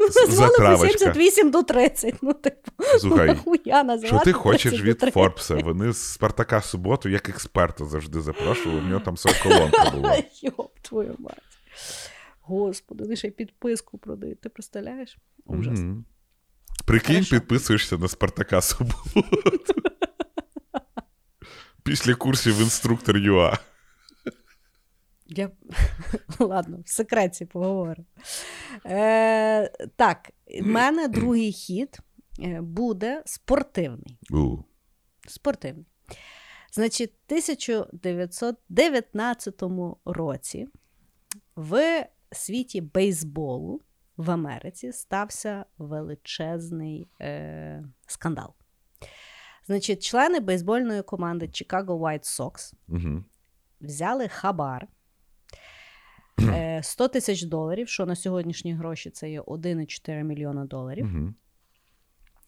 Ну, 0.00 0.06
назвали 0.06 0.30
Затравочка. 0.48 0.98
78 0.98 1.50
до 1.50 1.62
30. 1.62 2.14
Ну, 2.22 2.32
типу, 2.32 2.70
Слухай, 3.00 3.38
Що 4.04 4.18
ти 4.24 4.32
хочеш 4.32 4.72
від 4.72 4.94
до 4.94 5.00
30? 5.00 5.14
Форбса? 5.14 5.54
Вони 5.54 5.92
з 5.92 6.12
Спартака 6.12 6.60
суботу 6.60 7.08
як 7.08 7.28
експерта 7.28 7.84
завжди 7.84 8.20
запрошували. 8.20 8.80
У 8.80 8.84
нього 8.84 9.00
там 9.00 9.16
сороколонка 9.16 9.90
була. 9.94 10.22
Йоп, 10.42 10.78
твою 10.82 11.14
мать. 11.18 11.42
Господи, 12.40 13.04
вони 13.04 13.16
ще 13.16 13.28
й 13.28 13.30
підписку 13.30 13.98
продають. 13.98 14.40
Ти 14.40 14.48
представляєш? 14.48 15.18
Ужас. 15.46 15.78
Мгм. 15.78 16.04
Прикинь, 16.84 17.14
Хорошо. 17.14 17.30
підписуєшся 17.30 17.98
на 17.98 18.08
Спартака 18.08 18.60
суботу. 18.60 19.24
Після 21.82 22.14
курсів 22.14 22.60
інструктор 22.60 23.16
ЮА. 23.16 23.58
Я... 25.38 25.50
Ладно, 26.38 26.78
в 26.84 26.88
секреті 26.88 27.44
поговоримо. 27.44 28.06
Е, 28.86 29.68
так, 29.96 30.30
в 30.62 30.66
мене 30.66 31.08
другий 31.12 31.52
хід 31.52 31.98
е, 32.40 32.60
буде 32.60 33.22
спортивний. 33.26 34.18
У. 34.30 34.58
Спортивний. 35.28 35.86
Значить, 36.72 37.10
в 37.10 37.32
1919 37.32 39.62
році 40.04 40.68
в 41.56 42.06
світі 42.32 42.80
бейсболу 42.80 43.80
в 44.16 44.30
Америці 44.30 44.92
стався 44.92 45.64
величезний 45.78 47.08
е, 47.20 47.84
скандал. 48.06 48.54
Значить, 49.66 50.02
члени 50.02 50.40
бейсбольної 50.40 51.02
команди 51.02 51.46
Chicago 51.46 51.98
White 51.98 52.40
Sox 52.40 52.72
Угу. 52.88 53.24
взяли 53.80 54.28
хабар 54.28 54.88
100 56.82 57.08
тисяч 57.08 57.42
доларів, 57.42 57.88
що 57.88 58.06
на 58.06 58.16
сьогоднішні 58.16 58.74
гроші 58.74 59.10
це 59.10 59.30
є 59.30 59.40
1,4 59.40 60.22
мільйона 60.22 60.64
доларів, 60.64 61.06
Угу. 61.14 61.34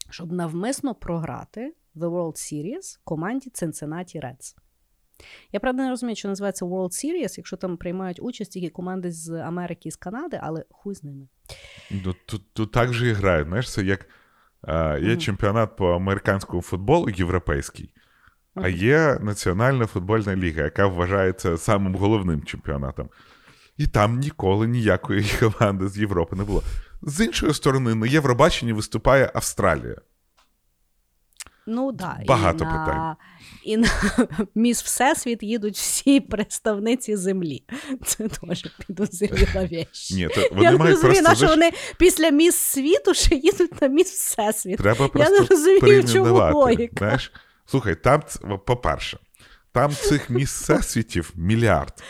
щоб 0.09 0.31
навмисно 0.31 0.95
програти 0.95 1.73
The 1.95 2.09
World 2.09 2.35
Series 2.35 2.99
команді 3.03 3.49
Cincinnati 3.49 4.15
Reds. 4.21 4.55
Я 5.51 5.59
правда 5.59 5.83
не 5.83 5.89
розумію, 5.89 6.15
що 6.15 6.27
називається 6.27 6.65
World 6.65 6.89
Series, 7.05 7.33
якщо 7.37 7.57
там 7.57 7.77
приймають 7.77 8.19
участь 8.21 8.51
тільки 8.51 8.69
команди 8.69 9.11
з 9.11 9.29
Америки 9.29 9.89
і 9.89 9.91
з 9.91 9.95
Канади, 9.95 10.39
але 10.43 10.65
хуй 10.69 10.95
з 10.95 11.03
ними. 11.03 11.27
Ну, 11.91 12.15
тут, 12.25 12.53
тут 12.53 12.71
так 12.71 12.93
же 12.93 13.07
і 13.09 13.11
грають. 13.13 13.47
Знаєш, 13.47 13.71
це 13.73 13.83
як 13.83 14.09
е, 14.67 14.99
є 15.01 15.09
Мгм. 15.09 15.17
чемпіонат 15.19 15.75
по 15.75 15.87
американському 15.87 16.61
футболу 16.61 17.09
європейський, 17.09 17.93
а 18.55 18.67
є 18.67 19.17
Національна 19.21 19.85
футбольна 19.85 20.35
ліга, 20.35 20.63
яка 20.63 20.87
вважається 20.87 21.57
самим 21.57 21.95
головним 21.95 22.43
чемпіонатом. 22.43 23.09
І 23.79 23.87
там 23.87 24.19
ніколи 24.19 24.67
ніякої 24.67 25.25
команди 25.39 25.89
з 25.89 25.97
Європи 25.97 26.35
не 26.35 26.43
було. 26.43 26.63
З 27.01 27.25
іншої 27.25 27.53
сторони, 27.53 27.95
на 27.95 28.07
Євробаченні 28.07 28.73
виступає 28.73 29.31
Австралія. 29.33 29.95
Ну 31.67 31.91
да, 31.91 32.19
Багато 32.27 32.63
і 32.63 32.67
на, 32.67 32.71
питань. 32.71 33.15
І 33.63 33.77
на 33.77 33.89
міс 34.55 34.83
Всесвіт 34.83 35.43
їдуть 35.43 35.75
всі 35.75 36.19
представниці 36.19 37.15
землі. 37.15 37.63
Це 38.05 38.27
теж 38.27 38.67
підозріла. 38.87 39.69
Ні, 40.11 40.27
то 40.27 40.41
Я 40.41 40.49
вони 40.51 40.71
не 40.71 40.77
мають 40.77 40.95
розумію, 40.95 41.21
на 41.21 41.35
що 41.35 41.47
вони 41.47 41.71
після 41.97 42.29
міс 42.29 42.55
світу 42.55 43.13
ще 43.13 43.35
їдуть 43.35 43.81
на 43.81 43.87
міс 43.87 44.11
Всесвіт. 44.11 44.77
треба 44.77 45.09
Я 45.15 45.29
не 45.29 45.39
розумію, 45.39 46.03
чому 46.03 46.51
логіка. 46.53 46.95
Знаєш? 46.97 47.31
Слухай, 47.65 47.95
там, 47.95 48.23
по-перше, 48.65 49.19
там 49.71 49.91
цих 49.91 50.29
місць 50.29 50.61
всесвітів 50.61 51.31
мільярд. 51.35 52.03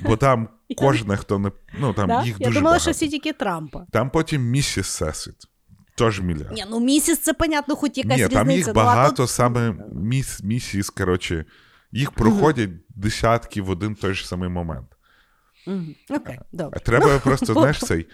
Бо 0.00 0.16
там 0.16 0.48
кожне, 0.74 1.16
хто 1.16 1.38
не. 1.38 1.52
Ну, 1.78 1.92
там 1.92 2.08
Да? 2.08 2.22
їх 2.24 2.36
Я 2.40 2.46
дуже 2.46 2.50
думала, 2.50 2.62
багато. 2.62 2.82
що 2.82 2.90
всі 2.90 3.08
тільки 3.08 3.32
Трампа. 3.32 3.86
Там 3.92 4.10
потім 4.10 4.42
місіс 4.42 4.86
Всесвіт. 4.86 5.36
Тож 5.94 6.20
мільярд. 6.20 6.52
Ні, 6.52 6.64
ну 6.70 6.80
місяць 6.80 7.18
це 7.18 7.32
понятно, 7.34 7.76
хоч 7.76 7.96
якась 7.96 8.10
Ні, 8.10 8.16
різниця. 8.16 8.34
там 8.38 8.50
їх 8.50 8.66
ну, 8.66 8.72
багато 8.72 9.16
тут- 9.16 9.30
саме 9.30 9.74
міс, 9.92 10.42
місіс, 10.42 10.90
коротше, 10.90 11.44
їх 11.92 12.10
проходять 12.10 12.70
десятки 12.88 13.62
в 13.62 13.70
один 13.70 13.94
той 13.94 14.14
ж 14.14 14.28
самий 14.28 14.48
момент. 14.48 14.88
Окей, 16.10 16.38
А 16.40 16.56
добре. 16.56 16.80
треба 16.80 17.18
просто, 17.18 17.52
знаєш, 17.52 17.78
цей. 17.80 18.06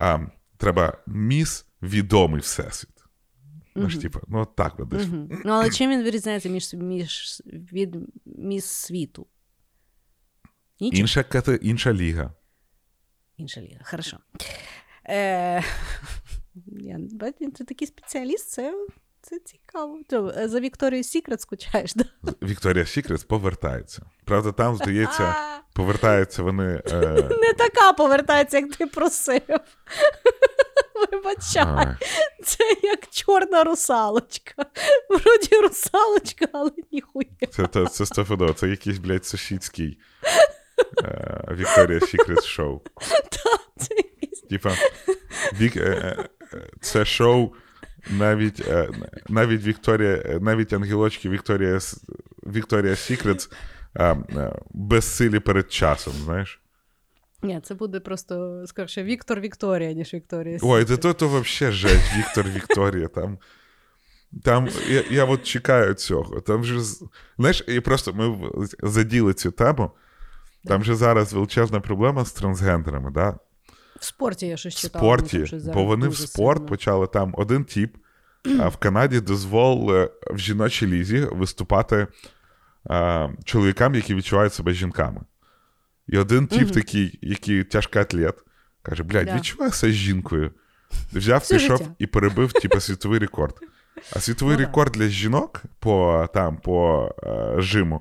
А, 0.00 0.18
треба 0.56 0.98
міс 1.06 1.66
відомий 1.82 2.40
всесвіт. 2.40 2.90
Ну 3.76 3.90
ж, 3.90 4.00
типу, 4.00 4.20
ну 4.28 4.46
так. 4.56 4.78
Мгм. 4.78 5.28
Ну, 5.44 5.52
але 5.52 5.70
чим 5.70 5.90
він 5.90 6.02
вирізняється 6.02 6.48
між, 6.48 6.74
між 6.74 7.42
від 7.46 7.96
міс 8.26 8.64
світу? 8.64 9.26
Нічим. 10.84 11.00
Інша, 11.00 11.20
кате- 11.20 11.58
інша 11.62 11.92
ліга. 11.92 12.32
Інша 13.36 13.60
ліга. 13.60 13.80
Хорошо. 13.84 14.18
Е, 15.08 15.62
я, 16.66 16.98
ти 17.50 17.64
такий 17.64 17.88
спеціаліст, 17.88 18.48
це, 18.50 18.74
це 19.22 19.38
цікаво. 19.38 20.00
Е, 20.36 20.48
за 20.48 20.60
Вікторією 20.60 21.04
Сікрет 21.04 21.40
скучаєш, 21.40 21.94
да? 21.94 22.04
Вікторія 22.42 22.86
Сікрет 22.86 23.28
повертається. 23.28 24.02
Правда, 24.24 24.52
там, 24.52 24.76
здається, 24.76 25.34
повертаються 25.74 26.42
вони. 26.42 26.82
Е, 26.86 27.00
Не 27.40 27.52
така 27.52 27.92
повертається, 27.92 28.58
як 28.58 28.76
ти 28.76 28.86
просив. 28.86 29.40
Вибачай, 31.12 31.64
Ай. 31.66 31.96
це 32.44 32.64
як 32.82 33.10
чорна 33.10 33.64
русалочка. 33.64 34.66
Вроді 35.10 35.56
русалочка, 35.68 36.46
але 36.52 36.70
ніхуя. 36.92 37.26
Це, 37.50 37.66
це, 37.66 37.86
це 37.86 38.06
це 38.54 38.68
якийсь, 38.68 38.98
блядь, 38.98 39.26
сусідський 39.26 39.98
Victoria 41.50 42.00
Secret 42.00 42.44
шоу. 42.44 42.80
Типа, 44.50 44.74
е, 45.60 45.70
е, 45.76 46.28
це 46.80 47.04
шоу 47.04 47.52
навіть, 48.10 48.68
е, 48.68 48.88
навіть 49.28 49.64
Вікторія, 49.64 50.22
е, 50.24 50.38
навіть 50.40 50.72
ангелочки 50.72 51.28
Вікторія, 51.28 51.78
Victoria's 52.46 52.96
Secret 52.96 53.50
е, 53.94 54.04
е, 54.04 54.52
безсилі 54.70 55.40
перед 55.40 55.72
часом, 55.72 56.12
знаєш? 56.12 56.60
Ні, 57.42 57.60
це 57.64 57.74
буде 57.74 58.00
просто 58.00 58.64
скорше 58.66 59.02
Віктор 59.02 59.40
Вікторія, 59.40 59.92
ніж 59.92 60.14
Вікторія. 60.14 60.58
Ой, 60.62 60.84
це 60.84 60.96
то, 60.96 61.12
то 61.12 61.28
вообще 61.28 61.72
жесть, 61.72 62.16
Віктор 62.16 62.46
Вікторія. 62.48 63.08
Там, 63.08 63.38
там 64.42 64.68
я, 64.88 65.04
я 65.10 65.24
от 65.24 65.42
чекаю 65.42 65.94
цього. 65.94 66.40
Там 66.40 66.64
же, 66.64 66.80
знаєш, 67.38 67.64
і 67.68 67.80
просто 67.80 68.12
ми 68.12 68.50
заділи 68.82 69.34
цю 69.34 69.50
тему. 69.50 69.90
Там 70.66 70.84
же 70.84 70.94
зараз 70.94 71.32
величезна 71.32 71.80
проблема 71.80 72.24
з 72.24 72.32
трансгендерами, 72.32 73.10
да? 73.10 73.38
В 74.00 74.04
спорті 74.04 74.46
я 74.46 74.56
щось 74.56 74.76
в 74.76 74.80
читала. 74.80 75.04
ну, 75.04 75.08
спорті, 75.18 75.46
щось 75.46 75.64
бо 75.64 75.84
вони 75.84 76.08
в 76.08 76.16
спорт 76.16 76.58
сильно. 76.58 76.68
почали 76.68 77.06
там 77.06 77.34
один 77.38 77.64
тіп, 77.64 77.96
а 78.60 78.68
в 78.68 78.76
Канаді 78.76 79.20
дозволили 79.20 80.10
в 80.30 80.38
жіночій 80.38 80.86
лізі 80.86 81.20
виступати 81.32 82.06
а, 82.90 83.28
чоловікам, 83.44 83.94
які 83.94 84.14
відчувають 84.14 84.54
себе 84.54 84.72
жінками. 84.72 85.20
І 86.08 86.18
один 86.18 86.46
тіп 86.46 86.62
Мгм. 86.62 86.70
такий, 86.70 87.18
який 87.22 87.64
тяжкий 87.64 88.02
атлет, 88.02 88.34
каже: 88.82 89.02
блядь, 89.02 89.26
Да. 89.26 89.36
відчуваю 89.36 89.72
себе 89.72 89.92
жінкою. 89.92 90.50
Взяв, 91.12 91.40
Все 91.40 91.54
пішов 91.54 91.78
життя. 91.78 91.90
і 91.98 92.06
перебив, 92.06 92.52
типу, 92.52 92.80
світовий 92.80 93.18
рекорд. 93.18 93.54
А 94.16 94.20
світовий 94.20 94.56
Ну 94.56 94.60
рекорд 94.64 94.92
для 94.92 95.08
жінок 95.08 95.62
по, 95.78 96.26
там, 96.34 96.56
по 96.56 97.08
е, 97.24 97.54
жиму, 97.60 98.00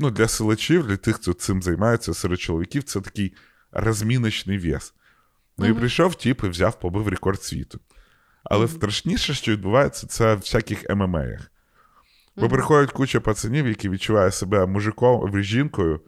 ну, 0.00 0.10
для 0.10 0.28
силачів, 0.28 0.86
для 0.86 0.96
тих, 0.96 1.16
хто 1.16 1.32
цим 1.32 1.62
займається 1.62 2.14
серед 2.14 2.40
чоловіків, 2.40 2.82
це 2.82 3.00
такий 3.00 3.32
розміночний 3.72 4.58
вес. 4.58 4.94
Ну 5.58 5.66
і 5.66 5.72
прийшов 5.72 6.14
тіп 6.14 6.44
і 6.44 6.48
взяв, 6.48 6.80
побив 6.80 7.08
рекорд 7.08 7.42
світу. 7.42 7.80
Але 8.44 8.68
страшніше, 8.68 9.34
що 9.34 9.52
відбувається, 9.52 10.06
це 10.06 10.34
в 10.34 10.38
всяких 10.38 10.90
ММА-ях. 10.90 11.50
Бо 12.36 12.48
приходять 12.48 12.92
куча 12.92 13.20
пацанів, 13.20 13.66
які 13.66 13.88
відчувають 13.88 14.34
себе 14.34 14.66
мужиком 14.66 15.42
жінкою, 15.42 16.00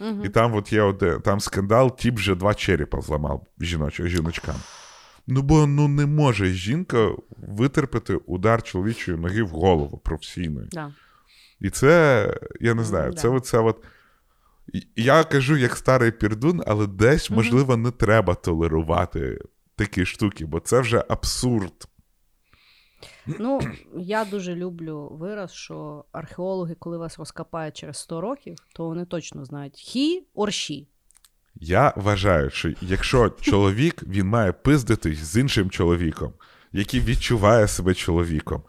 Мгм. 0.00 0.24
і 0.24 0.28
там 0.28 0.54
от 0.54 0.72
є 0.72 0.82
один, 0.82 1.20
там 1.20 1.40
скандал, 1.40 1.96
тіп 1.96 2.14
вже 2.14 2.34
два 2.34 2.54
черепа 2.54 3.00
зламав 3.00 3.46
жіноч, 3.60 4.00
жіночкам. 4.04 4.56
Ну, 5.26 5.42
бо 5.42 5.66
ну 5.66 5.88
не 5.88 6.06
може 6.06 6.46
жінка 6.46 7.10
витерпіти 7.36 8.14
удар 8.14 8.62
чоловічої 8.62 9.18
ноги 9.18 9.42
в 9.42 9.48
голову 9.48 9.98
професійної. 9.98 10.68
Да. 10.72 10.92
І 11.60 11.70
це, 11.70 12.26
я 12.60 12.74
не 12.74 12.84
знаю, 12.84 13.12
це 13.12 13.28
оце 13.28 13.58
от. 13.58 13.84
Я 14.96 15.24
кажу 15.24 15.56
як 15.56 15.76
старий 15.76 16.10
пірдун, 16.10 16.62
але 16.66 16.86
десь, 16.86 17.30
можливо, 17.30 17.76
не 17.76 17.90
треба 17.90 18.34
толерувати 18.34 19.38
такі 19.76 20.06
штуки, 20.06 20.46
бо 20.46 20.60
це 20.60 20.80
вже 20.80 21.04
абсурд. 21.08 21.72
Ну, 23.26 23.60
я 23.96 24.24
дуже 24.24 24.54
люблю 24.54 25.08
вираз, 25.12 25.52
що 25.52 26.04
археологи, 26.12 26.74
коли 26.78 26.98
вас 26.98 27.18
розкопають 27.18 27.76
через 27.76 27.96
100 27.96 28.20
років, 28.20 28.56
то 28.74 28.84
вони 28.84 29.04
точно 29.04 29.44
знають 29.44 29.76
хі 29.76 30.26
she. 30.36 30.86
Я 31.54 31.92
вважаю, 31.96 32.50
що 32.50 32.72
якщо 32.80 33.30
чоловік 33.30 34.02
він 34.02 34.26
має 34.26 34.52
пиздитись 34.52 35.18
з 35.18 35.36
іншим 35.36 35.70
чоловіком, 35.70 36.32
який 36.72 37.00
відчуває 37.00 37.68
себе 37.68 37.94
чоловіком, 37.94 38.62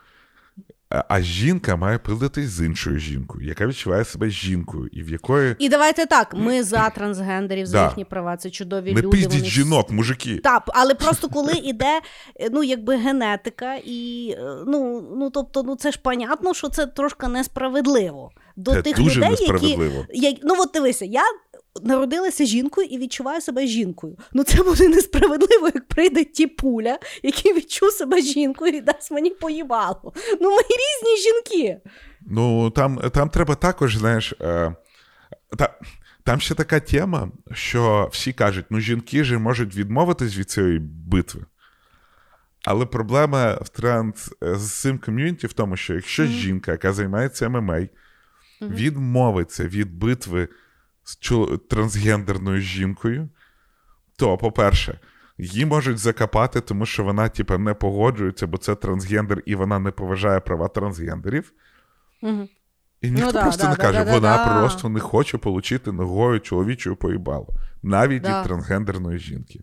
а- 0.91 1.03
а 1.09 1.21
жінка 1.21 1.75
має 1.75 1.97
пиздитись 1.97 2.49
з 2.49 2.65
іншою 2.65 2.99
жінкою, 2.99 3.47
яка 3.47 3.67
відчуває 3.67 4.05
себе 4.05 4.29
жінкою, 4.29 4.87
і 4.91 5.03
в 5.03 5.09
якої 5.09 5.55
І 5.59 5.69
давайте 5.69 6.05
так: 6.05 6.33
ми 6.37 6.63
за 6.63 6.89
трансгендерів, 6.89 7.65
за 7.65 7.77
Да. 7.77 7.85
їхні 7.85 8.05
права, 8.05 8.37
це 8.37 8.49
чудові 8.49 8.93
не 8.93 9.01
люди. 9.01 9.07
пиздіть 9.17 9.33
вони 9.39 9.45
жінок, 9.49 9.91
мужики. 9.91 10.37
Так, 10.43 10.63
але 10.67 10.95
просто 10.95 11.29
коли 11.33 11.53
іде 11.53 12.01
е, 12.39 12.49
ну, 12.51 12.63
якби 12.63 12.95
генетика, 12.95 13.75
і 13.85 14.29
е, 14.37 14.55
ну, 14.67 15.07
ну 15.17 15.29
тобто, 15.29 15.63
ну 15.63 15.75
це 15.75 15.91
ж 15.91 15.99
понятно, 16.03 16.53
що 16.53 16.69
це 16.69 16.87
трошки 16.87 17.27
несправедливо 17.27 18.31
до 18.55 18.71
Це 18.73 18.81
тих 18.81 18.95
дуже 18.97 19.19
людей, 19.19 19.31
які 19.31 19.51
несправедливо. 19.51 20.05
ну 20.43 20.55
от 20.59 20.69
дивися, 20.73 21.05
я 21.05 21.23
народилася 21.83 22.45
жінкою 22.45 22.87
і 22.87 22.97
відчуваю 22.97 23.41
себе 23.41 23.67
жінкою. 23.67 24.17
Ну 24.33 24.43
це 24.43 24.63
буде 24.63 24.87
несправедливо, 24.87 25.65
як 25.65 25.87
прийде 25.87 26.23
ті 26.23 26.47
пуля, 26.47 26.99
який 27.23 27.53
відчув 27.53 27.91
себе 27.91 28.21
жінкою 28.21 28.73
і 28.73 28.81
дасть 28.81 29.11
мені 29.11 29.29
поїбало. 29.29 30.13
Ну 30.41 30.49
ми 30.49 30.57
різні 30.57 31.17
жінки. 31.23 31.81
Ну, 32.21 32.69
там, 32.69 32.97
там 33.13 33.29
треба 33.29 33.55
також, 33.55 33.97
знаєш, 33.97 34.33
е, 34.41 34.75
та, 35.57 35.79
там 36.23 36.39
ще 36.39 36.55
така 36.55 36.79
тема, 36.79 37.31
що 37.51 38.09
всі 38.11 38.33
кажуть, 38.33 38.65
ну 38.69 38.79
жінки 38.79 39.23
ж 39.23 39.37
можуть 39.37 39.75
відмовитись 39.75 40.37
від 40.37 40.49
цієї 40.49 40.79
битви. 40.79 41.45
Але 42.65 42.85
проблема 42.85 43.53
в 43.53 43.69
транс 43.69 44.33
е, 44.43 44.55
з 44.55 44.81
цим 44.81 44.99
ком'юніті 44.99 45.47
в 45.47 45.53
тому, 45.53 45.77
що 45.77 45.93
якщо 45.93 46.25
жінка, 46.25 46.71
яка 46.71 46.93
займається 46.93 47.49
ММА, 47.49 47.87
відмовиться 48.61 49.63
від 49.67 49.93
битви 49.93 50.47
з 51.03 51.17
трансгендерною 51.69 52.61
жінкою, 52.61 53.29
то, 54.15 54.37
по-перше, 54.37 54.99
її 55.37 55.65
можуть 55.65 55.97
закопати, 55.97 56.61
тому 56.61 56.85
що 56.85 57.03
вона, 57.03 57.29
типа, 57.29 57.57
не 57.57 57.73
погоджується, 57.73 58.47
бо 58.47 58.57
це 58.57 58.75
трансгендер, 58.75 59.43
і 59.45 59.55
вона 59.55 59.79
не 59.79 59.91
поважає 59.91 60.39
права 60.39 60.67
трансгендерів. 60.67 61.53
Угу. 62.21 62.47
І 63.01 63.11
ніхто 63.11 63.31
да, 63.31 63.41
просто 63.41 63.63
да, 63.63 63.69
не 63.69 63.75
да, 63.75 63.81
каже, 63.81 64.03
вона 64.03 64.37
да. 64.37 64.59
просто 64.59 64.89
не 64.89 64.99
хоче 64.99 65.37
отримати 65.37 65.91
ногою 65.91 66.39
чоловічою 66.39 66.95
поїбалу. 66.95 67.47
Навіть 67.83 68.21
Да. 68.21 68.39
від 68.39 68.47
трансгендерної 68.47 69.19
жінки. 69.19 69.59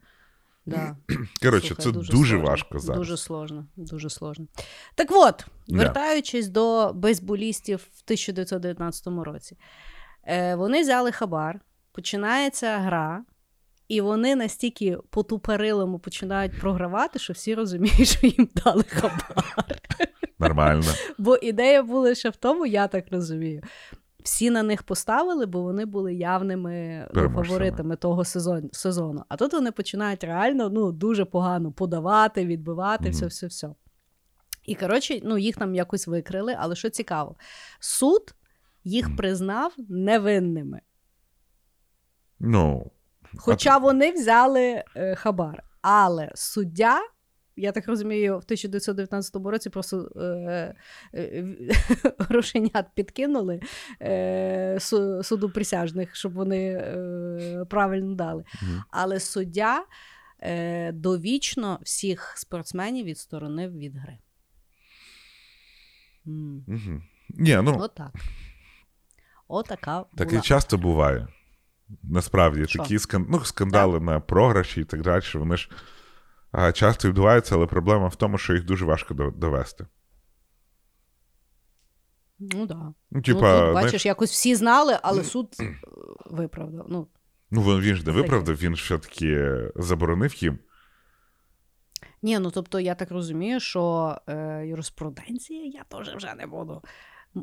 Да. 0.67 0.97
Коротше, 1.43 1.67
Слухай, 1.67 1.85
це 1.85 1.91
дуже, 1.93 2.13
сложно, 2.13 2.41
важко 2.41 2.79
зараз. 2.79 2.99
Дуже 2.99 3.17
сложно, 3.17 3.67
дуже 3.77 4.11
сложно. 4.11 4.47
Так 4.95 5.09
от, 5.11 5.47
вертаючись 5.69 6.49
до 6.49 6.93
бейсболістів 6.93 7.79
в 7.79 8.03
1919 8.05 9.07
році, 9.07 9.57
вони 10.57 10.81
взяли 10.81 11.13
хабар, 11.13 11.61
починається 11.93 12.79
гра, 12.79 13.25
і 13.89 14.01
вони 14.01 14.37
настільки 14.37 14.99
по-тупорилому 15.11 15.99
починають 15.99 16.61
програвати, 16.61 17.19
що 17.19 17.33
всі 17.33 17.55
розуміють, 17.55 18.09
що 18.09 18.27
їм 18.27 18.49
дали 18.65 18.83
хабар. 18.83 19.79
Нормально. 20.39 20.85
Бо 21.19 21.37
ідея 21.37 21.83
була 21.83 22.15
ще 22.15 22.31
в 22.31 22.37
тому, 22.37 22.67
я 22.67 22.89
так 22.89 23.05
розумію. 23.11 23.63
Всі 24.25 24.51
на 24.51 24.63
них 24.63 24.83
поставили, 24.83 25.47
бо 25.47 25.63
вони 25.63 25.85
були 25.85 26.15
явними 26.15 27.05
ну, 27.09 27.15
Переможцями. 27.15 27.47
фаворитами 27.47 27.97
того 27.97 28.25
сезон, 28.25 28.71
сезону. 28.73 29.25
А 29.29 29.37
тут 29.37 29.53
вони 29.53 29.73
починають 29.73 30.25
реально 30.25 30.69
ну, 30.69 30.93
дуже 30.93 31.25
погано 31.25 31.73
подавати, 31.73 32.47
відбивати, 32.47 33.05
Мгм. 33.05 33.13
все, 33.13 33.27
все, 33.27 33.47
все. 33.47 33.69
І 34.65 34.75
коротше, 34.75 35.21
ну, 35.25 35.39
їх 35.39 35.57
там 35.57 35.75
якось 35.75 36.07
викрили, 36.07 36.57
але 36.59 36.75
що 36.77 36.91
цікаво, 36.91 37.37
суд 37.81 38.35
їх 38.85 39.17
признав 39.17 39.75
невинними. 39.89 40.81
Ну, 42.41 42.91
Хоча 43.37 43.79
вони 43.79 44.13
взяли 44.13 44.85
е, 44.97 45.15
хабар. 45.15 45.63
Але 45.83 46.33
суддя, 46.35 46.99
я 47.57 47.73
так 47.73 47.89
розумію, 47.89 48.33
в 48.33 48.37
1919 48.45 49.37
році 49.37 49.71
просто 49.71 50.11
е, 50.17 50.75
е, 51.15 51.45
грошенят 52.19 52.87
підкинули 52.95 53.61
е, 54.03 54.75
су- 54.81 55.23
суду 55.23 55.51
присяжних, 55.51 56.17
щоб 56.17 56.33
вони 56.33 56.69
е, 56.73 57.65
правильно 57.71 58.15
дали. 58.15 58.45
Мгм. 58.63 58.83
Але 58.91 59.21
суддя 59.21 59.85
е, 60.41 60.93
довічно 60.93 61.79
всіх 61.83 62.35
спортсменів 62.37 63.07
відсторонив 63.07 63.79
від 63.79 63.97
гри. 63.97 64.19
М, 66.27 66.65
угу. 66.69 67.03
Ні, 67.29 67.59
ну, 67.63 67.77
Отак. 67.81 68.13
Отака 69.49 70.05
таке 70.17 70.31
була. 70.31 70.43
часто 70.43 70.79
буває. 70.79 71.29
Насправді, 72.03 72.67
Що? 72.67 72.79
такі 72.79 72.99
скан... 72.99 73.27
ну, 73.29 73.45
скандали 73.45 74.01
на 74.01 74.21
програші 74.21 74.81
і 74.81 74.85
так 74.85 75.03
далі, 75.03 75.23
вони 75.35 75.57
ж 75.57 75.71
а, 76.53 76.73
часто 76.73 77.09
відбуваються, 77.09 77.55
але 77.55 77.67
проблема 77.67 78.09
в 78.09 78.17
тому, 78.17 78.39
що 78.39 78.55
їх 78.55 78.65
дуже 78.65 78.85
важко 78.85 79.15
до- 79.15 79.31
довести. 79.31 79.87
Ну, 82.39 82.67
да. 82.67 82.75
Ну, 82.75 82.95
ну, 83.11 83.23
типа, 83.23 83.41
знаєш, 83.41 83.75
бачиш, 83.75 84.07
якось 84.07 84.31
всі 84.31 84.55
знали, 84.55 84.99
але 85.03 85.25
суд 85.25 85.57
е, 85.61 85.77
виправдав. 86.31 86.87
Ну, 86.89 87.07
ну 87.51 87.63
він, 87.63 87.81
він 87.81 87.97
ж 87.97 88.07
не 88.07 88.13
виправдав, 88.13 88.57
він 88.57 88.75
все-таки 88.75 89.59
заборонив 89.77 90.43
їм. 90.43 90.59
ні, 92.23 92.39
ну 92.39 92.51
тобто 92.51 92.81
я 92.81 92.95
так 92.95 93.11
розумію, 93.11 93.61
що 93.61 94.17
е, 94.27 94.67
юриспруденція 94.67 95.65
я 95.65 95.85
теж 95.85 96.15
вже 96.17 96.35
не 96.35 96.47
буду. 96.47 96.83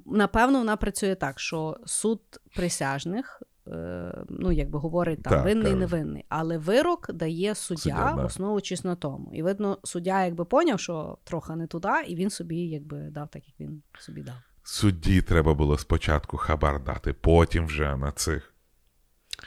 Напевно, 0.06 0.58
вона 0.60 0.78
працює 0.78 1.16
так, 1.16 1.40
що 1.40 1.78
суд 1.86 2.22
присяжних 2.56 3.44
е, 3.68 4.26
ну, 4.30 4.52
якби 4.52 4.80
говорить 4.80 5.24
там 5.24 5.34
Так, 5.34 5.44
винний, 5.46 5.64
кажуть. 5.64 5.80
невинний. 5.80 6.26
Але 6.30 6.58
вирок 6.58 7.14
дає 7.14 7.56
суддя, 7.56 7.82
Суддя, 7.82 8.16
основуючись 8.16 8.84
на 8.84 8.96
тому. 8.96 9.32
І 9.34 9.44
видно, 9.44 9.78
суддя 9.84 10.26
якби 10.26 10.46
поняв, 10.46 10.80
що 10.80 11.18
трохи 11.24 11.56
не 11.56 11.68
туди, 11.68 11.94
і 12.08 12.16
він 12.16 12.30
собі 12.30 12.58
якби 12.58 12.98
дав 12.98 13.30
так, 13.30 13.48
як 13.48 13.60
він 13.60 13.84
собі 14.00 14.22
дав. 14.22 14.36
Судді 14.64 15.22
треба 15.22 15.54
було 15.54 15.78
спочатку 15.78 16.38
хабар 16.38 16.84
дати, 16.84 17.14
потім 17.14 17.66
вже 17.66 17.96
на 17.96 18.12
цих. 18.12 18.52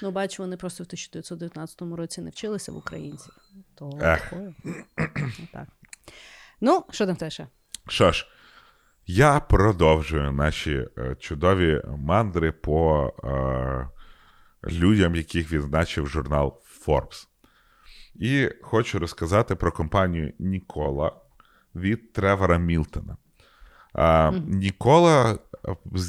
Ну, 0.02 0.10
бачу, 0.10 0.42
вони 0.42 0.56
просто 0.56 0.84
в 0.84 0.86
1919 0.86 1.82
році 1.82 2.20
не 2.20 2.30
вчилися 2.30 2.72
в 2.72 2.76
українців. 2.76 3.34
То 3.74 3.90
Ех. 4.02 4.32
Ну, 4.36 4.54
так. 5.52 5.68
Ну, 6.60 6.84
що 6.90 7.06
там 7.06 7.16
тебе 7.16 7.30
ще? 7.30 7.46
Що 7.88 8.12
ж, 8.12 8.26
я 9.08 9.40
продовжую 9.40 10.32
наші 10.32 10.88
е, 10.98 11.16
чудові 11.20 11.82
мандри 11.98 12.52
по 12.52 13.12
е, 13.24 13.88
людям, 14.70 15.14
яких 15.14 15.52
відзначив 15.52 16.06
журнал 16.06 16.60
Forbes. 16.86 17.26
І 18.14 18.50
хочу 18.62 18.98
розказати 18.98 19.54
про 19.54 19.72
компанію 19.72 20.32
Нікола 20.38 21.12
від 21.74 22.12
Тревора 22.12 22.58
Мілтона. 22.58 23.16
А, 23.92 24.32
Нікола 24.46 25.38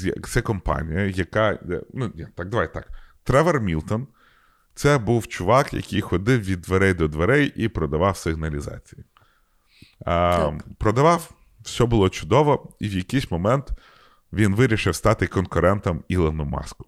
е, 0.06 0.12
це 0.22 0.42
компанія, 0.42 1.00
яка. 1.00 1.50
е, 1.52 1.82
Ну, 1.94 2.12
ні, 2.14 2.26
так, 2.34 2.48
давай 2.48 2.74
так. 2.74 2.88
Тревор 3.24 3.60
Мілтон 3.60 4.06
це 4.74 4.98
був 4.98 5.26
чувак, 5.26 5.74
який 5.74 6.00
ходив 6.00 6.40
від 6.40 6.60
дверей 6.60 6.94
до 6.94 7.08
дверей 7.08 7.52
і 7.56 7.68
продавав 7.68 8.16
сигналізації. 8.16 9.04
Так. 10.04 10.54
продавав, 10.78 11.30
все 11.70 11.86
було 11.86 12.08
чудово, 12.08 12.68
і 12.80 12.88
в 12.88 12.92
якийсь 12.92 13.30
момент 13.30 13.70
він 14.32 14.54
вирішив 14.54 14.94
стати 14.94 15.26
конкурентом 15.26 16.04
Ілону 16.08 16.44
Маску. 16.44 16.86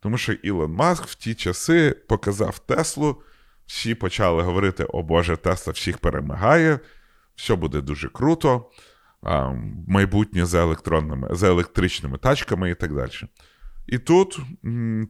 Тому 0.00 0.18
що 0.18 0.32
Ілон 0.32 0.72
Маск 0.72 1.04
в 1.04 1.14
ті 1.14 1.34
часи 1.34 1.96
показав 2.08 2.58
Теслу, 2.58 3.22
всі 3.66 3.94
почали 3.94 4.42
говорити: 4.42 4.84
о 4.84 5.02
Боже, 5.02 5.36
Тесла 5.36 5.72
всіх 5.72 5.98
перемагає, 5.98 6.80
все 7.36 7.54
буде 7.54 7.80
дуже 7.80 8.08
круто, 8.08 8.70
майбутнє 9.86 10.46
за 10.46 10.62
електронними, 10.62 11.28
за 11.30 11.48
електричними 11.48 12.18
тачками 12.18 12.70
і 12.70 12.74
так 12.74 12.94
далі. 12.94 13.10
І 13.86 13.98
тут 13.98 14.38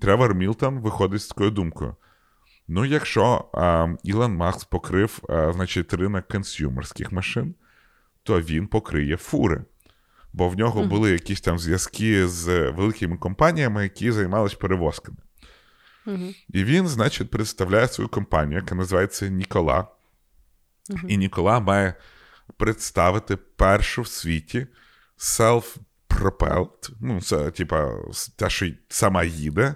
Тревор 0.00 0.34
Мілтон 0.34 0.78
виходить 0.78 1.22
з 1.22 1.28
такою 1.28 1.50
думкою. 1.50 1.96
Ну, 2.68 2.84
якщо 2.84 3.50
а, 3.52 3.88
Ілон 4.04 4.36
Маск 4.36 4.68
покрив 4.68 5.18
а, 5.28 5.52
значить, 5.52 5.94
ринок 5.94 6.28
консюмерських 6.28 7.12
машин, 7.12 7.54
то 8.28 8.40
він 8.40 8.66
покриє 8.66 9.16
фури. 9.16 9.64
Бо 10.32 10.48
в 10.48 10.58
нього 10.58 10.84
були 10.84 11.10
якісь 11.10 11.40
там 11.40 11.58
зв'язки 11.58 12.28
з 12.28 12.70
великими 12.70 13.16
компаніями, 13.16 13.82
які 13.82 14.12
займалися 14.12 14.56
перевозками. 14.56 15.18
Угу. 16.06 16.34
І 16.48 16.64
він, 16.64 16.88
значить, 16.88 17.30
представляє 17.30 17.88
свою 17.88 18.08
компанію, 18.08 18.60
яка 18.60 18.74
називається 18.74 19.28
Нікола. 19.28 19.86
І 21.08 21.16
Нікола 21.16 21.60
має 21.60 21.94
представити 22.56 23.36
першу 23.36 24.02
в 24.02 24.08
світі 24.08 24.66
self-propelled, 25.18 26.90
ну, 27.00 27.20
це, 27.20 27.50
типа, 27.50 27.90
те, 28.36 28.50
що 28.50 28.66
сама 28.88 29.24
їде, 29.24 29.74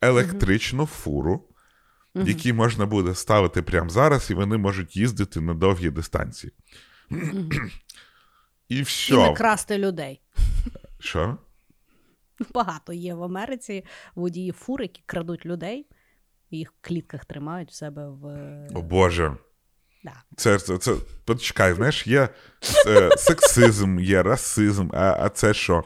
електричну 0.00 0.86
фуру, 0.86 1.48
які 2.14 2.52
можна 2.52 2.86
буде 2.86 3.14
ставити 3.14 3.62
прямо 3.62 3.90
зараз, 3.90 4.30
і 4.30 4.34
вони 4.34 4.56
можуть 4.56 4.96
їздити 4.96 5.40
на 5.40 5.54
довгі 5.54 5.90
дистанції. 5.90 6.52
І 8.68 8.84
І 9.08 9.16
не 9.16 9.34
красти 9.34 9.78
людей. 9.78 10.20
Що? 10.98 11.38
Багато 12.54 12.92
є 12.92 13.14
в 13.14 13.22
Америці 13.22 13.84
водії 14.14 14.52
фур, 14.52 14.82
які 14.82 15.02
крадуть 15.06 15.46
людей, 15.46 15.86
їх 16.50 16.72
в 16.72 16.74
клітках 16.80 17.24
тримають 17.24 17.70
в 17.70 17.74
себе 17.74 18.08
в. 18.08 18.24
О 18.74 18.82
Боже. 18.82 19.36
Да. 20.04 20.22
Це, 20.36 20.58
це, 20.58 20.78
це 20.78 20.94
почекай, 21.24 21.74
знаєш, 21.74 22.06
є 22.06 22.28
е, 22.86 23.10
сексизм, 23.16 23.98
є 23.98 24.22
расизм, 24.22 24.88
а, 24.92 25.16
а 25.20 25.28
це 25.28 25.54
що? 25.54 25.84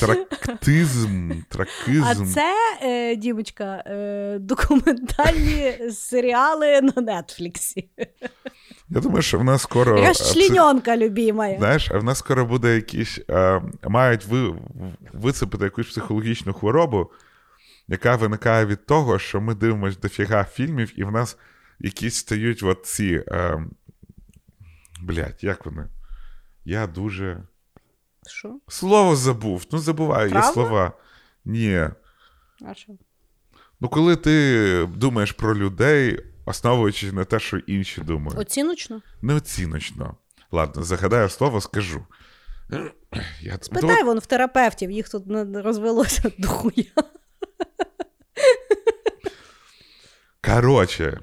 Трактизм, 0.00 1.30
А 2.22 2.26
це, 2.26 2.54
е, 2.82 3.16
Дімочка, 3.16 3.82
е, 3.86 4.38
документальні 4.40 5.74
серіали 5.92 6.80
на 6.80 7.02
Нетфліксі. 7.02 7.88
Я 8.88 9.00
думаю, 9.00 9.22
що 9.22 9.38
в 9.38 9.44
нас 9.44 9.62
скоро. 9.62 9.98
Яка 9.98 10.12
ж 10.12 10.32
чліньонка 10.32 10.96
любимая. 10.96 11.58
Знаєш, 11.58 11.90
а 11.90 11.98
в 11.98 12.04
нас 12.04 12.18
скоро 12.18 12.46
буде 12.46 12.74
якісь. 12.74 13.20
Е, 13.30 13.62
мають 13.84 14.24
ви, 14.24 14.54
висипати 15.12 15.64
якусь 15.64 15.88
психологічну 15.88 16.52
хворобу, 16.52 17.10
яка 17.88 18.16
виникає 18.16 18.66
від 18.66 18.86
того, 18.86 19.18
що 19.18 19.40
ми 19.40 19.54
дивимося 19.54 19.98
дофіга 20.02 20.44
фільмів, 20.44 20.92
і 21.00 21.04
в 21.04 21.12
нас 21.12 21.36
якісь 21.80 22.14
стають 22.14 22.62
от 22.62 22.86
ці. 22.86 23.24
Е, 23.28 23.64
блядь, 25.02 25.38
як 25.44 25.66
вони? 25.66 25.86
Я 26.64 26.86
дуже. 26.86 27.42
Що? 28.28 28.58
Слово 28.68 29.16
забув. 29.16 29.64
Ну, 29.72 29.78
забуваю, 29.78 30.26
є 30.26 30.30
Травма? 30.32 30.52
слова. 30.52 30.92
Ні. 31.44 31.88
А 32.66 32.74
що? 32.74 32.92
Ну, 33.80 33.88
коли 33.88 34.16
ти 34.16 34.86
думаєш 34.86 35.32
про 35.32 35.56
людей, 35.56 36.24
основуючись 36.44 37.12
на 37.12 37.24
те, 37.24 37.40
що 37.40 37.56
інші 37.56 38.00
думають. 38.00 38.38
Оціночно? 38.38 39.02
Неоціночно. 39.22 40.16
Ладно, 40.52 40.82
загадаю 40.82 41.28
слово, 41.28 41.60
скажу. 41.60 42.06
Я... 43.40 43.58
Питай 43.72 44.04
вон 44.04 44.18
в 44.18 44.26
терапевтів, 44.26 44.90
їх 44.90 45.08
тут 45.08 45.24
розвелося 45.54 46.30
дохуя. 46.38 46.84
Коротше, 50.44 51.20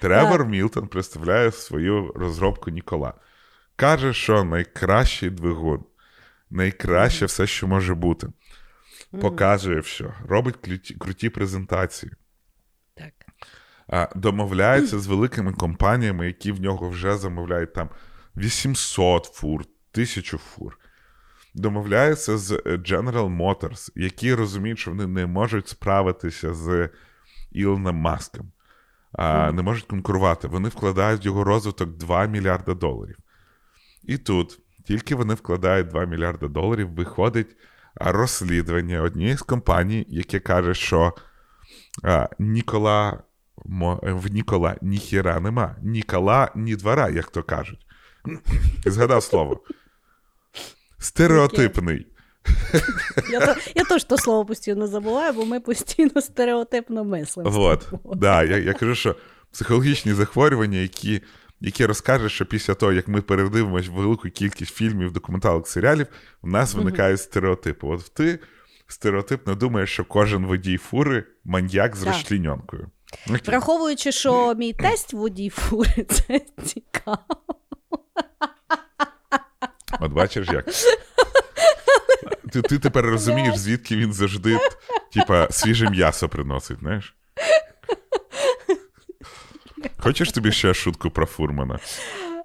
Тревор 0.00 0.38
Так. 0.38 0.48
Мілтон 0.48 0.88
представляє 0.88 1.52
свою 1.52 2.12
розробку 2.16 2.70
Нікола. 2.70 3.14
Каже, 3.76 4.14
що 4.14 4.44
найкращий 4.44 5.30
двигун, 5.30 5.84
найкраще 6.50 7.26
все, 7.26 7.46
що 7.46 7.66
може 7.66 7.94
бути. 7.94 8.28
Показує 9.20 9.80
все, 9.80 10.14
робить 10.28 10.56
круті, 10.56 10.94
круті 10.94 11.28
презентації. 11.28 12.12
Так. 12.94 13.12
А, 13.88 14.08
домовляється 14.16 14.98
з 14.98 15.06
великими 15.06 15.52
компаніями, 15.52 16.26
які 16.26 16.52
в 16.52 16.60
нього 16.60 16.88
вже 16.88 17.16
замовляють 17.16 17.74
там 17.74 17.88
800 18.36 19.24
фур, 19.24 19.60
1000 19.60 20.38
фур. 20.38 20.78
Домовляється 21.54 22.38
з 22.38 22.52
е, 22.52 22.60
General 22.66 23.36
Motors, 23.36 23.90
які 23.94 24.34
розуміють, 24.34 24.78
що 24.78 24.90
вони 24.90 25.06
не 25.06 25.26
можуть 25.26 25.68
справитися 25.68 26.54
з 26.54 26.88
Ілоном 27.52 27.96
Маском, 27.96 28.52
а, 29.12 29.52
не 29.52 29.62
можуть 29.62 29.84
конкурувати. 29.84 30.48
Вони 30.48 30.68
вкладають 30.68 31.24
в 31.24 31.26
його 31.26 31.44
розвиток 31.44 31.96
2 31.96 32.26
мільярда 32.26 32.74
доларів. 32.74 33.16
І 34.02 34.18
тут, 34.18 34.60
тільки 34.88 35.14
вони 35.14 35.34
вкладають 35.34 35.88
2 35.88 36.04
мільярда 36.04 36.48
доларів, 36.48 36.90
виходить 36.90 37.56
розслідування 37.94 39.02
однієї 39.02 39.36
з 39.36 39.42
компаній, 39.42 40.06
яке 40.08 40.40
каже, 40.40 40.74
що 40.74 41.12
а, 42.02 42.28
Нікола 42.38 43.22
е, 44.02 44.12
в 44.12 44.26
Нікола 44.30 44.76
ніхіра 44.82 45.40
нема. 45.40 45.76
Нікола, 45.82 46.50
ні 46.54 46.76
двора, 46.76 47.08
як 47.08 47.30
то 47.30 47.42
кажуть. 47.42 47.86
Згадав 48.86 49.22
слово. 49.22 49.60
Стереотипний. 50.98 52.06
Я, 53.30 53.40
то, 53.40 53.60
я 53.74 53.84
теж 53.84 54.04
то 54.04 54.18
слово 54.18 54.46
постійно 54.46 54.86
забуваю, 54.86 55.32
бо 55.32 55.44
ми 55.44 55.60
постійно 55.60 56.20
стереотипно 56.20 57.04
мислимо. 57.04 57.50
Вот. 57.50 57.88
Да, 58.14 58.42
я, 58.42 58.56
я 58.56 58.72
кажу, 58.72 58.94
що 58.94 59.16
психологічні 59.52 60.12
захворювання, 60.12 60.78
які, 60.78 61.22
які 61.60 61.86
розкажуть, 61.86 62.32
що 62.32 62.46
після 62.46 62.74
того, 62.74 62.92
як 62.92 63.08
ми 63.08 63.22
передивимось 63.22 63.88
велику 63.88 64.28
кількість 64.28 64.74
фільмів, 64.74 65.12
документалок, 65.12 65.68
серіалів, 65.68 66.06
в 66.42 66.48
нас 66.48 66.74
виникають 66.74 67.20
стереотипи. 67.20 67.86
От 67.86 68.14
ти 68.14 68.38
стереотипно 68.86 69.54
думаєш, 69.54 69.90
що 69.92 70.04
кожен 70.04 70.46
водій 70.46 70.76
фури 70.76 71.24
маньяк 71.44 71.96
з 71.96 71.98
Так. 71.98 72.08
розчленьонкою. 72.08 72.90
Враховуючи, 73.46 74.12
що 74.12 74.54
мій 74.54 74.72
тесть 74.72 75.14
водій 75.14 75.48
фури, 75.50 76.06
це 76.08 76.40
цікаво. 76.64 77.18
От 80.00 80.12
бачиш 80.12 80.48
як. 80.48 80.66
Ти, 82.52 82.62
ти 82.62 82.78
тепер 82.78 83.04
розумієш, 83.04 83.56
звідки 83.56 83.96
він 83.96 84.12
завжди, 84.12 84.58
типа, 85.12 85.48
свіже 85.50 85.90
м'ясо 85.90 86.28
приносить, 86.28 86.78
знаєш? 86.78 87.14
Хочеш 89.98 90.32
тобі 90.32 90.52
ще 90.52 90.74
шутку 90.74 91.10
про 91.10 91.26
фурмана? 91.26 91.78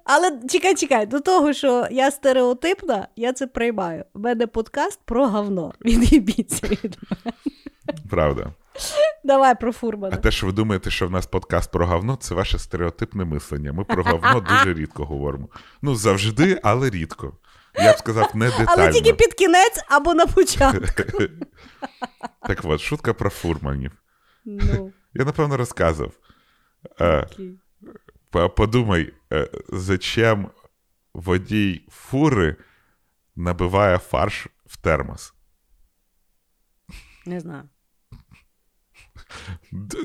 Але 0.04 0.40
чекай, 0.50 0.74
чекай, 0.74 1.06
до 1.06 1.20
того, 1.20 1.52
що 1.52 1.86
я 1.90 2.10
стереотипна, 2.10 3.08
я 3.16 3.32
це 3.32 3.46
приймаю. 3.46 4.04
У 4.14 4.18
мене 4.18 4.46
подкаст 4.46 5.00
про 5.04 5.28
говно. 5.28 5.74
Від'їбіться 5.84 6.66
від 6.66 6.98
мене. 7.10 7.36
Правда. 8.10 8.46
Давай 9.24 9.60
про 9.60 9.72
А 10.12 10.16
те, 10.16 10.30
що 10.30 10.46
ви 10.46 10.52
думаєте, 10.52 10.90
що 10.90 11.06
в 11.06 11.10
нас 11.10 11.26
подкаст 11.26 11.70
про 11.70 11.86
говно, 11.86 12.16
це 12.16 12.34
ваше 12.34 12.58
стереотипне 12.58 13.24
мислення. 13.24 13.72
Ми 13.72 13.84
про 13.84 14.02
говно 14.02 14.40
дуже 14.40 14.74
рідко 14.74 15.04
говоримо. 15.04 15.48
Ну, 15.82 15.94
завжди, 15.94 16.60
але 16.62 16.90
рідко. 16.90 17.32
Я 17.74 17.92
б 17.92 17.98
сказав, 17.98 18.30
не 18.34 18.46
детально. 18.46 18.66
Але 18.68 18.90
тільки 18.90 19.12
під 19.12 19.34
кінець 19.34 19.84
або 19.88 20.14
на 20.14 20.26
початку. 20.26 21.02
Так 22.46 22.60
от, 22.64 22.80
шутка 22.80 23.14
про 23.14 23.30
фурманів. 23.30 23.92
Ну, 24.44 24.92
Я, 25.14 25.24
напевно, 25.24 25.56
розказував. 25.56 26.12
Е, 27.00 27.20
окей. 27.22 27.58
П- 28.30 28.48
Подумай, 28.48 29.14
е, 29.32 29.50
зачем 29.68 30.50
водій 31.14 31.86
фури 31.90 32.56
набиває 33.36 33.98
фарш 33.98 34.46
в 34.66 34.76
термос? 34.76 35.34
Не 37.26 37.40
знаю. 37.40 37.68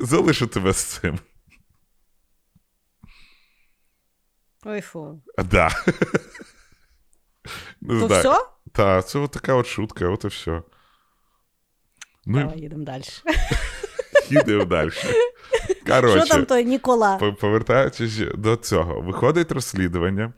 Залишу 0.02 0.46
тебе 0.46 0.72
з 0.72 0.84
цим. 0.84 1.18
Ой, 4.64 4.80
фу. 4.80 5.22
Да. 5.38 5.70
Не 7.80 8.00
То 8.00 8.06
знаю. 8.06 8.20
все? 8.22 8.46
Та, 8.72 9.02
це 9.02 9.18
от 9.18 9.30
така 9.30 9.54
от 9.54 9.66
шутка, 9.66 10.08
от 10.08 10.24
і 10.24 10.28
все. 10.28 10.62
Ну, 12.26 12.38
Давай 12.38 12.60
їдемо 12.60 12.84
далі. 12.84 13.02
Їдемо 14.32 14.64
далі. 14.64 14.90
Що 14.90 16.26
там 16.28 16.44
той 16.44 16.64
Нікола? 16.64 17.16
повертаючись 17.40 18.22
до 18.34 18.56
цього, 18.56 19.00
виходить 19.00 19.52
розслідування, 19.52 20.32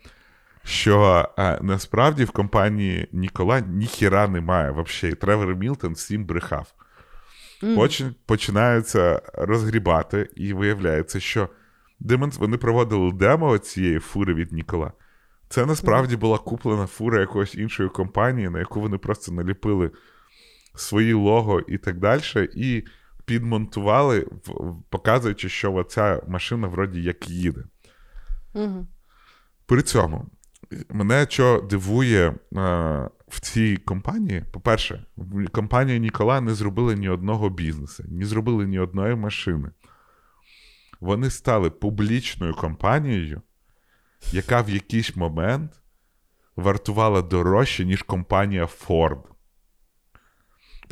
що 0.65 1.29
а, 1.37 1.59
насправді 1.63 2.25
в 2.25 2.31
компанії 2.31 3.09
Нікола 3.13 3.61
ніхіра 3.61 4.29
немає 4.29 4.71
взагалі. 4.71 5.17
Тревор 5.17 5.57
Мілтон 5.57 5.93
всім 5.93 6.25
брехав. 6.25 6.75
Потім 7.77 8.15
починаються 8.27 9.23
розгрібати, 9.35 10.29
і 10.37 10.53
виявляється, 10.53 11.21
що 11.21 11.49
демон... 12.01 12.33
вони 12.39 12.57
проводили 12.57 13.13
демо 13.13 13.59
цієї 13.59 13.99
фури 13.99 14.35
від 14.35 14.53
Нікола. 14.53 14.93
Це 15.49 15.67
насправді 15.67 16.17
була 16.17 16.39
куплена 16.39 16.87
фура 16.87 17.21
якоїсь 17.21 17.55
іншої 17.55 17.89
компанії, 17.89 18.49
на 18.49 18.59
яку 18.59 18.81
вони 18.81 18.99
просто 18.99 19.33
наліпили 19.33 19.91
свої 20.75 21.13
лого 21.13 21.61
і 21.61 21.79
так 21.79 21.99
далі, 21.99 22.23
і 22.57 22.85
підмонтували, 23.25 24.27
показуючи, 24.89 25.49
що 25.49 25.75
оця 25.75 26.23
машина 26.29 26.69
вроді 26.69 27.03
як 27.03 27.29
їде. 27.29 27.65
Мгм. 28.55 28.87
При 29.67 29.83
цьому 29.83 30.27
мене 30.89 31.27
що 31.31 31.67
дивує 31.71 32.27
е, 32.29 32.35
в 33.29 33.41
цій 33.41 33.77
компанії, 33.77 34.45
по-перше, 34.53 35.05
в 35.17 35.49
компанії 35.49 36.01
Нікола 36.01 36.41
не 36.41 36.55
зробили 36.55 36.97
ні 36.97 37.09
одного 37.09 37.51
бізнесу, 37.51 38.05
не 38.09 38.27
зробили 38.27 38.67
ні 38.67 38.79
одної 38.79 39.15
машини. 39.15 39.71
Вони 41.01 41.31
стали 41.31 41.71
публічною 41.71 42.55
компанією, 42.55 43.43
яка 44.33 44.61
в 44.61 44.71
якийсь 44.71 45.17
момент 45.17 45.73
вартувала 46.57 47.23
дорожче, 47.23 47.85
ніж 47.85 48.03
компанія 48.03 48.65
Ford. 48.65 49.23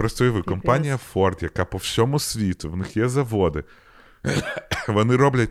Просто 0.01 0.25
уяви, 0.25 0.43
компанія 0.43 0.99
Ford, 1.15 1.43
яка 1.43 1.65
по 1.65 1.79
всьому 1.79 2.19
світу, 2.19 2.71
в 2.71 2.77
них 2.77 2.97
є 2.97 3.09
заводи, 3.09 3.65
вони 4.89 5.17
роблять 5.17 5.51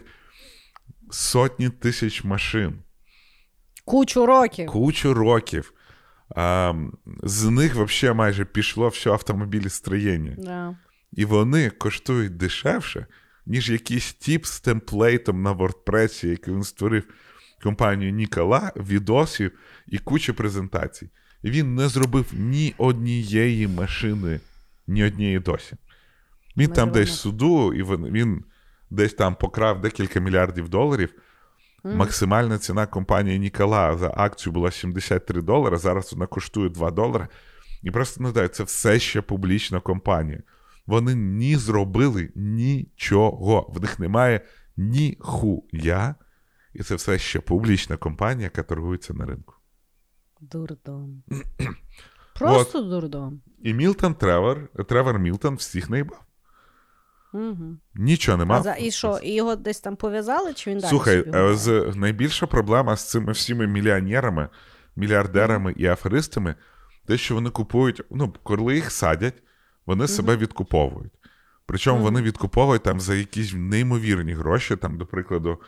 сотні 1.12 1.70
тисяч 1.70 2.24
машин 2.24 2.82
Кучу 3.86 4.26
років. 4.26 4.68
кучу 4.68 5.14
років. 5.14 5.74
А, 6.36 6.74
з 7.24 7.46
них 7.46 7.76
взагалі 7.76 8.18
майже 8.18 8.46
пішло 8.46 8.88
все 8.88 9.10
автомобілістроєння. 9.10 10.36
Да. 10.38 10.76
І 11.12 11.26
вони 11.26 11.70
коштують 11.70 12.38
дешевше, 12.38 13.06
ніж 13.46 13.70
якийсь 13.70 14.14
тіп 14.14 14.46
з 14.46 14.60
темплейтом 14.60 15.42
на 15.42 15.54
WordPress, 15.54 16.26
який 16.26 16.54
він 16.54 16.64
створив 16.64 17.04
компанію 17.64 18.12
Нікола, 18.12 18.72
відосів 18.76 19.52
і 19.88 19.98
кучу 19.98 20.34
презентацій. 20.34 21.10
Він 21.44 21.76
не 21.76 21.88
зробив 21.88 22.26
ні 22.34 22.74
однієї 22.78 23.68
машини, 23.68 24.40
ні 24.88 25.04
однієї 25.06 25.40
досі. 25.40 25.76
Він 26.58 26.70
Ми 26.70 26.76
там 26.76 26.90
живемо. 26.90 26.94
десь 26.94 27.20
суду, 27.20 27.74
і 27.74 27.84
він, 27.84 28.06
він 28.06 28.44
десь 28.90 29.14
там 29.14 29.36
покрав 29.36 29.82
декілька 29.82 30.20
мільярдів 30.20 30.70
доларів. 30.70 31.14
Максимальна 31.84 32.58
ціна 32.58 32.86
компанії 32.86 33.40
Нікола 33.40 33.98
за 33.98 34.14
акцію 34.18 34.54
була 34.54 34.72
73 34.72 35.42
долари, 35.42 35.78
зараз 35.78 36.14
вона 36.14 36.26
коштує 36.28 36.70
2 36.70 36.92
долари. 36.92 37.28
І 37.84 37.92
просто 37.92 38.24
не 38.24 38.30
знаю, 38.30 38.48
це 38.48 38.64
все 38.64 39.00
ще 39.00 39.22
публічна 39.22 39.80
компанія. 39.80 40.42
Вони 40.88 41.16
ні 41.16 41.56
зробили 41.56 42.30
нічого. 42.36 43.72
В 43.76 43.82
них 43.82 44.00
немає 44.00 44.42
ніхуя. 44.78 46.16
І 46.74 46.84
це 46.84 46.96
все 46.96 47.18
ще 47.20 47.40
публічна 47.40 47.98
компанія, 47.98 48.44
яка 48.44 48.64
торгується 48.64 49.14
на 49.14 49.26
ринку. 49.26 49.54
Дурдом. 50.40 51.24
Просто 52.40 52.82
дурдом. 52.82 53.42
І 53.64 53.74
Мілтон 53.74 54.14
Тревор, 54.14 54.68
Тревор 54.88 55.20
Мілтон 55.20 55.56
всіх 55.56 55.90
наїбав. 55.90 56.22
Угу. 57.34 57.78
Нічого 57.96 58.38
нема. 58.38 58.58
А 58.58 58.62
за, 58.62 58.76
і 58.80 58.92
що, 58.92 59.20
і 59.24 59.34
його 59.34 59.56
десь 59.56 59.80
там 59.80 59.96
пов'язали, 59.96 60.54
чи 60.54 60.72
він 60.72 60.80
далі? 60.80 60.90
Слухай, 60.90 61.24
собі 61.24 61.56
з, 61.56 61.96
найбільша 61.96 62.48
проблема 62.48 62.96
з 62.96 63.10
цими 63.10 63.32
всіми 63.32 63.68
мільйонерами, 63.68 64.50
мільярдерами 64.96 65.74
і 65.78 65.86
аферистами, 65.86 66.56
те, 67.06 67.18
що 67.18 67.36
вони 67.36 67.50
купують, 67.50 68.02
ну, 68.12 68.34
коли 68.44 68.76
їх 68.76 68.92
садять, 68.92 69.44
вони 69.86 70.08
себе 70.08 70.38
відкуповують. 70.38 71.12
Причому 71.66 72.02
вони 72.04 72.22
відкуповують 72.22 72.84
там 72.84 73.00
за 73.00 73.16
якісь 73.16 73.54
неймовірні 73.56 74.34
гроші. 74.34 74.76
Там, 74.76 74.98
до 74.98 75.06
прикладу, 75.06 75.62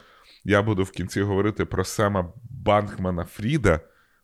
я 0.43 0.61
буду 0.61 0.83
в 0.83 0.91
кінці 0.91 1.21
говорити 1.21 1.65
про 1.65 1.83
Сема 1.83 2.33
Банкмана 2.49 3.25
Фріда, 3.25 3.79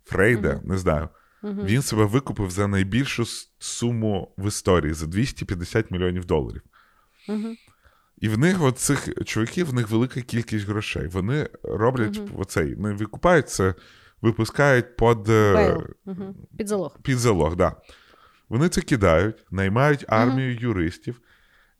Фрейда, 0.08 0.62
не 0.64 0.78
знаю. 0.78 1.10
Він 1.43 1.82
себе 1.82 2.05
викупив 2.05 2.51
за 2.51 2.68
найбільшу 2.68 3.26
суму 3.60 4.34
в 4.38 4.47
історії 4.47 4.93
за 4.93 5.08
250 5.08 5.91
мільйонів 5.91 6.26
доларів. 6.26 6.62
Мгм. 7.30 7.58
І 8.18 8.30
в 8.30 8.38
них, 8.38 8.62
от 8.62 8.80
цих 8.80 9.10
чуваків, 9.26 9.68
в 9.68 9.74
них 9.74 9.89
велика 9.89 10.22
кількість 10.22 10.68
грошей. 10.68 11.08
Вони 11.08 11.49
роблять 11.64 12.22
оцей, 12.38 12.76
не 12.76 12.93
викупають 12.93 13.49
це, 13.49 13.74
випускають 14.22 14.95
під, 14.95 15.30
е. 15.30 15.78
Під 16.58 16.68
залог. 16.68 16.97
під 17.01 17.18
залог. 17.18 17.55
Да. 17.55 17.76
Вони 18.49 18.70
це 18.70 18.82
кидають, 18.82 19.45
наймають 19.51 20.05
армію 20.08 20.55
юристів, 20.55 21.22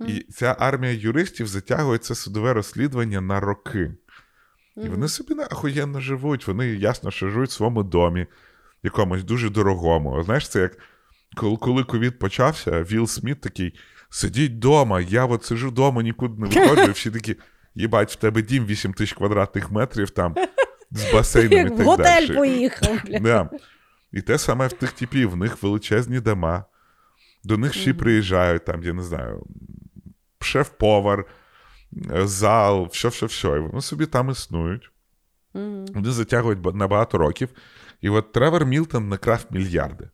і 0.08 0.20
ця 0.20 0.56
армія 0.60 0.94
юристів 0.94 1.48
затягує 1.48 1.98
це 1.98 2.16
судове 2.16 2.54
розслідування 2.54 3.22
на 3.22 3.40
роки. 3.40 3.92
І 4.84 4.90
вони 4.90 5.08
собі 5.08 5.34
охуєнно 5.34 6.02
живуть. 6.02 6.48
Вони 6.48 6.68
ясно, 6.68 7.12
що 7.12 7.30
живуть 7.30 7.50
в 7.50 7.54
своєму 7.54 7.84
домі, 7.84 8.28
якомусь 8.84 9.24
дуже 9.24 9.50
дорогому. 9.50 10.24
Знаєш, 10.24 10.50
це 10.50 10.62
як 10.62 10.78
коли, 11.36 11.84
ковід 11.84 12.20
почався, 12.20 12.84
Вілл 12.84 13.08
Сміт 13.08 13.42
такий: 13.42 13.74
сидіть 14.10 14.52
вдома, 14.52 15.02
я 15.02 15.26
от 15.26 15.44
сижу 15.44 15.70
вдома, 15.70 16.04
нікуди 16.04 16.42
не 16.42 16.48
виходжу. 16.48 16.90
І 16.90 16.92
всі 16.92 17.12
такі, 17.12 17.36
їбать, 17.76 18.12
в 18.12 18.16
тебе 18.16 18.42
дім 18.42 18.66
8 18.66 18.94
тисяч 18.94 19.14
квадратних 19.14 19.72
метрів 19.72 20.10
там 20.10 20.36
з 20.92 21.14
басейном 21.14 21.68
і 21.68 21.70
так 21.70 21.80
в 21.80 21.84
готель 21.84 22.36
поїхав. 22.36 22.98
Да. 23.22 23.50
І 24.12 24.22
те 24.22 24.38
саме 24.38 24.68
в 24.68 24.74
тих 24.74 24.92
типів, 24.92 25.32
в 25.32 25.36
них 25.36 25.64
величезні 25.64 26.20
дома, 26.20 26.66
до 27.44 27.58
них 27.58 27.74
всі 27.74 27.94
приїжджають, 27.94 28.66
там, 28.66 28.84
я 28.84 28.94
не 28.94 29.04
знаю, 29.04 29.46
шеф-повар, 30.42 31.26
зал, 32.24 32.88
все-все-все. 32.92 33.48
І 33.48 33.60
вони 33.60 33.82
собі 33.82 34.06
там 34.06 34.30
існують. 34.30 34.92
Мгм. 35.54 35.86
Вони 35.94 36.12
затягують 36.12 36.76
на 36.76 36.88
багато 36.88 37.18
років. 37.18 37.50
І 38.02 38.10
от 38.10 38.32
Тревор 38.32 38.66
Мілтон 38.66 39.10
накрав 39.10 39.46
мільярди. 39.50 40.10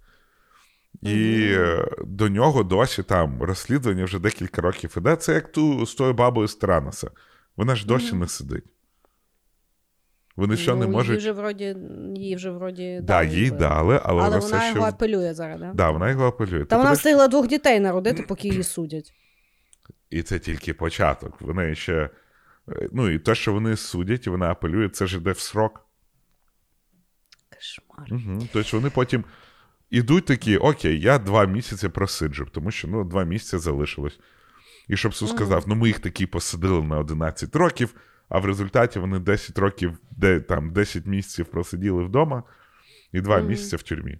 І 1.01 1.45
е, 1.51 1.87
до 2.05 2.29
нього 2.29 2.63
досі 2.63 3.03
там 3.03 3.41
розслідування 3.43 4.03
вже 4.05 4.19
декілька 4.19 4.61
років 4.61 4.93
іде. 4.97 5.15
Це 5.15 5.33
як 5.33 5.51
ту 5.51 5.85
з 5.85 5.95
тою 5.95 6.13
бабою 6.13 6.47
з 6.47 6.55
Таранаса. 6.55 7.11
Вона 7.57 7.75
ж 7.75 7.87
досі 7.87 8.15
не 8.15 8.27
сидить. 8.27 8.63
Вони 10.35 10.57
що 10.57 10.75
не 10.75 10.85
Ну, 10.85 10.91
можуть. 10.91 11.11
Їй 11.11 11.17
вже 11.17 11.31
вроді, 11.31 11.75
їй 12.15 12.35
вже 12.35 12.51
вроді 12.51 12.99
Да, 13.03 13.23
дали, 13.23 13.35
їй 13.35 13.51
дали, 13.51 13.99
але, 14.03 14.23
Але 14.23 14.39
вона 14.39 14.39
вона 14.39 14.67
його 14.67 14.79
ще. 14.79 14.89
апелює 14.89 15.33
зараз, 15.33 15.59
да? 15.59 15.71
Да, 15.73 15.89
вона 15.91 16.09
його 16.09 16.25
апелює. 16.27 16.65
Та 16.65 16.77
вона 16.77 16.89
Тобто, 16.89 16.97
встигла 16.97 17.27
двох 17.27 17.47
дітей 17.47 17.79
народити, 17.79 18.25
поки 18.27 18.47
її 18.47 18.63
судять. 18.73 19.13
І 20.13 20.23
це 20.23 20.39
тільки 20.39 20.73
початок. 20.73 21.41
Вони 21.41 21.75
ще. 21.75 22.09
е, 22.69 22.89
Ну, 22.91 23.09
і 23.09 23.19
те, 23.19 23.35
що 23.35 23.53
вони 23.53 23.77
судять, 23.77 24.27
і 24.27 24.29
вона 24.29 24.51
апелює, 24.51 24.89
це 24.89 25.07
ж 25.07 25.17
йде 25.17 25.31
в 25.31 25.39
срок. 25.39 25.87
Кошмар. 27.55 28.07
Угу. 28.11 28.47
Тобто 28.53 28.77
вони 28.77 28.89
потім 28.89 29.23
ідуть 29.89 30.25
такі: 30.25 30.57
окей, 30.57 30.99
я 30.99 31.19
два 31.19 31.45
місяці 31.45 31.89
просиджу, 31.89 32.47
тому 32.51 32.71
що 32.71 32.87
ну, 32.87 33.03
два 33.03 33.23
місяці 33.23 33.57
залишилось. 33.57 34.19
І 34.87 34.97
щоб 34.97 35.13
суд 35.13 35.29
сказав, 35.29 35.63
ну 35.67 35.75
ми 35.75 35.87
їх 35.87 35.99
такі 35.99 36.25
посадили 36.25 36.83
на 36.83 36.99
11 36.99 37.55
років, 37.55 37.95
а 38.29 38.39
в 38.39 38.45
результаті 38.45 38.99
вони 38.99 39.19
10 39.19 39.57
років, 39.57 39.97
де 40.11 40.39
там 40.39 40.73
10 40.73 41.05
місяців 41.05 41.45
просиділи 41.45 42.03
вдома 42.03 42.43
і 43.11 43.21
2 43.21 43.41
місяці 43.41 43.75
в 43.75 43.83
тюрмі. 43.83 44.19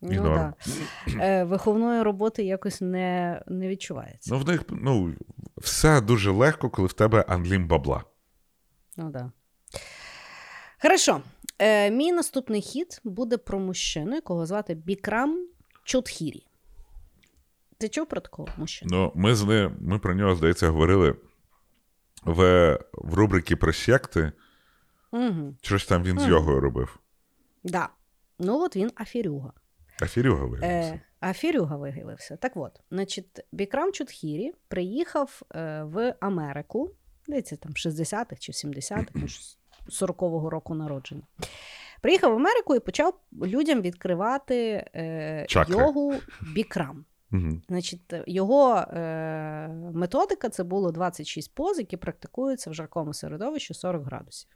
Ну, 0.00 0.22
да. 0.22 0.54
Е, 1.20 1.44
виховної 1.44 2.02
роботи 2.02 2.44
якось 2.44 2.80
не, 2.80 3.42
не 3.46 3.68
відчувається. 3.68 4.34
Ну, 4.34 4.40
в 4.40 4.48
них 4.48 4.62
ну, 4.68 5.14
все 5.56 6.00
дуже 6.00 6.30
легко, 6.30 6.70
коли 6.70 6.88
в 6.88 6.92
тебе 6.92 7.24
анлім 7.28 7.68
бабла. 7.68 8.04
Ну, 8.96 9.10
да. 9.10 9.32
Хорошо. 10.82 11.20
Е, 11.58 11.90
мій 11.90 12.12
наступний 12.12 12.60
хід 12.62 13.00
буде 13.04 13.36
про 13.36 13.58
мужчину, 13.58 14.14
якого 14.14 14.46
звати 14.46 14.74
Бікрам 14.74 15.46
Чотхірі. 15.84 16.46
Ти 17.78 17.88
чув 17.88 18.06
про 18.06 18.20
такого 18.20 18.48
мужчину? 18.56 18.90
Ну, 18.92 19.12
ми 19.14 19.34
з 19.34 19.44
ним, 19.44 19.76
ми 19.80 19.98
про 19.98 20.14
нього, 20.14 20.34
здається, 20.34 20.68
говорили 20.68 21.16
в, 22.24 22.72
в 22.92 23.14
рубриці 23.14 23.56
про 23.56 23.72
секти. 23.72 24.32
Угу. 25.12 25.54
Що 25.62 25.78
ж 25.78 25.88
там 25.88 26.02
він 26.02 26.18
з 26.18 26.22
Мгм. 26.22 26.30
йогою 26.30 26.60
робив? 26.60 26.98
Да. 27.64 27.88
Ну, 28.38 28.60
от 28.60 28.76
він 28.76 28.90
аферюга. 28.96 29.52
Аферюга 30.02 30.44
виявився. 30.44 30.66
Е, 30.68 31.00
аферюга 31.20 31.76
виявився. 31.76 32.36
Так 32.36 32.52
от, 32.56 32.80
значить, 32.90 33.40
Бікрам 33.52 33.92
Чудхірі 33.92 34.52
приїхав 34.68 35.42
е, 35.54 35.82
в 35.82 36.14
Америку, 36.20 36.90
здається, 37.26 37.56
там 37.56 37.72
60-х 37.72 38.36
чи 38.38 38.52
70-х, 38.52 39.06
може, 39.14 39.38
40-го 39.88 40.50
року 40.50 40.74
народження. 40.74 41.22
Приїхав 42.00 42.32
в 42.32 42.36
Америку 42.36 42.74
і 42.74 42.80
почав 42.80 43.20
людям 43.42 43.82
відкривати 43.82 44.90
е, 44.94 45.46
Чакри. 45.48 45.74
йогу 45.74 46.14
Бікрам. 46.54 47.04
Угу. 47.32 47.60
Значить, 47.68 48.14
його 48.26 48.76
е, 48.76 49.68
методика 49.94 50.48
це 50.48 50.64
було 50.64 50.92
26 50.92 51.54
поз, 51.54 51.78
які 51.78 51.96
практикуються 51.96 52.70
в 52.70 52.74
жаркому 52.74 53.14
середовищі 53.14 53.74
40 53.74 54.04
градусів. 54.04 54.50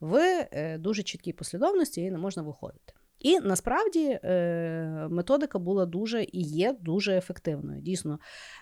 В 0.00 0.46
е, 0.52 0.78
дуже 0.78 1.02
чіткій 1.02 1.32
послідовності 1.32 2.00
її 2.00 2.10
не 2.10 2.18
можна 2.18 2.42
виходити. 2.42 2.92
І 3.26 3.40
насправді 3.40 4.18
е, 4.24 5.08
методика 5.10 5.58
була 5.58 5.86
дуже 5.86 6.22
і 6.22 6.40
є 6.40 6.76
дуже 6.80 7.16
ефективною. 7.16 7.80
Дійсно, 7.80 8.18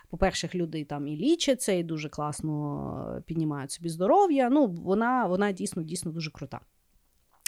по-перше, 0.09 0.49
люди 0.55 0.85
там 0.85 1.07
і 1.07 1.17
лічаться, 1.17 1.71
і 1.71 1.83
дуже 1.83 2.09
класно 2.09 3.23
піднімають 3.25 3.71
собі 3.71 3.89
здоров'я. 3.89 4.49
Ну, 4.49 4.67
вона, 4.67 5.25
вона 5.25 5.51
дійсно 5.51 5.83
дійсно 5.83 6.11
дуже 6.11 6.31
крута. 6.31 6.59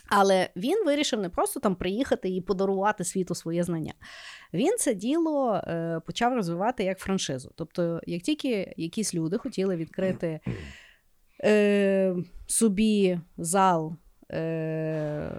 Але 0.10 0.50
він 0.56 0.86
вирішив 0.86 1.20
не 1.20 1.30
просто 1.30 1.60
там 1.60 1.76
приїхати 1.76 2.30
і 2.30 2.42
подарувати 2.42 3.04
світу 3.04 3.36
своє 3.36 3.64
знання. 3.64 3.94
Він 4.54 4.78
це 4.78 4.94
діло 4.94 5.54
е, 5.54 6.02
почав 6.06 6.34
розвивати 6.34 6.84
як 6.84 7.00
франшизу. 7.00 7.52
Тобто, 7.56 8.02
як 8.08 8.22
тільки 8.22 8.74
якісь 8.78 9.16
люди 9.16 9.38
хотіли 9.38 9.76
відкрити 9.76 10.40
е, 11.44 12.16
собі 12.48 13.20
зал 13.38 13.98
е, 14.32 15.32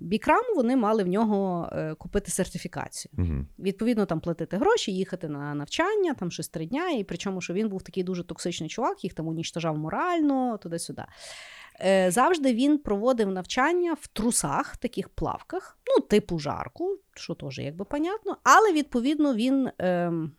бікраму, 0.00 0.54
вони 0.56 0.76
мали 0.76 1.04
в 1.04 1.06
нього 1.06 1.68
е, 1.72 1.94
купити 1.94 2.30
сертифікацію. 2.30 3.12
Угу. 3.18 3.46
Відповідно, 3.58 4.06
там 4.06 4.20
платити 4.20 4.56
гроші, 4.56 4.92
їхати 4.92 5.28
на 5.28 5.54
навчання, 5.54 6.14
там 6.14 6.30
щось 6.30 6.48
три 6.48 6.66
дня. 6.66 6.90
І 6.90 7.04
причому, 7.04 7.40
що 7.40 7.52
він 7.52 7.68
був 7.68 7.82
такий 7.82 8.02
дуже 8.02 8.24
токсичний 8.24 8.68
чувак, 8.68 9.04
їх 9.04 9.14
там 9.14 9.28
уніштажав 9.28 9.78
морально, 9.78 10.58
туди-сюди. 10.58 11.04
Е, 11.80 12.10
Завжди 12.10 12.54
він 12.54 12.78
проводив 12.78 13.30
навчання 13.30 13.96
в 14.00 14.06
трусах, 14.06 14.76
таких 14.76 15.08
плавках, 15.08 15.78
ну, 15.86 16.04
типу 16.04 16.38
жарку, 16.38 16.98
що 17.14 17.34
теж 17.34 17.58
якби 17.58 17.84
понятно, 17.84 18.36
але 18.42 18.72
відповідно 18.72 19.34
він. 19.34 19.70
ем, 19.78 20.32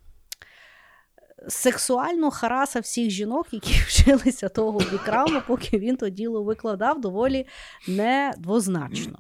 Сексуально 1.48 2.32
хараса 2.32 2.80
всіх 2.80 3.10
жінок, 3.10 3.48
які 3.52 3.74
вчилися 3.88 4.50
того 4.50 4.80
вікраму, 4.80 5.42
поки 5.48 5.78
він 5.80 5.98
то 5.98 6.10
діло 6.10 6.44
викладав 6.44 7.02
доволі 7.02 7.46
недвозначно. 7.88 9.20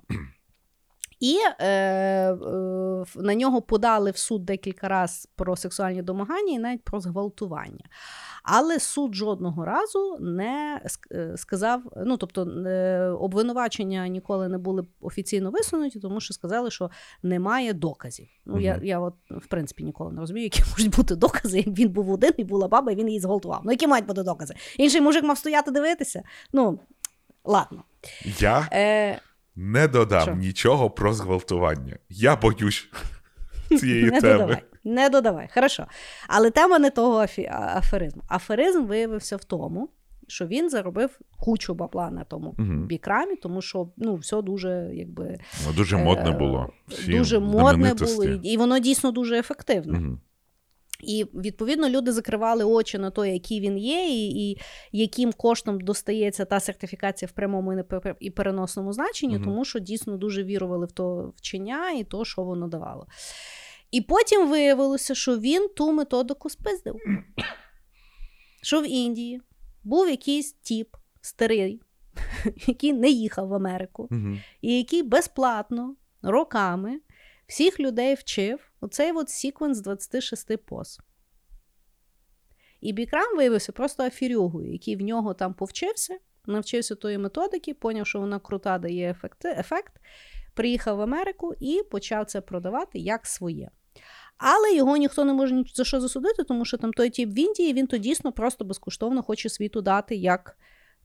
І 1.20 1.38
е, 1.60 1.68
е, 1.68 2.36
на 3.16 3.36
нього 3.36 3.62
подали 3.62 4.12
в 4.12 4.18
суд 4.18 4.46
декілька 4.46 4.88
разів 4.88 5.32
про 5.36 5.56
сексуальні 5.56 6.02
домагання 6.02 6.54
і 6.54 6.60
навіть 6.60 6.84
про 6.84 7.00
зґвалтування. 7.00 7.86
Але 8.44 8.80
суд 8.80 9.16
жодного 9.16 9.66
разу 9.66 10.18
не 10.20 10.82
е, 11.12 11.34
сказав: 11.38 11.82
ну 12.06 12.18
тобто, 12.18 12.44
е, 12.44 13.00
обвинувачення 13.20 14.08
ніколи 14.08 14.48
не 14.48 14.58
були 14.58 14.84
офіційно 15.02 15.52
висунуті, 15.52 16.00
тому 16.00 16.20
що 16.20 16.34
сказали, 16.34 16.72
що 16.72 16.90
немає 17.24 17.74
доказів. 17.74 18.28
Ну 18.46 18.60
я, 18.60 18.80
я 18.84 19.00
от 19.00 19.14
в 19.30 19.48
принципі 19.48 19.84
ніколи 19.84 20.12
не 20.12 20.22
розумію, 20.22 20.44
які 20.44 20.64
можуть 20.72 20.96
бути 20.96 21.16
докази, 21.16 21.58
як 21.58 21.68
він 21.68 21.90
був 21.90 22.12
один 22.12 22.34
і 22.38 22.44
була 22.44 22.68
баба, 22.68 22.92
і 22.92 22.96
він 22.96 23.08
її 23.08 23.20
зґвалтував. 23.20 23.62
Ну 23.64 23.72
які 23.72 23.88
мають 23.88 24.06
бути 24.06 24.24
докази? 24.24 24.54
Інший 24.78 25.02
мужик 25.02 25.24
мав 25.24 25.38
стояти 25.38 25.72
дивитися. 25.72 26.24
Ну 26.54 26.80
ладно. 27.44 27.84
Я 28.40 28.70
Е, 28.74 29.20
не 29.56 29.88
додам 29.88 30.22
Що? 30.22 30.34
нічого 30.36 30.90
про 30.90 31.14
зґвалтування. 31.14 31.98
Я 32.10 32.36
боюсь 32.36 32.90
цієї 33.80 34.04
не 34.12 34.22
теми. 34.22 34.34
додавай. 34.34 34.64
Не 34.84 35.10
додавай, 35.10 35.50
хорошо. 35.54 35.86
Але 36.28 36.52
тема 36.52 36.80
не 36.80 36.90
того 36.90 37.18
афі- 37.22 37.78
аферизму. 37.78 38.22
Аферизм 38.28 38.86
виявився 38.86 39.36
в 39.38 39.44
тому, 39.44 39.90
що 40.28 40.46
він 40.48 40.70
заробив 40.70 41.20
кучу 41.40 41.74
бабла 41.74 42.10
на 42.12 42.24
тому 42.24 42.56
Мгм. 42.58 42.86
бікрамі, 42.88 43.36
тому 43.36 43.62
що 43.62 43.90
ну, 43.98 44.16
все 44.16 44.42
дуже 44.42 44.90
якби 44.94 45.38
Ну, 45.68 45.74
Дуже 45.74 45.98
модне 45.98 46.30
Е, 46.30 46.34
було. 46.38 46.70
Всі 46.88 47.12
дуже 47.18 47.40
модне 47.40 47.94
було, 47.94 48.24
і 48.26 48.58
воно 48.58 48.80
дійсно 48.80 49.12
дуже 49.12 49.38
ефективне. 49.40 50.00
Мгм. 50.00 50.20
І 51.06 51.24
відповідно 51.24 51.90
люди 51.90 52.12
закривали 52.12 52.64
очі 52.64 52.98
на 52.98 53.12
те, 53.12 53.34
який 53.34 53.60
він 53.60 53.78
є, 53.78 54.08
і, 54.10 54.50
і 54.50 54.58
яким 54.92 55.34
коштом 55.34 55.80
достається 55.82 56.46
та 56.46 56.60
сертифікація 56.60 57.30
в 57.30 57.32
прямому 57.32 57.84
і 58.20 58.30
переносному 58.32 58.94
значенні, 58.94 59.36
Мгм. 59.36 59.44
тому 59.44 59.66
що 59.66 59.80
дійсно 59.80 60.18
дуже 60.18 60.44
вірували 60.44 60.86
в 60.86 60.92
то 60.92 61.34
вчення 61.36 61.92
і 61.92 62.04
то, 62.04 62.26
що 62.26 62.44
воно 62.44 62.68
давало. 62.68 63.08
І 63.92 64.02
потім 64.02 64.50
виявилося, 64.50 65.16
що 65.16 65.38
він 65.38 65.70
ту 65.76 65.92
методику 65.94 66.50
спиздив. 66.50 66.96
Що 68.62 68.82
в 68.82 68.88
Індії 68.88 69.42
був 69.84 70.10
якийсь 70.10 70.54
тіп 70.54 70.96
старий, 71.22 71.82
який 72.68 72.94
не 72.94 73.10
їхав 73.10 73.48
в 73.48 73.54
Америку, 73.54 74.08
Мгм. 74.12 74.40
і 74.62 74.78
який 74.78 75.04
безплатно 75.04 75.96
роками 76.22 77.00
всіх 77.48 77.80
людей 77.80 78.16
вчив 78.16 78.60
оцей 78.86 79.12
от 79.12 79.30
секвенс 79.30 79.80
26 79.80 80.58
поз. 80.66 81.00
І 82.82 82.94
Бікрам 82.94 83.38
виявився 83.38 83.72
просто 83.72 84.04
афірюгою, 84.04 84.72
який 84.72 84.96
в 84.96 85.02
нього 85.02 85.34
там 85.34 85.54
повчився, 85.54 86.18
навчився 86.46 86.96
тої 86.96 87.18
методики, 87.18 87.74
поняв, 87.74 88.08
що 88.08 88.20
вона 88.20 88.40
крута 88.40 88.78
дає 88.78 89.12
ефект, 89.12 89.46
ефект, 89.46 89.94
приїхав 90.54 90.98
в 90.98 91.02
Америку 91.02 91.54
і 91.60 91.84
почав 91.92 92.26
це 92.26 92.42
продавати 92.42 93.00
як 93.00 93.26
своє. 93.26 93.70
Але 94.38 94.76
його 94.76 94.98
ніхто 94.98 95.26
не 95.26 95.34
може 95.34 95.64
за 95.74 95.84
що 95.84 96.02
засудити, 96.02 96.44
тому 96.44 96.66
що 96.66 96.78
там 96.78 96.94
той 96.94 97.10
тіп 97.10 97.30
в 97.30 97.40
Індії, 97.40 97.74
він 97.74 97.88
то 97.88 97.98
дійсно 97.98 98.32
просто 98.32 98.66
безкоштовно 98.66 99.24
хоче 99.24 99.50
світу 99.50 99.82
дати 99.82 100.16
як 100.16 100.58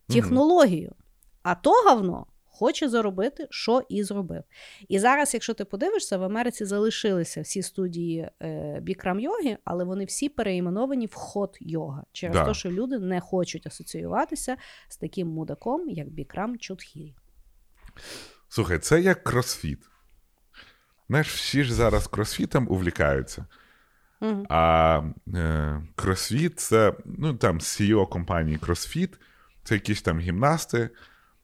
технологію. 0.09 0.95
А 1.43 1.55
то 1.55 1.71
говно 1.71 2.27
хоче 2.61 2.89
заробити, 2.89 3.47
що 3.51 3.83
і 3.89 4.03
зробив. 4.03 4.43
І 4.89 4.99
зараз, 4.99 5.35
якщо 5.35 5.55
ти 5.55 5.65
подивишся, 5.65 6.19
в 6.19 6.23
Америці 6.23 6.65
залишилися 6.65 7.41
всі 7.41 7.63
студії 7.63 8.31
е, 8.43 8.79
бікрам 8.83 9.21
йоги, 9.21 9.59
але 9.65 9.85
вони 9.85 10.05
всі 10.05 10.29
переіменовані 10.29 11.07
в 11.07 11.15
хот 11.15 11.57
йога 11.61 12.05
через 12.13 12.37
Да. 12.37 12.45
те, 12.45 12.55
що 12.55 12.71
люди 12.71 12.99
не 12.99 13.21
хочуть 13.21 13.67
асоціюватися 13.67 14.57
з 14.89 14.97
таким 14.97 15.29
мудаком, 15.29 15.89
як 15.89 16.09
бікрам 16.09 16.59
Чудхірі. 16.59 17.15
Слухай, 18.49 18.79
це 18.79 19.01
як 19.01 19.25
кросфіт. 19.25 19.79
Знаєш, 21.09 21.35
всі 21.35 21.65
ж 21.65 21.75
зараз 21.75 22.07
кросфітом 22.07 22.67
увлікаються. 22.71 23.47
Угу. 24.21 24.47
А 24.49 25.03
е, 25.35 25.83
кросфіт 25.95 26.61
це 26.61 26.95
ну 27.05 27.35
там 27.35 27.59
CEO 27.59 28.09
компанії 28.09 28.59
CrossFit, 28.59 29.13
це 29.65 29.75
якісь 29.75 30.03
там 30.03 30.19
гімнасти. 30.19 30.91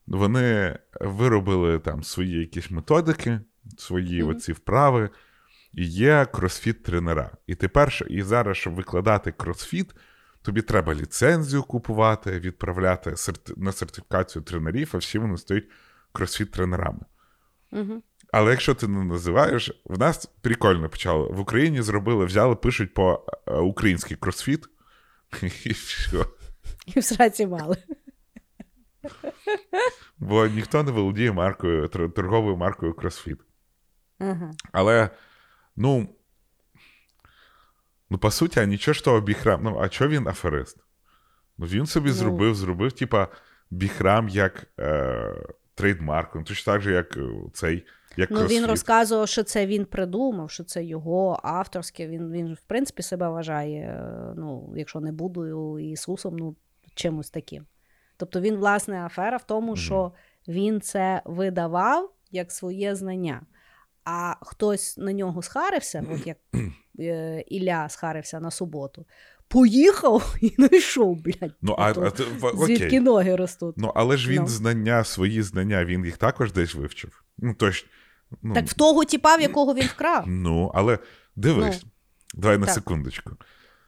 Вони 0.07 0.79
виробили 1.01 1.79
там 1.79 2.03
свої 2.03 2.41
якісь 2.41 2.71
методики, 2.71 3.41
свої 3.79 4.23
Мгм. 4.23 4.31
оці 4.31 4.53
вправи, 4.53 5.11
і 5.73 5.87
є 5.87 6.27
кросфіт-тренера. 6.33 7.31
І 7.47 7.55
тепер, 7.55 8.07
і 8.09 8.23
зараз, 8.23 8.57
щоб 8.57 8.75
викладати 8.75 9.33
кросфіт, 9.33 9.95
тобі 10.43 10.63
треба 10.63 10.95
ліцензію 10.95 11.63
купувати, 11.63 12.41
відправляти 12.41 13.15
на 13.57 13.73
сертифікацію 13.73 14.43
тренерів, 14.43 14.91
а 14.95 14.99
всі 14.99 15.19
вони 15.19 15.37
стають 15.39 15.69
кросфіт-тренерами. 16.13 17.01
Угу. 17.73 18.03
Але 18.33 18.51
якщо 18.51 18.75
ти 18.75 18.89
не 18.89 19.05
називаєш, 19.05 19.83
в 19.85 19.99
нас 19.99 20.27
прикольно 20.27 20.89
почало. 20.89 21.29
В 21.33 21.41
Україні 21.41 21.83
зробили, 21.83 22.25
взяли, 22.25 22.57
пишуть 22.57 22.95
по 22.95 23.27
е, 23.47 23.55
український 23.55 24.17
кросфіт. 24.17 24.65
І 25.65 25.73
все. 25.73 26.25
І 26.87 27.01
в 27.01 27.05
сраці 27.05 27.47
мали. 27.47 27.77
Бо 30.19 30.47
ніхто 30.47 30.83
не 30.83 30.91
володіє 30.91 31.33
маркою, 31.33 31.89
торговою 31.89 32.57
маркою. 32.57 32.95
Ага. 34.19 34.51
Але, 34.73 35.11
ну. 35.77 36.09
Ну, 38.11 38.19
по 38.19 38.31
суті, 38.31 38.61
а 38.61 38.65
нічого 38.65 38.93
ж 38.93 39.05
того 39.05 39.21
бікрам. 39.21 39.61
Ну, 39.63 39.79
а 39.81 39.89
чого 39.89 40.11
він 40.11 40.29
аферист? 40.29 40.79
Ну, 41.59 41.67
він 41.67 41.87
собі 41.87 42.09
Ну. 42.09 42.15
зробив, 42.15 42.55
зробив, 42.55 42.93
типа, 42.93 43.29
бікрам 43.71 44.29
як 44.29 44.67
е, 44.81 45.35
trademark. 45.75 46.35
Ну, 46.35 46.43
точно 46.45 46.73
так 46.73 46.83
же, 46.83 46.93
як 46.93 47.17
е, 47.17 47.29
цей. 47.53 47.87
Як 48.17 48.31
Ну, 48.31 48.47
він 48.47 48.67
розказував, 48.67 49.29
що 49.29 49.43
це 49.43 49.67
він 49.67 49.85
придумав, 49.85 50.51
що 50.51 50.65
це 50.65 50.85
його 50.85 51.41
авторське. 51.43 52.07
Він, 52.07 52.33
він 52.33 52.55
в 52.55 52.61
принципі, 52.67 53.03
себе 53.03 53.29
вважає, 53.29 53.81
е, 53.81 54.35
ну, 54.37 54.73
якщо 54.77 55.01
не 55.01 55.13
Буддою, 55.13 55.79
Ісусом, 55.79 56.37
ну, 56.37 56.57
чимось 56.95 57.31
таким. 57.31 57.67
Тобто 58.17 58.41
він, 58.41 58.57
власне, 58.57 59.05
афера 59.07 59.37
в 59.37 59.47
тому, 59.47 59.67
Мгм. 59.67 59.77
що 59.77 60.13
він 60.49 60.81
це 60.81 61.23
видавав 61.25 62.13
як 62.31 62.53
своє 62.53 62.95
знання. 62.95 63.41
а 64.09 64.35
хтось 64.43 64.97
на 64.99 65.13
нього 65.13 65.43
схарився, 65.43 66.05
от 66.13 66.27
як 66.27 66.37
е, 67.01 67.41
Ілля 67.41 67.89
схарився 67.89 68.41
на 68.41 68.51
суботу, 68.51 69.07
поїхав 69.49 70.35
і 70.41 70.55
не 70.59 70.69
йшов, 70.73 71.23
блядь. 71.23 71.55
Ну, 71.63 71.75
а, 71.79 71.91
а 71.91 72.11
Звідки 72.57 72.87
окей. 72.87 73.01
ноги 73.01 73.37
ростуть? 73.37 73.75
Ну, 73.79 73.93
але 73.95 74.17
ж 74.17 74.31
він 74.31 74.43
Ну. 74.43 74.47
знання, 74.49 75.05
свої 75.05 75.43
знання, 75.43 75.85
він 75.85 76.05
їх 76.05 76.17
також 76.17 76.53
десь 76.53 76.75
вивчив. 76.75 77.25
Ну, 77.39 77.55
тож, 77.59 77.87
ну, 78.43 78.55
Так 78.55 78.67
в 78.67 78.75
того 78.75 79.05
тіпа, 79.05 79.37
в 79.37 79.41
якого 79.41 79.75
він 79.75 79.87
вкрав. 79.87 80.25
ну 80.27 80.71
але 80.75 80.99
дивись, 81.37 81.85
давай 82.35 82.59
на 82.59 82.67
так. 82.67 82.75
секундочку. 82.75 83.31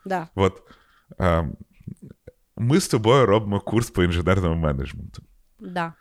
Да. 0.06 0.28
От 0.34 0.62
е, 1.20 1.48
ми 2.58 2.80
з 2.80 2.88
тобою 2.88 3.26
робимо 3.26 3.60
курс 3.60 3.90
по 3.90 4.04
інженерному 4.04 4.54
менеджменту. 4.54 5.22
Да. 5.60 5.92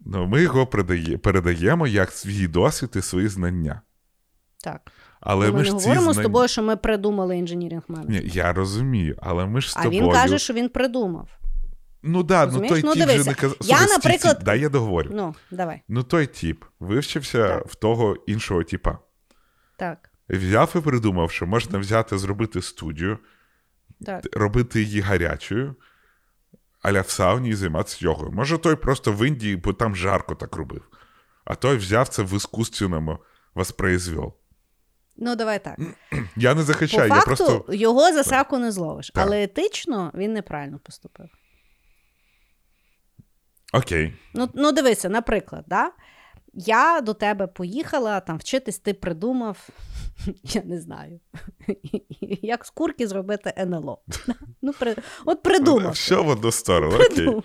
Ну, 0.00 0.26
ми 0.26 0.42
його 0.42 0.66
передає, 0.66 1.18
передаємо 1.18 1.86
як 1.86 2.10
свій 2.10 2.48
досвід 2.48 2.90
і 2.96 3.02
свої 3.02 3.28
знання. 3.28 3.80
Так. 4.64 4.92
Але 5.20 5.46
ми 5.50 5.58
ми 5.58 5.64
ж 5.64 5.70
ці 5.70 5.76
говоримо 5.76 6.12
з 6.12 6.16
тобою, 6.16 6.48
що 6.48 6.62
ми 6.62 6.76
придумали 6.76 7.38
інженіринг 7.38 7.82
менеджмент. 7.88 8.24
Ні, 8.24 8.30
я 8.34 8.52
розумію, 8.52 9.16
але 9.22 9.46
ми 9.46 9.60
ж 9.60 9.70
з 9.72 9.76
А 9.76 9.82
тобою. 9.82 10.02
він 10.02 10.12
каже, 10.12 10.38
що 10.38 10.54
він 10.54 10.68
придумав. 10.68 11.28
Ну 12.02 12.22
да, 12.22 12.46
ну 12.46 12.68
той 12.68 12.82
Ну, 12.84 12.94
тіп 12.94 13.08
же 13.08 13.24
не 13.24 13.34
казав. 13.34 13.56
я, 13.60 13.76
Слухай, 13.76 13.86
наприклад- 13.96 14.36
стій, 14.36 14.44
дай 14.44 14.60
я 14.60 14.68
договорю. 14.68 15.10
Ну. 15.12 15.34
Ну, 15.88 16.02
той 16.02 16.26
тіп 16.26 16.64
вивчився 16.80 17.48
Так. 17.48 17.66
в 17.66 17.74
того 17.74 18.16
іншого 18.26 18.62
тіпа. 18.62 18.98
Так. 19.76 20.10
Взяв 20.28 20.72
і 20.76 20.80
придумав, 20.80 21.30
що 21.30 21.46
можна 21.46 21.78
взяти, 21.78 22.18
зробити 22.18 22.62
студію, 22.62 23.18
Так. 24.06 24.24
робити 24.32 24.82
її 24.82 25.00
гарячою, 25.00 25.76
аля 26.82 27.00
в 27.00 27.10
сауні 27.10 27.48
і 27.48 27.54
займатися 27.54 27.98
йогою. 28.00 28.30
Може, 28.32 28.58
той 28.58 28.76
просто 28.76 29.12
в 29.12 29.26
Індії, 29.26 29.56
бо 29.56 29.72
там 29.72 29.96
жарко 29.96 30.34
так 30.34 30.56
робив. 30.56 30.82
А 31.44 31.54
той 31.54 31.76
взяв 31.76 32.08
це 32.08 32.22
в 32.22 32.36
іскусственному 32.36 33.18
воспроизвел. 33.54 34.34
Ну, 35.16 35.36
давай 35.36 35.64
так. 35.64 35.78
Я 36.36 36.54
не 36.54 36.60
По 36.60 36.66
захищаю, 36.66 37.08
я 37.08 37.14
факту 37.14 37.26
просто. 37.44 37.72
його 37.74 38.12
за 38.12 38.24
сраку 38.24 38.58
не 38.58 38.72
зловиш, 38.72 39.10
Так. 39.14 39.24
але 39.26 39.42
етично 39.42 40.12
він 40.14 40.32
неправильно 40.32 40.78
поступив. 40.78 41.26
Окей. 43.72 44.14
Ну, 44.34 44.50
ну 44.54 44.72
дивися, 44.72 45.08
наприклад, 45.08 45.64
да? 45.66 45.92
Я 46.54 47.00
до 47.00 47.14
тебе 47.14 47.46
поїхала 47.46 48.20
там 48.20 48.38
вчитись, 48.38 48.78
ти 48.78 48.94
придумав, 48.94 49.68
я 50.42 50.62
не 50.64 50.80
знаю, 50.80 51.20
як 52.42 52.64
з 52.64 52.70
курки 52.70 53.08
зробити 53.08 53.54
НЛО. 53.58 53.98
Ну, 54.62 54.72
при... 54.72 54.96
От 55.24 55.42
придумав. 55.42 55.92
Все 55.92 56.16
в 56.16 56.28
одну 56.28 56.52
сторону. 56.52 56.96
Окей. 56.96 57.42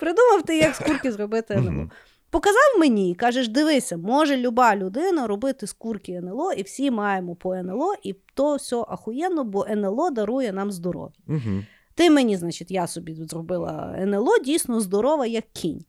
Придумав. 0.00 0.42
Ти, 0.46 0.58
як 0.58 0.74
з 0.74 0.78
курки 0.78 1.12
зробити 1.12 1.54
НЛО. 1.54 1.90
Показав 2.30 2.78
мені 2.78 3.10
і 3.10 3.14
кажеш: 3.14 3.48
дивися, 3.48 3.96
може 3.96 4.36
люба 4.36 4.76
людина 4.76 5.26
робити 5.26 5.66
з 5.66 5.72
курки 5.72 6.12
НЛО, 6.12 6.52
і 6.52 6.62
всі 6.62 6.90
маємо 6.90 7.36
по 7.36 7.54
НЛО, 7.54 7.94
і 8.02 8.12
то 8.34 8.56
все 8.56 8.76
ахуєнно, 8.76 9.44
бо 9.44 9.66
НЛО 9.68 10.10
дарує 10.10 10.52
нам 10.52 10.72
здоров'я. 10.72 11.16
Мгм. 11.26 11.66
Ти 11.94 12.10
мені, 12.10 12.36
значить, 12.36 12.70
я 12.70 12.86
собі 12.86 13.14
зробила 13.14 13.94
НЛО, 13.98 14.38
дійсно 14.44 14.80
здорова, 14.80 15.26
як 15.26 15.44
кінь. 15.52 15.84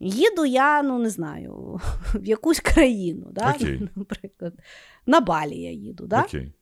Їду 0.00 0.44
я, 0.44 0.82
ну 0.82 0.98
не 0.98 1.10
знаю, 1.10 1.80
в 2.14 2.24
якусь 2.24 2.60
країну, 2.60 3.26
да? 3.32 3.54
Окей. 3.56 3.88
наприклад, 3.96 4.54
на 5.06 5.20
Балі 5.20 5.56
я 5.56 5.70
їду. 5.70 6.06
Да? 6.06 6.22
Окей. 6.22 6.52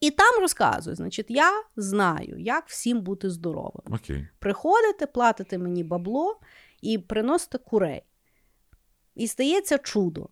І 0.00 0.10
там 0.10 0.40
розказую, 0.40 0.96
значить, 0.96 1.26
я 1.28 1.50
знаю, 1.76 2.36
як 2.38 2.68
всім 2.68 3.00
бути 3.00 3.30
здоровим. 3.30 3.94
Окей. 3.94 4.28
Приходите, 4.38 5.06
платите 5.06 5.58
мені 5.58 5.84
бабло 5.84 6.40
і 6.82 6.98
приносите 6.98 7.58
курей. 7.58 8.02
І 9.14 9.26
стається 9.26 9.78
чудо. 9.78 10.28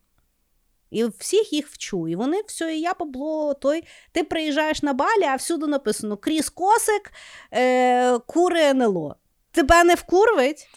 І 0.91 1.05
всіх 1.05 1.53
їх 1.53 1.69
вчу. 1.69 2.09
І 2.09 2.16
вони 2.16 2.43
все, 2.47 2.77
і 2.77 2.81
я 2.81 2.95
бабло, 2.95 3.55
той. 3.55 3.85
Ти 4.12 4.25
приїжджаєш 4.25 4.83
на 4.83 4.93
балі, 4.93 5.25
а 5.25 5.35
всюди 5.35 5.66
написано 5.66 6.16
Кріс 6.16 6.51
Косик, 6.51 7.12
е, 7.53 8.19
кури 8.19 8.61
НЛО. 8.75 9.16
Тебе 9.51 9.85
не 9.85 9.95
вкурвить? 9.95 10.69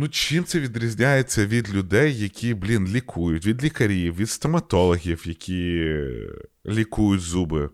Ну, 0.00 0.08
чим 0.08 0.44
це 0.44 0.60
відрізняється 0.60 1.46
від 1.46 1.74
людей, 1.74 2.18
які, 2.18 2.54
блін, 2.54 2.86
лікують, 2.86 3.46
від 3.46 3.64
лікарів, 3.64 4.16
від 4.16 4.30
стоматологів, 4.30 5.28
які 5.28 5.94
лікують 6.66 7.20
зуби 7.20 7.70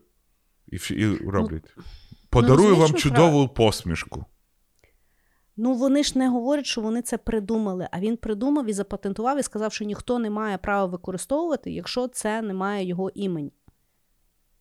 і, 0.66 0.77
і 0.77 1.07
роблять. 1.07 1.75
Подарую 2.31 2.68
розумієш, 2.68 2.91
вам 2.91 3.01
чудову 3.01 3.49
посмішку. 3.49 4.25
Ну 5.57 5.75
вони 5.75 6.03
ж 6.03 6.18
не 6.18 6.29
говорять, 6.29 6.66
що 6.66 6.81
вони 6.81 7.03
це 7.03 7.18
придумали. 7.18 7.89
А 7.93 8.01
він 8.01 8.16
придумав 8.16 8.70
і 8.70 8.72
запатентував 8.72 9.39
і 9.39 9.43
сказав, 9.43 9.72
що 9.72 9.85
ніхто 9.85 10.18
не 10.18 10.31
має 10.31 10.59
права 10.59 10.87
використовувати, 10.87 11.70
якщо 11.70 12.09
це 12.09 12.43
не 12.43 12.55
має 12.55 12.87
його 12.87 13.11
імені. 13.14 13.53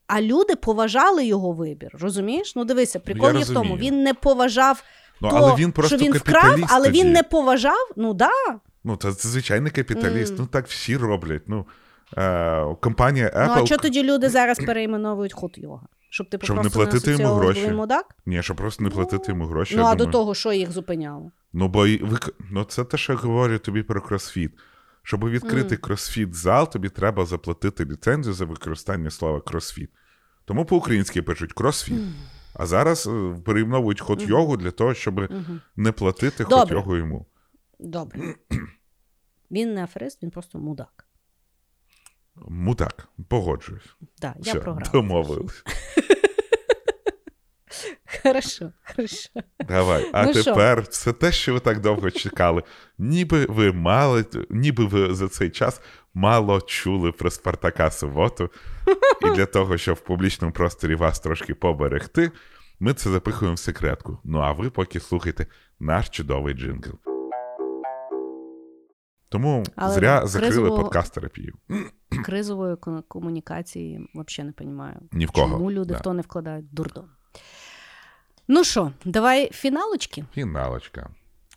А 0.07 0.21
люди 0.21 0.55
поважали 0.55 1.25
його 1.25 1.51
вибір. 1.51 1.91
Розумієш? 1.93 2.55
Ну 2.55 2.65
дивися, 2.65 2.99
прикол 2.99 3.37
є 3.37 3.43
в 3.43 3.53
тому. 3.53 3.77
Він 3.77 4.03
не 4.03 4.13
поважав 4.13 4.83
Ну, 5.23 5.29
то, 5.29 5.35
але 5.35 5.55
він 5.55 5.71
просто 5.71 5.97
що 5.97 6.05
він 6.05 6.13
вкрав, 6.13 6.59
але 6.69 6.85
тоді. 6.85 7.01
він 7.01 7.11
не 7.11 7.23
поважав. 7.23 7.91
Ну 7.95 8.13
да. 8.13 8.29
Ну, 8.83 8.95
це, 8.95 9.13
це 9.13 9.29
звичайний 9.29 9.71
капіталіст. 9.71 10.33
Мгм. 10.33 10.41
Ну, 10.41 10.47
так 10.47 10.67
всі 10.67 10.97
роблять. 10.97 11.41
Ну, 11.47 11.65
е, 12.17 12.75
компанія 12.81 13.27
Apple. 13.27 13.55
Ну 13.55 13.63
а 13.63 13.65
що 13.65 13.77
тоді 13.77 14.03
люди 14.03 14.29
зараз 14.29 14.57
перейменовують 14.57 15.33
ход 15.33 15.51
йога? 15.55 15.87
Щоб 16.09 16.29
ти 16.29 16.39
Щоб 16.43 16.63
не 16.63 16.69
платити 16.69 17.11
йому 17.11 17.33
гроші. 17.33 17.67
мудак? 17.67 18.15
Ні, 18.25 18.43
щоб 18.43 18.57
просто 18.57 18.83
не 18.83 18.89
платити 18.89 19.31
йому 19.31 19.45
гроші. 19.45 19.75
Ну 19.77 19.83
а 19.83 19.95
до 19.95 20.05
того, 20.05 20.35
що 20.35 20.53
їх 20.53 20.71
зупиняло? 20.71 21.31
Ну, 21.53 21.67
бо 21.67 21.79
ви... 21.79 22.17
ну, 22.51 22.63
це 22.63 22.83
те, 22.83 22.97
що 22.97 23.13
я 23.13 23.19
говорю 23.19 23.57
тобі 23.57 23.83
про 23.83 24.01
кросфіт. 24.01 24.51
Щоб 25.03 25.29
відкрити 25.29 25.77
кросфіт 25.77 26.35
зал, 26.35 26.71
тобі 26.71 26.89
треба 26.89 27.25
заплатити 27.25 27.85
ліцензію 27.85 28.33
за 28.33 28.45
використання 28.45 29.09
слова 29.09 29.41
кросфіт. 29.41 29.89
Тому 30.45 30.65
по-українськи 30.65 31.21
пишуть 31.21 31.53
кросфіт. 31.53 32.01
А 32.53 32.65
зараз 32.65 33.07
е, 33.07 33.35
перейменовують 33.45 34.01
ход 34.01 34.21
йогу 34.21 34.57
для 34.57 34.71
того, 34.71 34.93
щоб 34.93 35.33
не 35.75 35.91
платити 35.91 36.43
хот 36.43 36.71
йогу 36.71 36.97
йому. 36.97 37.25
Добре. 37.79 38.35
Він 39.51 39.73
не 39.73 39.83
аферист, 39.83 40.23
він 40.23 40.31
просто 40.31 40.59
мудак. 40.59 41.05
Мудак, 42.35 43.07
погоджуюсь. 43.27 43.95
Да, 44.21 44.35
я 44.39 44.55
програв. 44.55 44.91
домовились. 44.91 45.63
Хорошо, 48.23 48.71
хорошо. 48.95 49.29
Давай. 49.67 50.09
А 50.13 50.25
Ну 50.25 50.33
тепер 50.33 50.81
все 50.81 51.13
те, 51.13 51.31
що 51.31 51.53
ви 51.53 51.59
так 51.59 51.79
довго 51.79 52.11
чекали. 52.11 52.63
Ніби 52.97 53.45
ви 53.49 53.71
мали, 53.71 54.25
ніби 54.49 54.85
ви 54.85 55.13
за 55.15 55.27
цей 55.27 55.49
час 55.49 55.81
мало 56.13 56.61
чули 56.61 57.11
про 57.11 57.31
Спартака 57.31 57.91
Суботу. 57.91 58.49
І 59.21 59.35
для 59.35 59.45
того, 59.45 59.77
щоб 59.77 59.95
в 59.95 59.99
публічному 60.01 60.53
просторі 60.53 60.95
вас 60.95 61.19
трошки 61.19 61.53
поберегти, 61.55 62.31
ми 62.79 62.93
це 62.93 63.09
запихуємо 63.09 63.55
в 63.55 63.59
секретку. 63.59 64.17
Ну 64.23 64.39
а 64.39 64.51
ви 64.51 64.69
поки 64.69 64.99
слухайте 64.99 65.47
наш 65.79 66.09
чудовий 66.09 66.53
джингл. 66.53 66.91
Тому 69.29 69.63
Але 69.75 69.93
зря 69.93 70.25
закрили 70.25 70.55
кризового- 70.55 70.81
подкаст 70.81 71.13
терапію. 71.13 71.53
Кризової 72.25 72.75
комунікації 73.07 74.09
взагалі 74.15 74.53
не 74.59 74.65
розумію. 74.65 75.09
Ні 75.11 75.25
в 75.25 75.31
кого. 75.31 75.47
Чому 75.57 75.71
люди 75.71 75.93
Да. 75.93 75.99
в 75.99 76.01
то 76.01 76.13
не 76.13 76.21
вкладають 76.21 76.73
дурдом. 76.73 77.05
Ну 78.47 78.63
що, 78.63 78.91
давай 79.05 79.51
фіналочки? 79.51 80.25
Фіналочка. 80.33 81.09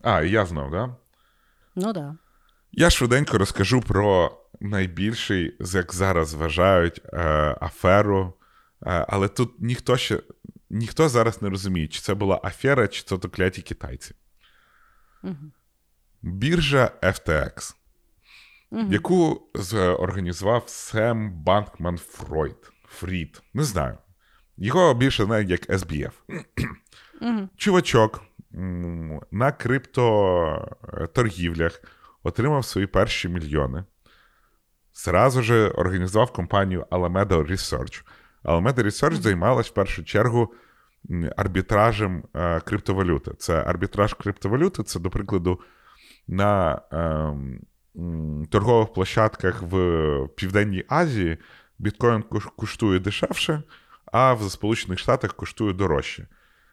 А, 0.03 0.23
і 0.23 0.31
я 0.31 0.47
знов, 0.47 0.71
да? 0.71 0.97
Ну 1.77 1.93
да. 1.93 2.17
Я 2.73 2.91
швиденько 2.91 3.39
розкажу 3.39 3.81
про 3.81 4.39
найбільший, 4.61 5.57
як 5.61 5.95
зараз 5.95 6.35
вважають, 6.35 7.01
е, 7.13 7.19
аферу. 7.61 8.35
Е, 8.87 9.07
але 9.09 9.29
тут 9.29 9.61
ніхто 9.61 9.97
ще 9.97 10.23
ніхто 10.71 11.09
зараз 11.09 11.43
не 11.43 11.49
розуміє, 11.51 11.89
чи 11.89 12.01
це 12.01 12.15
була 12.15 12.41
афера, 12.45 12.89
чи 12.89 13.03
це 13.03 13.19
то 13.19 13.29
кляті 13.29 13.63
китайці. 13.63 14.15
Мгм. 15.23 15.53
Біржа 16.23 16.91
FTX, 17.03 17.75
Мгм. 18.71 18.93
яку 18.93 19.49
зорганізував 19.55 20.65
Сем 20.67 21.31
Банкман 21.33 21.99
Фройд. 21.99 22.73
Фрід. 22.89 23.43
Не 23.55 23.65
знаю. 23.65 23.99
Його 24.57 24.95
більше 24.95 25.25
знають 25.25 25.51
як 25.51 25.69
SBF. 25.69 26.11
Чувачок 27.57 28.23
на 29.31 29.53
криптоторгівлях 29.53 31.83
отримав 32.23 32.65
свої 32.65 32.87
перші 32.87 33.29
мільйони. 33.29 33.85
Зразу 34.95 35.43
же 35.43 35.69
організував 35.69 36.33
компанію 36.33 36.87
Alameda 36.91 37.51
Research. 37.51 38.03
Alameda 38.45 38.85
Research 38.85 39.15
займалась 39.15 39.69
в 39.69 39.75
першу 39.75 40.05
чергу 40.05 40.55
арбітражем 41.37 42.25
е, 42.35 42.61
криптовалюти. 42.61 43.31
Це 43.39 43.63
арбітраж 43.63 44.15
криптовалюти, 44.15 44.83
це, 44.83 45.01
до 45.01 45.11
прикладу, 45.11 45.61
на 46.29 46.81
ем, 46.93 47.61
торгових 48.51 48.93
площадках 48.93 49.63
в 49.63 50.29
Південній 50.37 50.85
Азії 50.89 51.39
біткоін 51.79 52.25
кош- 52.31 52.51
коштує 52.57 52.99
дешевше, 53.01 53.63
а 54.17 54.35
в 54.35 54.51
Сполучених 54.51 54.99
Штатах 54.99 55.35
коштує 55.35 55.73
дорожче. 55.73 56.27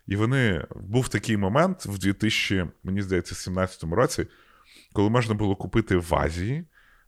І 0.08 0.16
вони 0.16 0.66
був 0.76 1.10
такий 1.10 1.38
момент 1.38 1.86
в 1.86 1.98
2000, 1.98 2.66
мені 2.84 3.02
здається, 3.02 3.36
17 3.36 3.84
році, 3.84 4.28
коли 4.94 5.10
можна 5.10 5.36
було 5.36 5.56
купити 5.56 5.98
в 5.98 6.16
Азії 6.16 6.66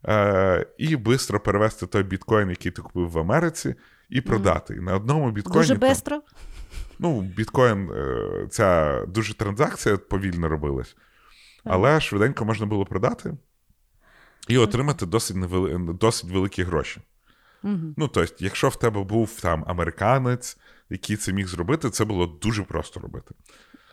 е, 0.08 0.66
і 0.78 0.88
швидко 0.88 1.40
перевести 1.40 1.88
той 1.88 2.04
біткоін, 2.04 2.50
який 2.50 2.72
ти 2.72 2.82
купив 2.82 3.10
в 3.10 3.20
Америці, 3.20 3.76
і 4.10 4.22
продати. 4.22 4.76
І 4.76 4.80
на 4.80 4.96
одному 4.96 5.32
біткоїні. 5.32 5.62
Дуже 5.62 5.76
бистро. 5.76 6.22
Ну, 7.00 7.22
біткоін, 7.22 7.92
е, 7.92 8.48
ця 8.50 9.02
дуже 9.06 9.34
транзакція 9.34 9.98
повільно 9.98 10.50
робилась, 10.50 10.96
але 11.64 12.02
швиденько 12.02 12.46
можна 12.46 12.66
було 12.66 12.86
продати 12.86 13.34
і 14.48 14.58
отримати 14.58 15.06
досить, 15.06 15.38
невели... 15.38 15.80
досить 15.80 16.32
великі 16.32 16.64
гроші. 16.64 17.02
Угу. 17.66 17.94
Ну, 17.98 18.08
тобто, 18.08 18.36
якщо 18.40 18.70
в 18.70 18.76
тебе 18.76 19.04
був 19.04 19.42
там 19.42 19.64
американець, 19.68 20.58
який 20.90 21.16
це 21.16 21.34
міг 21.34 21.48
зробити, 21.48 21.90
це 21.90 22.06
було 22.06 22.26
дуже 22.26 22.64
просто 22.64 23.00
робити. 23.00 23.36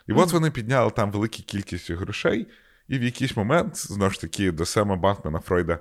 І 0.06 0.12
от 0.12 0.32
вони 0.32 0.50
підняли 0.50 0.90
там 0.90 1.10
велику 1.10 1.36
кількість 1.36 1.90
грошей, 1.90 2.46
і 2.88 2.98
в 2.98 3.02
якийсь 3.02 3.36
момент, 3.36 3.76
знову 3.76 4.10
ж 4.10 4.20
таки, 4.20 4.52
до 4.52 4.64
Сема 4.64 4.96
Бахмана 4.96 5.40
Фройда 5.40 5.78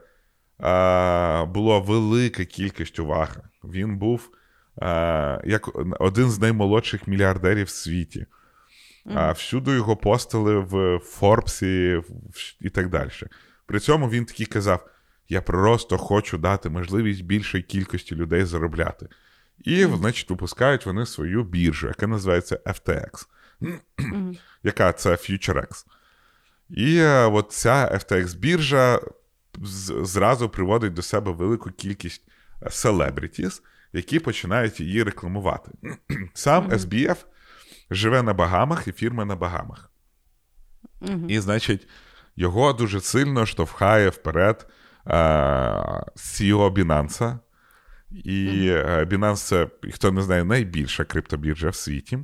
а, 0.59 1.45
була 1.45 1.79
велика 1.79 2.45
кількість 2.45 2.99
уваги. 2.99 3.41
Він 3.63 3.97
був 3.97 4.29
а, 4.81 5.41
як 5.45 5.69
один 6.01 6.29
з 6.29 6.39
наймолодших 6.39 7.07
мільярдерів 7.07 7.65
в 7.65 7.69
світі. 7.69 8.25
А, 9.05 9.31
всюди 9.31 9.71
його 9.71 9.97
постили 9.97 10.59
в 10.59 10.99
Форбсі 10.99 12.01
і 12.61 12.69
так 12.69 12.89
далі. 12.89 13.09
При 13.65 13.79
цьому 13.79 14.09
він 14.09 14.25
такий 14.25 14.45
казав: 14.45 14.89
я 15.31 15.41
просто 15.41 15.97
хочу 15.97 16.37
дати 16.37 16.69
можливість 16.69 17.23
більшій 17.23 17.61
кількості 17.61 18.15
людей 18.15 18.45
заробляти. 18.45 19.07
І, 19.59 19.85
значить, 19.85 20.29
випускають 20.29 20.85
вони 20.85 21.05
свою 21.05 21.43
біржу, 21.43 21.87
яка 21.87 22.07
називається 22.07 22.59
FTX, 22.65 23.27
яка 24.63 24.93
це 24.93 25.09
FutureX. 25.09 25.85
І 26.69 26.97
е, 26.97 27.25
от 27.25 27.51
ця 27.51 27.91
FTX 27.93 28.37
біржа 28.37 28.99
зразу 30.03 30.49
приводить 30.49 30.93
до 30.93 31.01
себе 31.01 31.31
велику 31.31 31.71
кількість 31.71 32.21
селебрітіс, 32.69 33.61
які 33.93 34.19
починають 34.19 34.79
її 34.79 35.03
рекламувати. 35.03 35.71
Сам 36.33 36.69
SBF 36.69 37.17
живе 37.91 38.23
на 38.23 38.33
Багамах 38.33 38.87
і 38.87 38.91
фірма 38.91 39.25
на 39.25 39.35
Багамах. 39.35 39.91
І, 41.27 41.39
значить, 41.39 41.87
його 42.35 42.73
дуже 42.73 43.01
сильно 43.01 43.45
штовхає 43.45 44.09
вперед 44.09 44.67
CEO 45.05 46.69
Binance. 46.73 47.37
І 48.11 48.67
е, 48.69 49.07
Binance 49.11 49.35
це, 49.35 49.67
хто 49.93 50.11
не 50.11 50.21
знає, 50.21 50.43
найбільша 50.43 51.03
криптобіржа 51.03 51.69
в 51.69 51.75
світі. 51.75 52.19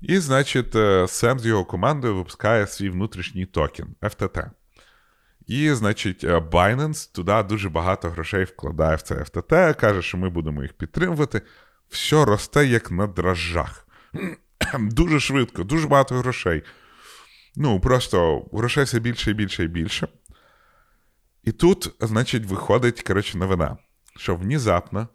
І, 0.00 0.18
значить, 0.18 0.76
е, 0.76 1.08
Сем 1.08 1.38
з 1.38 1.46
його 1.46 1.64
командою 1.64 2.14
випускає 2.14 2.66
свій 2.66 2.90
внутрішній 2.90 3.46
токен 3.46 3.94
FTT. 4.02 4.50
І, 5.46 5.72
значить, 5.72 6.24
е, 6.24 6.38
Binance 6.38 7.14
туди 7.14 7.42
дуже 7.42 7.68
багато 7.68 8.10
грошей 8.10 8.44
вкладає 8.44 8.96
в 8.96 9.02
це 9.02 9.14
FTT, 9.14 9.80
каже, 9.80 10.02
що 10.02 10.18
ми 10.18 10.30
будемо 10.30 10.62
їх 10.62 10.72
підтримувати. 10.72 11.42
Все 11.88 12.24
росте 12.24 12.66
як 12.66 12.90
на 12.90 13.06
дрожжах. 13.06 13.88
Дуже 14.78 15.20
швидко, 15.20 15.64
дуже 15.64 15.88
багато 15.88 16.14
грошей. 16.14 16.62
Ну, 17.56 17.80
просто 17.80 18.46
грошей 18.52 18.84
все 18.84 19.00
більше 19.00 19.30
і 19.30 19.34
більше 19.34 19.64
і 19.64 19.68
більше. 19.68 20.08
І 21.44 21.52
тут, 21.52 21.94
значить, 22.00 22.46
виходить, 22.46 23.02
коротше, 23.02 23.38
новина, 23.38 23.76
що 24.16 24.36
внезапно 24.36 25.08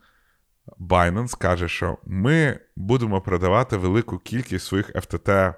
Binance 0.79 1.37
каже, 1.37 1.67
що 1.67 1.97
ми 2.05 2.59
будемо 2.75 3.21
продавати 3.21 3.77
велику 3.77 4.17
кількість 4.17 4.65
своїх 4.65 4.95
FTT 4.95 5.53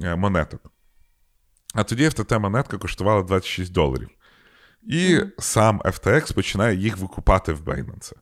е, 0.00 0.16
монеток. 0.16 0.60
А 1.74 1.84
тоді 1.84 2.08
FTT 2.08 2.38
монетка 2.38 2.78
коштувала 2.78 3.22
26 3.22 3.72
доларів. 3.72 4.08
І 4.82 5.20
сам 5.38 5.80
FTX 5.80 6.34
починає 6.34 6.76
їх 6.76 6.98
викупати 6.98 7.52
в 7.52 7.60
Binance. 7.60 8.12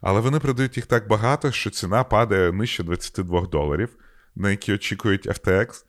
Але 0.00 0.20
вони 0.20 0.40
продають 0.40 0.76
їх 0.76 0.86
так 0.86 1.08
багато, 1.08 1.52
що 1.52 1.70
ціна 1.70 2.04
падає 2.04 2.52
нижче 2.52 2.82
22 2.82 3.46
доларів, 3.46 3.96
на 4.34 4.50
які 4.50 4.72
очікують 4.72 5.26
FTX. 5.26 5.84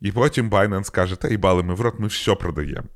І 0.00 0.12
потім 0.12 0.50
Binance 0.50 0.92
каже: 0.92 1.16
та 1.16 1.28
їбали 1.28 1.62
ми 1.62 1.74
в 1.74 1.80
рот, 1.80 1.94
ми 1.98 2.06
все 2.06 2.34
продаємо. 2.34 2.88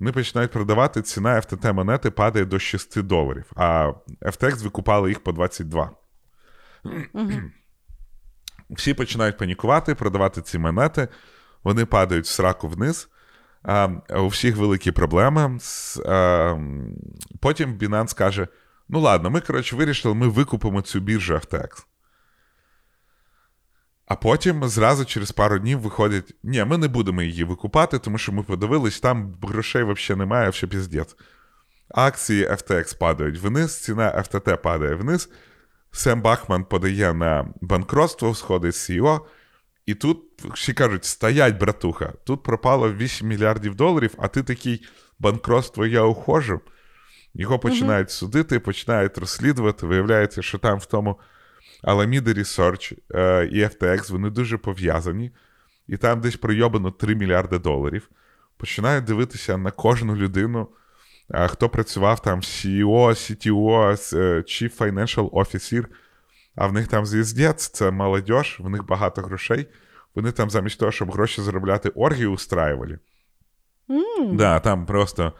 Вони 0.00 0.12
починають 0.12 0.50
продавати, 0.50 1.02
ціна 1.02 1.36
FTT 1.36 1.72
монети 1.72 2.10
падає 2.10 2.44
до 2.44 2.58
6 2.58 3.02
доларів, 3.02 3.52
а 3.56 3.92
FTX 4.22 4.62
викупали 4.62 5.08
їх 5.08 5.20
по 5.20 5.32
22. 5.32 5.90
Всі 8.70 8.94
починають 8.94 9.38
панікувати, 9.38 9.94
продавати 9.94 10.42
ці 10.42 10.58
монети, 10.58 11.08
вони 11.64 11.84
падають 11.84 12.24
в 12.24 12.28
сраку 12.28 12.68
вниз. 12.68 13.08
А, 13.62 13.88
у 14.10 14.26
всіх 14.26 14.56
великі 14.56 14.90
проблеми. 14.92 15.58
А, 16.06 16.56
потім 17.40 17.78
Binance 17.78 18.16
каже: 18.16 18.48
ну 18.88 19.00
ладно, 19.00 19.30
ми, 19.30 19.40
коротше, 19.40 19.76
вирішили, 19.76 20.14
ми 20.14 20.28
викупимо 20.28 20.82
цю 20.82 21.00
біржу 21.00 21.34
FTX. 21.34 21.84
А 24.08 24.16
потім 24.16 24.68
зразу 24.68 25.04
через 25.04 25.32
пару 25.32 25.58
днів 25.58 25.80
виходять: 25.80 26.34
ні, 26.42 26.64
ми 26.64 26.78
не 26.78 26.88
будемо 26.88 27.22
її 27.22 27.44
викупати, 27.44 27.98
тому 27.98 28.18
що 28.18 28.32
ми 28.32 28.42
подивились, 28.42 29.00
там 29.00 29.34
грошей 29.42 29.84
взагалі 29.84 30.18
немає, 30.18 30.50
все 30.50 30.66
піздець. 30.66 31.16
Акції 31.88 32.48
FTX 32.48 32.98
падають 32.98 33.38
вниз, 33.38 33.82
ціна 33.82 34.12
FTT 34.12 34.56
падає 34.56 34.94
вниз. 34.94 35.30
Сем 35.92 36.22
Бахман 36.22 36.64
подає 36.64 37.14
на 37.14 37.48
банкротство, 37.60 38.34
сходить 38.34 38.74
з 38.74 38.90
CEO, 38.90 39.20
і 39.86 39.94
тут 39.94 40.18
всі 40.54 40.72
кажуть: 40.72 41.04
стоять, 41.04 41.58
братуха, 41.58 42.12
тут 42.24 42.42
пропало 42.42 42.92
8 42.92 43.28
мільярдів 43.28 43.74
доларів, 43.74 44.14
а 44.18 44.28
ти 44.28 44.42
такий 44.42 44.86
банкротство, 45.18 45.86
я 45.86 46.02
ухожу. 46.02 46.60
Його 47.34 47.58
починають 47.58 48.10
судити, 48.10 48.60
починають 48.60 49.18
розслідувати. 49.18 49.86
Виявляється, 49.86 50.42
що 50.42 50.58
там 50.58 50.78
в 50.78 50.86
тому 50.86 51.18
Alameda 51.84 52.38
Research 52.38 52.96
е, 53.14 53.46
і 53.46 53.64
FTX 53.64 54.12
вони 54.12 54.30
дуже 54.30 54.58
пов'язані, 54.58 55.30
і 55.88 55.96
там 55.96 56.20
десь 56.20 56.36
пройобано 56.36 56.90
3 56.90 57.14
мільярди 57.14 57.58
доларів. 57.58 58.10
Починають 58.56 59.04
дивитися 59.04 59.58
на 59.58 59.70
кожну 59.70 60.16
людину, 60.16 60.68
е, 61.30 61.48
хто 61.48 61.68
працював 61.68 62.22
там 62.22 62.40
CEO, 62.40 63.08
CTO, 63.08 63.92
е, 64.16 64.36
Chief 64.36 64.78
Financial 64.78 65.30
Officer, 65.30 65.84
а 66.56 66.66
в 66.66 66.72
них 66.72 66.88
там 66.88 67.06
звіздець, 67.06 67.68
це 67.68 67.90
молодь, 67.90 68.30
в 68.58 68.68
них 68.68 68.86
багато 68.86 69.22
грошей. 69.22 69.66
Вони 70.14 70.32
там 70.32 70.50
замість 70.50 70.80
того, 70.80 70.92
щоб 70.92 71.12
гроші 71.12 71.42
заробляти, 71.42 71.88
оргії 71.88 72.26
устраювали. 72.26 72.98
Да, 74.32 74.60
там 74.60 74.86
просто 74.86 75.32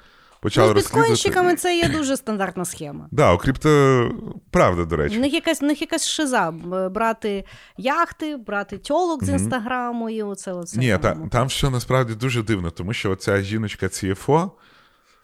почали 0.43 0.75
Ну, 0.75 0.81
з 0.81 0.85
біткоїнщиками 0.85 1.57
це 1.57 1.77
є 1.77 1.89
дуже 1.89 2.17
стандартна 2.17 2.65
схема. 2.65 3.09
Да, 3.11 3.33
у 3.35 3.39
крипто 3.39 4.11
правда, 4.51 4.85
до 4.85 4.97
В 4.97 4.99
речі. 4.99 5.19
них 5.19 5.33
якась, 5.35 5.61
в 5.61 5.65
них 5.65 5.81
якась 5.81 6.07
шиза. 6.09 6.51
Брати 6.95 7.45
яхти, 7.77 8.37
брати 8.37 8.79
тьолок 8.79 9.25
з 9.25 9.29
інстаграму 9.29 10.11
і 10.11 10.23
оце 10.23 10.53
оце. 10.53 10.79
Ні, 10.79 10.99
та, 11.03 11.17
там 11.31 11.47
все 11.47 11.71
насправді 11.71 12.15
дуже 12.15 12.43
дивно, 12.43 12.71
тому 12.71 12.93
що 12.93 13.11
оця 13.11 13.43
жіночка 13.43 13.87
CFO, 13.87 14.51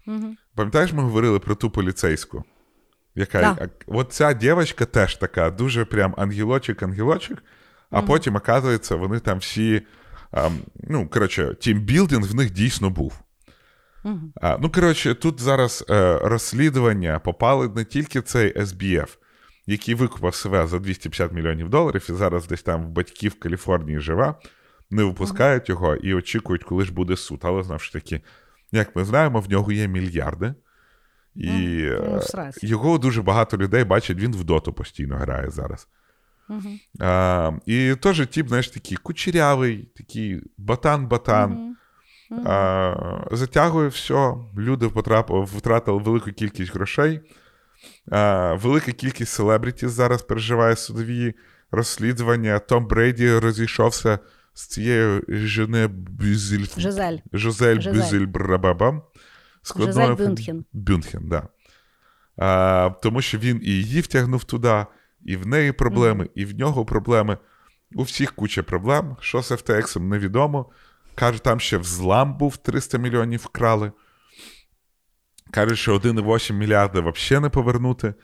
Мгм. 0.07 0.37
пам'ятаєш, 0.55 0.93
ми 0.93 1.03
говорили 1.03 1.39
про 1.39 1.55
ту 1.55 1.71
поліцейську? 1.71 2.45
Яка, 3.15 3.41
Да. 3.59 3.69
От 3.87 4.13
ця 4.13 4.33
дівчинка 4.33 4.85
теж 4.85 5.17
така, 5.17 5.51
дуже 5.51 5.85
прям 5.85 6.15
ангелочок-ангелочок, 6.19 7.39
а 7.91 8.03
потім, 8.03 8.37
оказується, 8.37 8.97
вони 8.97 9.21
там 9.21 9.39
всі. 9.39 9.83
А, 10.33 10.49
ну, 10.89 11.09
коротше, 11.09 11.55
тімбілдинг 11.61 12.27
в 12.27 12.35
них 12.35 12.51
дійсно 12.51 12.91
був. 12.91 13.21
А, 14.41 14.59
ну, 14.61 14.71
коротше, 14.71 15.15
тут 15.15 15.41
зараз 15.41 15.85
е, 15.91 16.19
розслідування 16.19 17.19
попали 17.19 17.69
не 17.69 17.85
тільки 17.85 18.21
цей 18.21 18.59
SBF, 18.59 19.17
який 19.67 19.95
викупав 19.95 20.35
себе 20.35 20.67
за 20.67 20.79
250 20.79 21.33
мільйонів 21.33 21.69
доларів 21.69 22.07
і 22.09 22.13
зараз 22.13 22.47
десь 22.47 22.63
там 22.63 22.87
в 22.87 22.89
батьків 22.89 23.33
в 23.33 23.39
Каліфорнії 23.39 24.01
живе, 24.01 24.35
не 24.91 25.05
випускають 25.05 25.69
його 25.69 25.97
і 25.97 26.15
очікують, 26.15 26.65
коли 26.65 26.85
ж 26.85 26.93
буде 26.93 27.17
суд. 27.17 27.41
Але 27.43 27.63
знову 27.63 27.79
ж 27.79 27.93
таки, 27.93 28.21
як 28.73 28.97
ми 28.97 29.05
знаємо, 29.05 29.41
в 29.41 29.51
нього 29.51 29.73
є 29.73 29.89
мільярди. 29.89 30.55
І 31.35 31.51
ну, 31.51 32.21
е, 32.35 32.53
його 32.63 32.99
дуже 32.99 33.23
багато 33.23 33.57
людей 33.57 33.85
бачать, 33.85 34.17
він 34.17 34.33
в 34.33 34.45
доту 34.45 34.73
постійно 34.73 35.17
грає 35.17 35.51
зараз. 35.51 35.89
Мгм. 36.49 36.81
А, 37.01 37.53
і 37.67 37.95
теж 37.95 38.27
тип, 38.27 38.49
знаєш, 38.49 38.69
такий 38.69 38.97
кучерявий, 38.97 39.89
такий 39.97 40.43
батан-батан. 40.59 41.51
Мгм. 41.51 41.74
А, 42.31 43.27
затягує 43.31 43.89
все, 43.89 44.35
люди 44.59 44.89
потрапили, 44.89 45.45
втратили 45.45 45.99
велику 45.99 46.33
кількість 46.33 46.75
грошей. 46.75 47.21
А, 48.11 48.55
велика 48.55 48.93
кількість 48.93 49.33
селебрітів 49.33 49.89
зараз 49.89 50.23
переживає 50.23 50.77
судові 50.77 51.35
розслідування. 51.71 52.59
Том 52.59 52.87
Брейді 52.87 53.39
розійшовся 53.39 54.19
з 54.55 54.67
цією 54.67 55.23
Жене 55.29 55.89
Бюзель... 55.89 56.65
Жизель. 56.77 57.17
Жизель 57.33 57.81
Жизель. 57.81 57.93
Бюзель 58.01 58.27
Брабабам. 58.27 59.03
Жизель 59.77 60.01
фам- 60.01 60.17
Бюндхен. 60.17 60.65
Бюндхен, 60.73 61.29
да. 61.29 61.49
А, 62.37 62.91
тому 63.03 63.23
що 63.23 63.39
він 63.39 63.61
і 63.63 63.71
її 63.71 64.01
втягнув 64.01 64.45
туди, 64.45 64.87
і 65.25 65.37
в 65.37 65.47
неї 65.47 65.73
проблеми, 65.73 66.29
і 66.35 66.45
в 66.45 66.59
нього 66.59 66.85
проблеми. 66.85 67.39
У 67.95 68.03
всіх 68.03 68.33
куча 68.33 68.63
проблем. 68.63 69.17
Що 69.21 69.43
з 69.43 69.53
FTX 69.53 70.01
невідомо. 70.01 70.67
Каже, 71.15 71.39
там 71.43 71.61
ще 71.61 71.79
взлам 71.79 72.37
був 72.39 72.57
300 72.57 72.99
мільйонів 72.99 73.41
вкрали. 73.41 73.93
Кажуть, 75.51 75.79
що 75.79 75.99
1,8 75.99 76.53
мільярда 76.53 77.01
взагалі 77.01 77.43
не 77.43 77.51
повернути. 77.51 78.15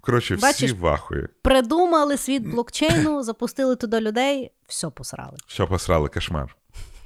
Коротше, 0.00 0.34
всі 0.34 0.42
Бачиш? 0.42 0.72
в 0.72 0.86
ахуї. 0.86 1.28
Придумали 1.42 2.16
світ 2.16 2.48
блокчейну, 2.48 3.22
запустили 3.22 3.76
туди 3.76 4.00
людей, 4.00 4.52
все 4.66 4.90
посрали. 4.90 5.36
Що 5.46 5.66
посрали 5.66 6.08
кошмар. 6.08 6.56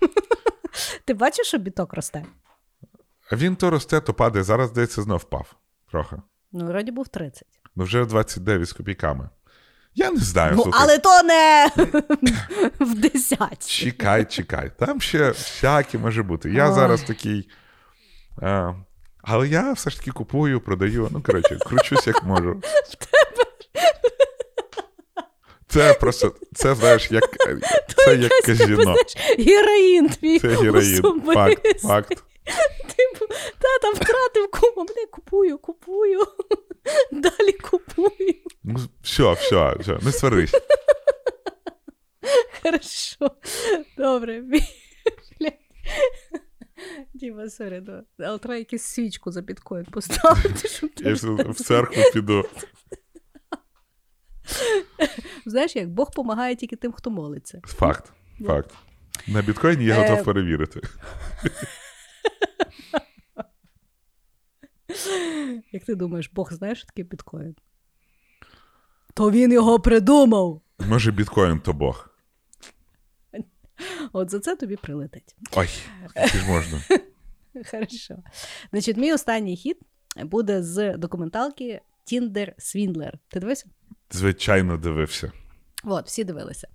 Ти 1.04 1.14
бачиш, 1.14 1.46
що 1.46 1.58
біток 1.58 1.94
росте? 1.94 2.24
А 3.32 3.36
він 3.36 3.56
то 3.56 3.70
росте, 3.70 4.00
то 4.00 4.14
падає. 4.14 4.44
Зараз, 4.44 4.68
здається, 4.68 5.02
знов 5.02 5.18
впав. 5.18 5.54
Трохи. 5.90 6.16
Ну, 6.52 6.66
вроді 6.66 6.90
був 6.90 7.08
30. 7.08 7.44
Ну, 7.76 7.84
вже 7.84 8.04
29 8.04 8.68
з 8.68 8.72
копійками. 8.72 9.28
Я 9.94 10.10
не 10.10 10.18
знаю. 10.20 10.54
Ну, 10.56 10.62
слухай. 10.62 10.80
але 10.82 10.98
то 10.98 11.22
не 11.22 11.68
в 12.80 12.94
10. 12.94 13.68
Чекай, 13.68 14.24
чекай. 14.24 14.70
Там 14.78 15.00
ще 15.00 15.30
всяке 15.30 15.98
може 15.98 16.22
бути. 16.22 16.50
Я 16.50 16.68
Ой. 16.68 16.74
зараз 16.74 17.02
такий. 17.02 17.48
А, 18.42 18.72
але 19.22 19.48
я 19.48 19.72
все 19.72 19.90
ж 19.90 19.98
таки 19.98 20.10
купую, 20.10 20.60
продаю. 20.60 21.08
Ну, 21.12 21.22
коротше, 21.22 21.58
кручусь 21.66 22.06
як 22.06 22.22
можу. 22.24 22.62
Це 25.68 25.94
просто, 25.94 26.34
це 26.54 26.74
знаєш, 26.74 27.10
як, 27.10 27.24
це 27.96 28.14
як 28.16 28.30
типу, 28.32 28.46
казіно. 28.46 28.82
знаєш, 28.82 29.16
Героїн 29.38 30.08
твій. 30.08 30.38
Це 30.38 30.48
героїн. 30.48 30.98
особистий. 31.04 31.34
Факт, 31.34 31.80
факт. 31.80 32.08
Типу, 32.96 33.26
та 33.58 33.78
там 33.82 33.94
втратив 33.94 34.50
кума, 34.50 34.86
мене 34.88 35.06
купую, 35.10 35.58
купую. 35.58 36.20
Далі 37.12 37.52
купую. 37.52 38.34
Ну, 38.64 38.78
все, 39.02 39.32
все, 39.32 39.74
все, 39.80 39.98
не 40.02 40.12
сварись. 40.12 40.52
Хорошо. 42.62 43.30
Добре. 43.96 44.42
Діма, 47.14 47.50
сорі, 47.50 47.80
да. 47.80 48.02
але 48.18 48.38
треба 48.38 48.56
якусь 48.56 48.82
свічку 48.82 49.32
за 49.32 49.40
біткоін 49.40 49.84
поставити, 49.84 50.68
щоб 50.68 50.90
Я 50.98 51.14
ж 51.14 51.30
в 51.32 51.54
церкву 51.54 52.02
піду. 52.12 52.44
Знаєш, 55.46 55.76
як 55.76 55.88
Бог 55.88 56.10
допомагає 56.10 56.56
тільки 56.56 56.76
тим, 56.76 56.92
хто 56.92 57.10
молиться. 57.10 57.60
Факт. 57.64 58.12
Факт. 58.46 58.74
На 59.28 59.42
біткоїні 59.42 59.84
я 59.84 59.94
Е, 59.94 60.08
готов 60.08 60.24
перевірити. 60.24 60.80
Як 65.72 65.84
ти 65.84 65.94
думаєш, 65.94 66.30
Бог 66.34 66.52
знає, 66.52 66.74
що 66.74 66.86
таке 66.86 67.02
біткоін? 67.02 67.56
То 69.14 69.30
він 69.30 69.52
його 69.52 69.80
придумав. 69.80 70.62
Може, 70.88 71.12
біткоін 71.12 71.60
то 71.60 71.72
Бог. 71.72 72.08
От 74.12 74.30
за 74.30 74.40
це 74.40 74.56
тобі 74.56 74.76
прилетить. 74.76 75.36
Ой, 75.56 75.68
ж 76.16 76.46
можна. 76.48 76.80
Хорошо. 77.70 78.16
Значить, 78.70 78.96
мій 78.96 79.12
останній 79.12 79.56
хід 79.56 79.78
буде 80.16 80.62
з 80.62 80.96
документалки 80.96 81.80
Tinder 82.04 82.54
Swindler. 82.58 83.18
Ти 83.28 83.40
дивився? 83.40 83.66
Звичайно, 84.10 84.76
дивився. 84.76 85.32
От, 85.84 86.06
всі 86.06 86.24
дивилися. 86.24 86.68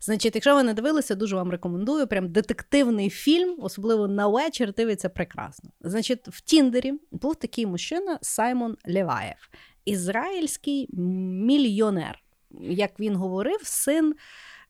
Значить, 0.00 0.34
якщо 0.34 0.54
ви 0.54 0.62
не 0.62 0.74
дивилися, 0.74 1.14
дуже 1.14 1.36
вам 1.36 1.50
рекомендую. 1.50 2.06
Прям 2.06 2.28
детективний 2.28 3.10
фільм, 3.10 3.56
особливо 3.58 4.08
на 4.08 4.28
вечір, 4.28 4.74
дивиться 4.74 5.08
прекрасно. 5.08 5.70
Значить, 5.80 6.28
в 6.28 6.40
Тіндері 6.40 6.92
був 7.10 7.36
такий 7.36 7.66
мужчина 7.66 8.18
Саймон 8.22 8.76
Леваєв, 8.86 9.48
ізраїльський 9.84 10.88
мільйонер. 10.92 12.22
Як 12.60 13.00
він 13.00 13.16
говорив, 13.16 13.60
син 13.62 14.14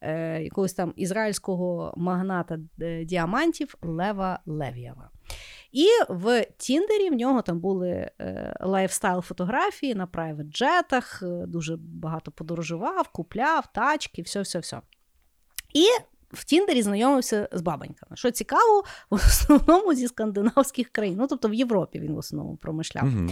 е, 0.00 0.42
якогось 0.42 0.74
там 0.74 0.92
ізраїльського 0.96 1.94
магната 1.96 2.58
е, 2.80 3.04
діамантів 3.04 3.74
Лева 3.82 4.40
Лев'єва. 4.46 5.10
І 5.72 5.86
в 6.09 6.47
Тіндері 6.56 7.10
в 7.10 7.14
нього 7.14 7.43
там 7.43 7.60
були 7.60 8.10
е, 8.20 8.56
lifestyle 8.60 9.22
фотографії 9.22 9.94
на 9.94 10.06
private 10.06 10.47
jet 10.47 10.79
ах, 10.79 11.22
е, 11.22 11.47
дуже 11.47 11.76
багато 11.76 12.30
подорожував, 12.30 13.09
купляв 13.09 13.72
тачки, 13.72 14.22
все, 14.22 14.40
все, 14.40 14.59
все. 14.59 14.80
І 15.74 15.86
в 16.32 16.44
Тіндері 16.44 16.82
знайомився 16.82 17.48
з 17.53 17.61
бабоньками. 17.61 18.16
Що 18.16 18.31
цікаво, 18.31 18.85
в 19.11 19.15
основному 19.15 19.94
зі 19.94 20.09
скандинавських 20.09 20.89
країн. 20.89 21.16
Ну, 21.19 21.27
тобто 21.27 21.48
в 21.48 21.55
Європі 21.55 22.01
він 22.01 22.15
в 22.15 22.19
основному 22.19 22.57
промишляв. 22.57 23.05
Угу. 23.05 23.28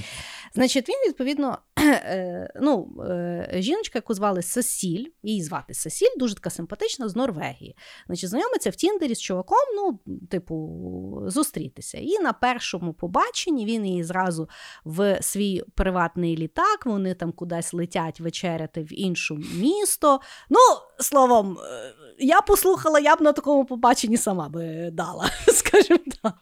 Значить, 0.55 0.89
він 0.89 1.09
відповідно, 1.09 1.59
е, 1.79 2.53
ну, 2.61 2.97
е, 3.11 3.51
жіночка, 3.55 3.99
яку 3.99 4.15
звали 4.15 4.43
Сесіль, 4.43 5.07
її 5.23 5.43
звати 5.43 5.75
Сесіль, 5.75 6.19
дуже 6.19 6.35
така 6.35 6.51
симпатична 6.51 7.09
з 7.09 7.17
Норвегії. 7.17 7.77
Значить, 8.07 8.31
знайомиться 8.31 8.71
в 8.71 8.77
Тіндері 8.77 9.15
з 9.15 9.21
чуваком, 9.21 9.59
ну, 9.77 10.01
типу, 10.31 11.23
зустрітися. 11.27 11.99
І 11.99 12.19
на 12.19 12.33
першому 12.33 12.93
побаченні 12.93 13.65
він 13.65 13.87
її 13.87 14.05
зразу 14.05 14.49
в 14.85 15.19
свій 15.23 15.63
приватний 15.75 16.37
літак. 16.37 16.87
Вони 16.87 17.15
там 17.15 17.33
кудись 17.33 17.73
летять 17.73 18.21
вечеряти 18.21 18.83
в 18.83 19.01
інше 19.01 19.35
місто. 19.55 20.21
Ну, 20.51 20.59
словом, 21.01 21.59
е, 21.59 21.95
я 22.19 22.41
послухала, 22.41 23.01
я 23.01 23.17
б 23.17 23.21
на 23.23 23.33
такому 23.33 23.65
побаченні 23.65 24.17
сама 24.17 24.49
би 24.49 24.89
дала, 24.93 25.31
скажімо 25.49 25.99
так. 26.23 26.35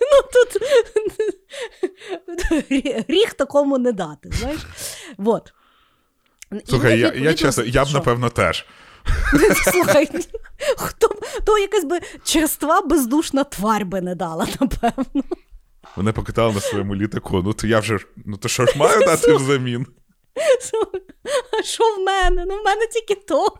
Ну, 0.00 0.28
тут 0.32 0.62
гріх 3.08 3.34
такому 3.34 3.78
не 3.78 3.92
дати, 3.92 4.30
знаєш. 4.32 4.60
Вот. 5.18 5.52
Слухай, 6.68 7.00
я, 7.00 7.12
я 7.12 7.34
чесно, 7.34 7.64
я 7.64 7.84
б 7.84 7.88
що? 7.88 7.98
напевно 7.98 8.30
теж. 8.30 8.66
Слухай, 9.72 10.08
хто 10.76 11.08
б- 11.08 11.20
то 11.44 11.58
якась 11.58 11.84
би 11.84 12.00
черства 12.24 12.80
бездушна 12.80 13.44
тварь 13.44 13.84
би 13.84 14.00
не 14.00 14.14
дала, 14.14 14.46
напевно. 14.60 15.22
Мене 15.96 16.12
покатали 16.12 16.54
на 16.54 16.60
своєму 16.60 16.96
літаку. 16.96 17.42
Ну 17.42 17.52
то 17.52 17.66
я 17.66 17.80
вже 17.80 17.98
ну 18.24 18.36
то 18.36 18.48
що 18.48 18.66
ж 18.66 18.78
маю 18.78 19.00
дати 19.00 19.34
взамін? 19.34 19.86
А 21.58 21.62
що 21.62 21.84
в 21.96 22.00
мене? 22.00 22.44
Ну, 22.46 22.60
в 22.60 22.64
мене 22.64 22.86
тільки 22.86 23.14
то. 23.14 23.48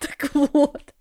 так 0.00 0.30
от. 0.52 0.94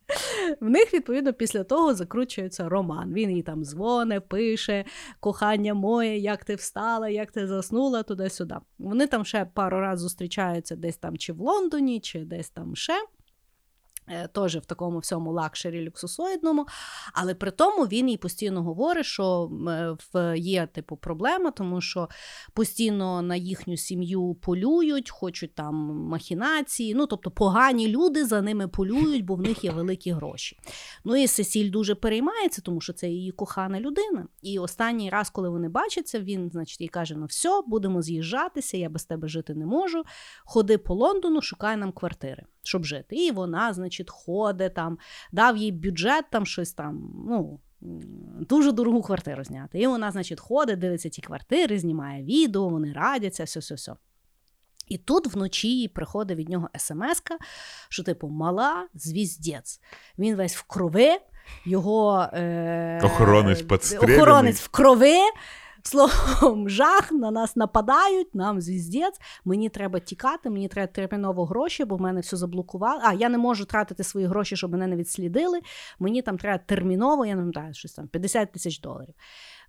В 0.60 0.70
них, 0.70 0.94
відповідно, 0.94 1.34
після 1.34 1.64
того 1.64 1.94
закручується 1.94 2.70
роман. 2.70 3.14
Він 3.14 3.32
їй 3.32 3.42
там 3.42 3.64
дзвоне, 3.64 4.20
пише, 4.20 4.86
кохання 5.20 5.74
моє, 5.74 6.18
як 6.18 6.46
ти 6.46 6.56
встала, 6.56 7.10
як 7.10 7.32
ти 7.32 7.48
заснула, 7.48 8.04
туди-сюди. 8.04 8.56
Вони 8.80 9.08
там 9.08 9.26
ще 9.26 9.46
пару 9.46 9.80
разів 9.80 9.98
зустрічаються 10.02 10.76
десь 10.76 10.98
там 10.98 11.18
чи 11.18 11.34
в 11.34 11.40
Лондоні, 11.40 12.00
чи 12.00 12.20
десь 12.20 12.50
там 12.50 12.76
ще. 12.76 12.94
Е, 14.10 14.28
Теж 14.28 14.56
в 14.56 14.66
такому 14.66 15.00
всьому 15.00 15.32
luxury 15.32 15.86
люксусоїдному, 15.86 16.66
але 17.14 17.36
при 17.36 17.52
тому 17.52 17.84
він 17.84 18.10
їй 18.10 18.18
постійно 18.18 18.64
говорить, 18.64 19.06
що 19.06 19.52
е, 20.16 20.38
є 20.38 20.68
типу 20.68 20.98
проблема, 20.98 21.52
тому 21.52 21.82
що 21.82 22.10
постійно 22.54 23.22
на 23.22 23.36
їхню 23.36 23.78
сім'ю 23.78 24.34
полюють, 24.42 25.10
хочуть 25.10 25.56
там 25.56 25.76
махінації. 26.10 26.96
Ну 26.96 27.08
тобто 27.08 27.32
погані 27.32 27.88
люди 27.88 28.26
за 28.26 28.42
ними 28.42 28.68
полюють, 28.68 29.26
бо 29.26 29.36
в 29.36 29.42
них 29.42 29.64
є 29.64 29.72
великі 29.72 30.12
гроші. 30.12 30.60
Ну 31.06 31.16
і 31.16 31.28
Сесіль 31.28 31.72
дуже 31.72 31.96
переймається, 31.96 32.62
тому 32.62 32.82
що 32.82 32.94
це 32.94 33.10
її 33.10 33.32
кохана 33.32 33.80
людина. 33.80 34.28
І 34.42 34.60
останній 34.60 35.10
раз, 35.10 35.30
коли 35.30 35.50
вони 35.50 35.70
бачаться, 35.70 36.20
він, 36.20 36.50
значить, 36.50 36.82
їй 36.82 36.88
каже: 36.88 37.16
ну 37.16 37.26
все, 37.26 37.62
будемо 37.68 38.02
з'їжджатися, 38.02 38.78
я 38.78 38.90
без 38.90 39.06
тебе 39.06 39.28
жити 39.28 39.54
не 39.56 39.66
можу. 39.66 40.04
Ходи 40.46 40.78
по 40.78 40.94
Лондону, 40.94 41.42
шукай 41.42 41.78
нам 41.78 41.92
квартири, 41.92 42.44
щоб 42.68 42.86
жити. 42.86 43.16
І 43.16 43.32
вона, 43.32 43.74
значить, 43.74 44.10
ходить 44.10 44.74
там, 44.74 44.98
дав 45.32 45.58
їй 45.58 45.72
бюджет, 45.72 46.26
там 46.32 46.46
щось 46.46 46.74
там, 46.74 47.12
ну. 47.28 47.60
Дуже 48.40 48.72
дорогу 48.72 49.02
квартиру 49.02 49.44
зняти. 49.44 49.80
І 49.80 49.88
вона, 49.88 50.12
значить, 50.12 50.40
ходить, 50.40 50.80
дивиться 50.80 51.10
ті 51.10 51.22
квартири, 51.22 51.80
знімає 51.80 52.24
відео, 52.24 52.70
вони 52.70 52.94
радяться, 52.94 53.44
все, 53.44 53.60
все, 53.60 53.76
все. 53.76 53.94
І 54.88 54.98
тут 54.98 55.28
вночі 55.28 55.88
приходить 55.88 56.38
від 56.38 56.50
нього 56.50 56.70
смс 56.78 57.22
що, 57.90 58.04
типу, 58.04 58.28
мала 58.28 58.88
звіздець. 58.94 59.82
Він 60.18 60.36
весь 60.36 60.56
в 60.56 60.64
крови, 60.64 61.18
його 61.66 62.28
е... 62.34 63.02
Охоронець 63.04 63.94
охоронець 63.94 64.62
в 64.62 64.68
крови. 64.68 65.16
Словом, 65.88 66.70
жах, 66.70 67.12
на 67.12 67.32
нас 67.32 67.56
нападають, 67.56 68.36
нам 68.36 68.62
звіздець, 68.62 69.20
мені 69.46 69.70
треба 69.70 70.00
тікати, 70.00 70.50
мені 70.50 70.68
треба 70.68 70.88
терміново 70.88 71.46
гроші, 71.46 71.86
бо 71.86 71.96
в 71.96 72.02
мене 72.02 72.22
все 72.22 72.38
заблокували. 72.38 73.02
А 73.04 73.14
я 73.14 73.30
не 73.30 73.38
можу 73.38 73.66
тратити 73.66 74.04
свої 74.04 74.28
гроші, 74.28 74.56
щоб 74.56 74.72
мене 74.72 74.88
не 74.88 74.96
відслідили. 74.96 75.60
Мені 76.00 76.22
там 76.22 76.38
треба 76.38 76.58
терміново, 76.58 77.26
я 77.26 77.36
не 77.36 77.42
пам'ятаю, 77.42 77.74
щось 77.74 77.94
там 77.94 78.08
50 78.08 78.52
тисяч 78.52 78.80
доларів. 78.80 79.14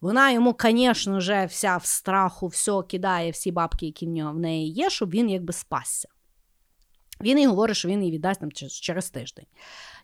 Вона 0.00 0.30
йому, 0.30 0.56
звісно, 0.60 1.18
вся 1.48 1.76
в 1.76 1.84
страху, 1.84 2.46
все 2.46 2.82
кидає, 2.88 3.30
всі 3.30 3.52
бабки, 3.52 3.86
які 3.86 4.06
в 4.06 4.10
нього 4.10 4.32
в 4.32 4.38
неї 4.38 4.72
є, 4.72 4.90
щоб 4.90 5.10
він 5.10 5.30
якби 5.30 5.52
спасся. 5.52 6.08
Він 7.20 7.38
їй 7.38 7.46
говорить, 7.46 7.76
що 7.76 7.88
він 7.88 8.04
їй 8.04 8.10
віддасть 8.10 8.40
там 8.40 8.52
через 8.52 9.10
тиждень. 9.10 9.46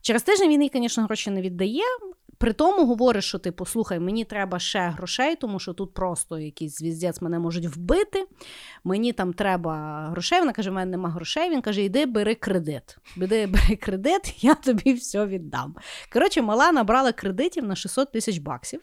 Через 0.01 0.23
тиждень 0.23 0.51
він 0.51 0.63
їй, 0.63 0.71
звісно, 0.75 1.05
гроші 1.05 1.31
не 1.31 1.43
віддає. 1.43 1.85
При 2.39 2.53
тому 2.53 2.87
говорить, 2.87 3.25
що 3.25 3.39
типу, 3.39 3.67
слухай, 3.67 3.99
мені 4.01 4.25
треба 4.25 4.59
ще 4.59 4.89
грошей, 4.89 5.37
тому 5.37 5.59
що 5.59 5.73
тут 5.73 5.95
просто 5.95 6.39
якийсь 6.39 6.79
звіздець 6.79 7.21
мене 7.23 7.39
можуть 7.39 7.67
вбити. 7.67 8.27
Мені 8.85 9.13
там 9.13 9.33
треба 9.33 10.07
грошей. 10.11 10.41
Вона 10.41 10.53
каже: 10.53 10.71
в 10.71 10.73
мене 10.73 10.91
нема 10.91 11.11
грошей. 11.11 11.51
Він 11.51 11.61
каже: 11.61 11.83
йди, 11.83 12.07
бери 12.07 12.35
кредит. 12.35 12.97
Іди, 13.17 13.47
бери 13.53 13.77
кредит, 13.77 14.45
я 14.45 14.55
тобі 14.55 14.93
все 14.93 15.27
віддам. 15.27 15.75
Коротше, 16.13 16.43
мала 16.43 16.73
набрала 16.73 17.13
кредитів 17.13 17.65
на 17.65 17.77
600 17.77 18.13
тисяч 18.13 18.39
баксів. 18.39 18.81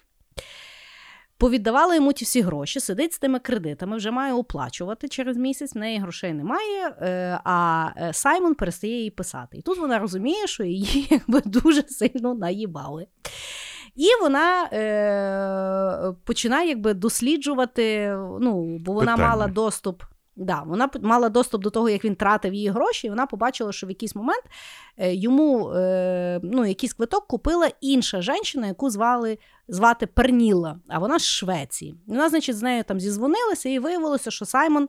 Повіддавали 1.42 1.96
йому 1.96 2.14
ті 2.14 2.26
всі 2.26 2.42
гроші, 2.42 2.80
сидить 2.80 3.14
з 3.14 3.20
тими 3.20 3.40
кредитами, 3.40 3.98
вже 3.98 4.12
має 4.12 4.34
оплачувати 4.34 5.08
через 5.08 5.38
місяць, 5.38 5.76
в 5.76 5.78
неї 5.78 6.00
грошей 6.00 6.34
немає, 6.34 6.96
е, 7.02 7.40
а 7.44 7.90
е, 7.98 8.14
Саймон 8.14 8.56
перестає 8.56 9.04
їй 9.04 9.10
писати. 9.10 9.58
І 9.58 9.62
тут 9.62 9.78
вона 9.78 10.00
розуміє, 10.00 10.48
що 10.48 10.64
її 10.64 11.08
якби 11.12 11.42
дуже 11.46 11.84
сильно 11.88 12.34
наїбали. 12.34 13.08
І 13.96 14.08
вона 14.22 14.64
е, 14.64 16.14
починає 16.24 16.70
якби 16.70 16.94
досліджувати, 16.94 18.18
ну, 18.42 18.78
бо 18.78 18.94
вона 18.94 19.12
Питання. 19.12 19.30
мала 19.30 19.48
доступ. 19.48 20.04
Да, 20.42 20.64
вона 20.66 20.90
мала 21.02 21.30
доступ 21.30 21.64
до 21.64 21.70
того, 21.70 21.90
як 21.90 22.06
він 22.06 22.16
тратив 22.16 22.54
її 22.54 22.70
гроші, 22.70 23.08
і 23.08 23.10
вона 23.10 23.26
побачила, 23.26 23.72
що 23.72 23.88
в 23.88 23.90
якийсь 23.90 24.16
момент 24.16 24.44
е, 24.98 25.16
йому 25.16 25.72
е, 25.72 26.40
ну, 26.44 26.66
якийсь 26.66 26.94
квиток 26.94 27.28
купила 27.28 27.70
інша 27.82 28.22
жінка, 28.22 28.68
яку 28.68 28.90
звали 28.90 29.38
звати 29.68 30.08
Перніла, 30.08 30.80
а 30.88 31.00
вона 31.00 31.20
з 31.20 31.26
Швеції. 31.26 31.96
Вона, 32.08 32.30
значить, 32.30 32.58
з 32.58 32.62
нею 32.62 32.84
там 32.84 33.00
зізвонилася, 33.00 33.70
і 33.70 33.80
виявилося, 33.80 34.32
що 34.32 34.46
Саймон 34.46 34.88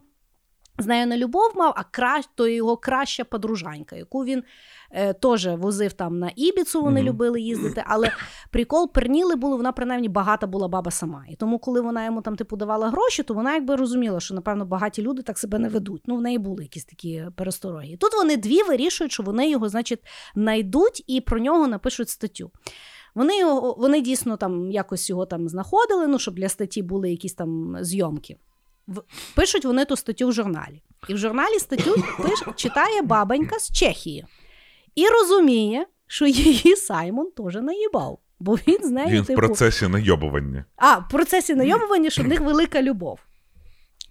з 0.79 0.87
нею 0.87 1.07
не 1.07 1.17
любов 1.17 1.53
мав, 1.55 1.73
а 1.77 1.85
кра... 1.85 2.21
то 2.35 2.49
його 2.49 2.77
краща 2.77 3.25
подружанька, 3.25 3.97
яку 3.97 4.25
він 4.25 4.45
е, 4.95 5.13
теж 5.13 5.47
возив 5.47 5.93
там 5.93 6.19
на 6.19 6.31
Ібіцу, 6.37 6.83
вони 6.83 7.01
Мгм. 7.01 7.09
любили 7.09 7.41
їздити. 7.41 7.85
Але 7.87 8.11
прикол 8.51 8.93
Перніли 8.93 9.37
було, 9.37 9.57
вона 9.57 9.73
принаймні 9.73 10.09
багата 10.09 10.47
була 10.47 10.69
баба 10.69 10.91
сама. 10.91 11.25
І 11.31 11.37
тому, 11.37 11.59
коли 11.59 11.81
вона 11.81 12.05
йому 12.05 12.23
там 12.23 12.37
типу 12.37 12.57
давала 12.57 12.91
гроші, 12.91 13.23
то 13.23 13.35
вона 13.35 13.55
якби 13.55 13.77
розуміла, 13.77 14.21
що 14.21 14.35
напевно 14.35 14.65
багаті 14.65 14.93
люди 14.99 15.23
так 15.23 15.39
себе 15.39 15.59
не 15.59 15.69
ведуть. 15.69 16.03
Ну, 16.07 16.17
в 16.17 16.21
неї 16.23 16.39
були 16.39 16.63
якісь 16.63 16.85
такі 16.85 17.25
перестороги. 17.37 17.97
Тут 18.01 18.15
вони 18.15 18.37
дві 18.37 18.63
вирішують, 18.63 19.13
що 19.13 19.23
вони 19.23 19.51
його, 19.51 19.69
значить, 19.69 20.01
знайдуть 20.35 21.05
і 21.07 21.21
про 21.21 21.39
нього 21.39 21.67
напишуть 21.69 22.09
статтю. 22.09 22.51
Вони 23.15 23.39
його, 23.39 23.75
вони 23.79 24.01
дійсно 24.01 24.37
там 24.37 24.71
якось 24.71 25.11
його 25.11 25.27
там 25.27 25.49
знаходили, 25.49 26.07
ну 26.07 26.19
щоб 26.19 26.35
для 26.35 26.49
статті 26.49 26.83
були 26.83 27.11
якісь 27.11 27.35
там 27.35 27.77
зйомки. 27.81 28.37
В- 28.89 29.03
Пишуть 29.37 29.65
вони 29.65 29.85
ту 29.85 29.97
статтю 29.97 30.29
в 30.29 30.33
журналі. 30.33 30.83
І 31.09 31.15
в 31.15 31.19
журналі 31.19 31.59
статтю 31.59 31.95
пиш, 32.23 32.43
читає 32.57 33.03
бабонька 33.03 33.59
з 33.59 33.73
Чехії 33.73 34.25
і 34.95 35.07
розуміє, 35.07 35.87
що 36.07 36.27
її 36.27 36.77
Саймон 36.77 37.31
теж 37.31 37.55
наїбав. 37.55 38.19
Бо 38.41 38.55
він 38.55 38.79
з 38.83 38.91
нею, 38.91 39.09
Він 39.09 39.23
в 39.23 39.27
типу, 39.27 39.39
процесі 39.39 39.89
найобування. 39.89 40.65
а, 40.77 40.99
в 40.99 41.09
процесі 41.09 41.55
найомування, 41.55 42.11
що 42.11 42.23
в 42.23 42.27
них 42.27 42.41
велика 42.41 42.83
любов. 42.83 43.19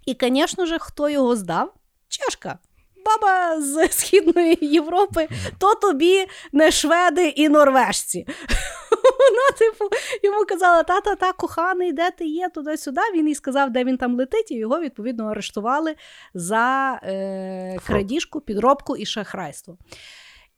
І, 0.06 0.18
звісно 0.22 0.66
ж, 0.66 0.78
хто 0.80 1.10
його 1.10 1.36
здав? 1.36 1.74
Чешка. 2.08 2.60
Баба 3.06 3.62
з 3.62 3.90
Східної 3.92 4.58
Європи, 4.62 5.28
то 5.58 5.76
тобі 5.76 6.26
не 6.52 6.72
шведи 6.72 7.28
і 7.28 7.50
норвежці. 7.50 8.28
Вона, 9.20 9.58
типу, 9.58 9.90
йому 10.24 10.46
казала: 10.46 10.84
та-та-та, 10.84 11.34
коханий, 11.34 11.94
де 11.94 12.12
ти 12.12 12.26
є, 12.26 12.50
туди-сюди. 12.50 13.02
Він 13.14 13.28
їй 13.28 13.36
сказав, 13.36 13.72
де 13.72 13.84
він 13.84 13.98
там 13.98 14.16
летить, 14.16 14.52
і 14.52 14.56
його 14.56 14.80
відповідно 14.80 15.26
арештували 15.26 15.96
за 16.34 17.00
е, 17.04 17.78
крадіжку, 17.88 18.42
підробку 18.42 18.98
і 18.98 19.06
шахрайство. 19.06 19.78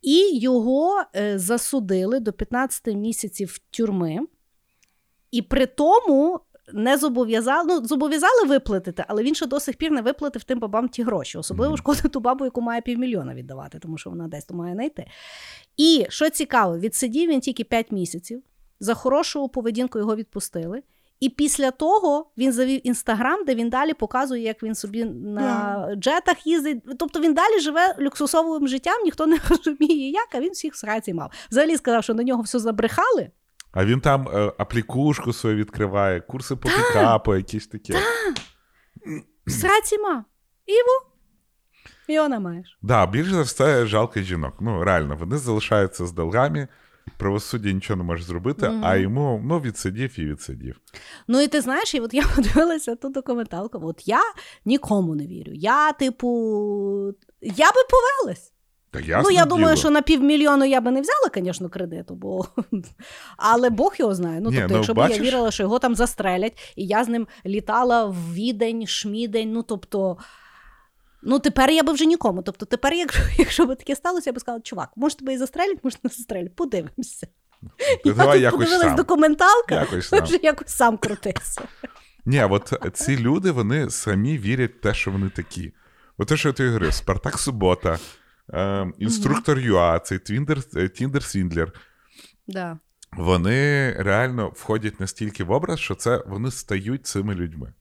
І 0.03 0.37
його 0.37 1.03
е, 1.15 1.39
засудили 1.39 2.19
до 2.19 2.33
15 2.33 2.87
місяців 2.87 3.57
тюрми. 3.71 4.19
І 5.31 5.41
при 5.41 5.65
тому 5.65 6.39
не 6.73 6.97
зобов'язали, 6.97 7.67
ну, 7.67 7.87
зобов'язали 7.87 8.47
виплатити, 8.47 9.05
але 9.07 9.23
він 9.23 9.35
ще 9.35 9.45
до 9.45 9.59
сих 9.59 9.75
пір 9.75 9.91
не 9.91 10.01
виплатив 10.01 10.43
тим 10.43 10.59
бабам 10.59 10.89
ті 10.89 11.03
гроші. 11.03 11.37
Особливо 11.37 11.77
шкода 11.77 12.01
ту 12.01 12.19
бабу, 12.19 12.45
яку 12.45 12.61
має 12.61 12.81
півмільйона 12.81 13.33
віддавати, 13.33 13.79
тому 13.79 13.97
що 13.97 14.09
вона 14.09 14.27
десь 14.27 14.45
то 14.45 14.53
має 14.53 14.73
знайти. 14.73 15.05
І 15.77 16.05
що 16.09 16.29
цікаво, 16.29 16.77
відсидів 16.77 17.29
він 17.29 17.39
тільки 17.39 17.63
5 17.63 17.91
місяців. 17.91 18.43
За 18.79 18.93
хорошу 18.93 19.49
поведінку 19.49 19.99
його 19.99 20.15
відпустили. 20.15 20.81
І 21.19 21.29
після 21.29 21.71
того 21.71 22.31
він 22.37 22.51
завів 22.51 22.87
інстаграм, 22.87 23.45
де 23.45 23.55
він 23.55 23.69
далі 23.69 23.93
показує, 23.93 24.41
як 24.43 24.63
він 24.63 24.75
собі 24.75 25.05
на 25.05 25.87
джетах 25.95 26.47
їздить. 26.47 26.83
Тобто 26.99 27.19
він 27.19 27.33
далі 27.33 27.59
живе 27.59 27.95
люксусовим 27.99 28.67
життям, 28.67 29.03
ніхто 29.03 29.25
не 29.25 29.39
розуміє, 29.49 30.09
як, 30.11 30.27
а 30.31 30.39
він 30.39 30.51
всіх 30.51 30.75
сраці 30.75 31.13
мав. 31.13 31.31
Взагалі 31.51 31.77
сказав, 31.77 32.03
що 32.03 32.13
на 32.13 32.23
нього 32.23 32.41
все 32.43 32.59
забрехали. 32.59 33.31
А 33.71 33.85
він 33.85 34.01
там 34.01 34.27
е, 34.33 34.53
аплікушку 34.57 35.33
свою 35.33 35.55
відкриває, 35.55 36.21
курси 36.21 36.55
по 36.55 36.69
пікапу, 36.69 37.35
якісь 37.35 37.67
такі. 37.67 37.93
Сраці 39.47 39.97
мав. 39.97 40.23
Іво. 40.65 41.13
І 42.07 42.19
вона 42.19 42.39
маєш. 42.39 42.77
Да, 42.81 43.05
більше 43.05 43.31
за 43.31 43.41
все 43.41 43.85
жалко 43.85 44.19
жінок. 44.19 44.53
Ну, 44.61 44.83
реально, 44.83 45.15
вони 45.15 45.37
залишаються 45.37 46.05
з 46.05 46.11
долгами, 46.11 46.67
правосуддя 47.23 47.71
нічого 47.71 47.97
не 47.97 48.03
може 48.03 48.23
зробити, 48.23 48.69
Мгм. 48.69 48.85
а 48.85 48.95
йому 48.95 49.41
ну, 49.43 49.59
відсидів 49.59 50.19
і 50.19 50.25
відсидів. 50.25 50.81
Ну 51.27 51.41
і 51.41 51.47
ти 51.47 51.61
знаєш, 51.61 51.95
і 51.95 51.99
от 51.99 52.13
я 52.13 52.23
подивилася 52.35 52.95
ту 52.95 53.09
документалку. 53.09 53.79
От 53.83 54.07
я 54.07 54.21
нікому 54.65 55.15
не 55.15 55.27
вірю. 55.27 55.51
Я, 55.55 55.91
типу, 55.91 56.27
я 57.41 57.67
би 57.67 57.81
повелась. 57.89 58.51
Та 58.91 58.99
ясно 58.99 59.29
ну, 59.29 59.35
я 59.35 59.45
думаю, 59.45 59.67
діло. 59.67 59.77
що 59.77 59.89
на 59.89 60.01
півмільйону 60.01 60.65
я 60.65 60.81
би 60.81 60.91
не 60.91 61.01
взяла, 61.01 61.29
звісно, 61.35 61.69
кредиту, 61.69 62.15
бо 62.15 62.45
але 63.37 63.69
Бог 63.69 63.95
його 63.97 64.15
знає. 64.15 64.41
Ну, 64.41 64.49
Ні, 64.49 64.57
тобто, 64.57 64.73
ну, 64.73 64.77
якщо 64.77 64.93
б 64.93 64.97
я 65.09 65.17
вірила, 65.17 65.51
що 65.51 65.63
його 65.63 65.79
там 65.79 65.95
застрелять, 65.95 66.73
і 66.75 66.85
я 66.85 67.03
з 67.03 67.07
ним 67.07 67.27
літала 67.45 68.05
в 68.05 68.33
відень, 68.33 68.87
шмідень, 68.87 69.51
ну 69.51 69.63
тобто. 69.63 70.17
Ну, 71.25 71.39
тепер 71.39 71.71
я 71.71 71.83
би 71.83 71.93
вже 71.93 72.05
нікому. 72.05 72.41
Тобто, 72.41 72.65
тепер, 72.65 72.93
якщо, 72.93 73.21
якщо 73.37 73.65
б 73.65 73.75
таке 73.75 73.95
сталося, 73.95 74.29
я 74.29 74.33
би 74.33 74.39
сказала, 74.39 74.61
чувак, 74.61 74.89
може 74.95 75.15
тебе 75.15 75.33
і 75.33 75.37
застрелять, 75.37 75.83
може 75.83 75.97
не 76.03 76.09
застрелять. 76.09 76.55
Подивимося. 76.55 77.27
Ти 77.77 78.09
я 78.09 78.13
давай 78.13 78.37
тут 78.37 78.43
якось 78.43 78.59
подивилась 78.59 78.87
сам. 78.87 78.95
документалка, 78.95 79.75
Якось 79.75 80.07
сам. 80.07 80.23
вже 80.23 80.39
якось 80.43 80.69
сам 80.69 80.97
крутився. 80.97 81.61
Ні, 82.25 82.43
от 82.43 82.73
ці 82.93 83.17
люди 83.17 83.51
вони 83.51 83.89
самі 83.89 84.37
вірять 84.37 84.71
в 84.75 84.79
те, 84.79 84.93
що 84.93 85.11
вони 85.11 85.29
такі. 85.29 85.73
От 86.17 86.27
те, 86.27 86.37
що 86.37 86.49
я 86.49 86.53
тобі 86.53 86.69
говорю, 86.69 86.91
Спартак 86.91 87.39
Субота, 87.39 87.99
е, 88.53 88.91
інструктор 88.97 89.59
ЮА, 89.59 89.99
цей 89.99 90.19
Twinder, 90.19 90.57
е, 90.75 90.89
Tinder 90.89 91.23
Swindler. 91.23 91.71
Да. 92.47 92.79
Вони 93.11 93.91
реально 93.99 94.49
входять 94.55 94.99
настільки 94.99 95.43
в 95.43 95.51
образ, 95.51 95.79
що 95.79 95.95
це 95.95 96.23
вони 96.27 96.51
стають 96.51 97.05
цими 97.05 97.35
людьми. 97.35 97.73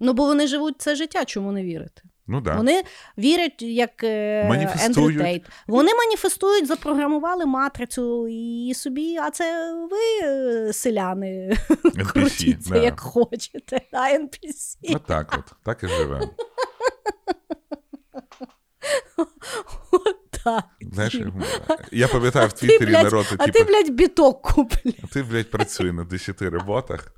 Ну, 0.00 0.12
бо 0.12 0.26
вони 0.26 0.46
живуть 0.46 0.74
це 0.78 0.96
життя, 0.96 1.24
чому 1.24 1.52
не 1.52 1.62
вірити? 1.62 2.02
Ну 2.26 2.40
да. 2.40 2.56
Вони 2.56 2.82
вірять, 3.18 3.62
як 3.62 4.04
Ендрю 4.04 5.18
Тейт. 5.18 5.46
Вони 5.66 5.94
маніфестують, 5.94 6.66
запрограмували 6.66 7.46
матрицю 7.46 8.28
і 8.28 8.74
собі, 8.74 9.16
а 9.16 9.30
це 9.30 9.74
ви, 9.90 10.28
е, 10.28 10.72
селяни, 10.72 11.56
NPC, 11.70 12.06
крутіться, 12.12 12.70
да. 12.70 12.82
як 12.82 13.00
хочете. 13.00 13.80
А 13.92 13.98
NPC. 13.98 14.96
Отак 14.96 15.34
от, 15.38 15.52
так 15.64 15.82
і 15.82 15.88
живемо. 15.88 16.30
Так. 20.44 20.64
Знаєш, 20.92 21.20
я 21.92 22.08
пам'ятаю 22.08 22.48
в 22.48 22.52
Твіттері 22.52 22.90
блядь, 22.90 23.04
народ, 23.04 23.26
а 23.38 23.46
типу, 23.46 23.58
ти, 23.58 23.64
блядь, 23.64 23.90
біток 23.90 24.42
купля. 24.42 24.92
ти, 25.12 25.22
блядь, 25.22 25.50
працює 25.50 25.92
на 25.92 26.04
10 26.04 26.42
роботах. 26.42 27.14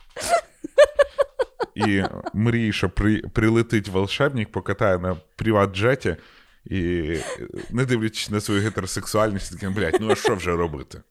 І 1.74 2.02
мріє, 2.34 2.72
що 2.72 2.90
при, 2.90 3.18
прилетить 3.18 3.88
волшебник, 3.88 4.52
покатає 4.52 4.98
на 4.98 5.16
приват-джеті, 5.36 6.16
і 6.64 7.16
не 7.70 7.84
дивлячись 7.84 8.30
на 8.30 8.40
свою 8.40 8.60
гетеросексуальність, 8.60 9.52
таким, 9.52 9.74
блядь, 9.74 9.96
ну 10.00 10.10
а 10.10 10.14
що 10.14 10.34
вже 10.34 10.50
робити? 10.50 11.02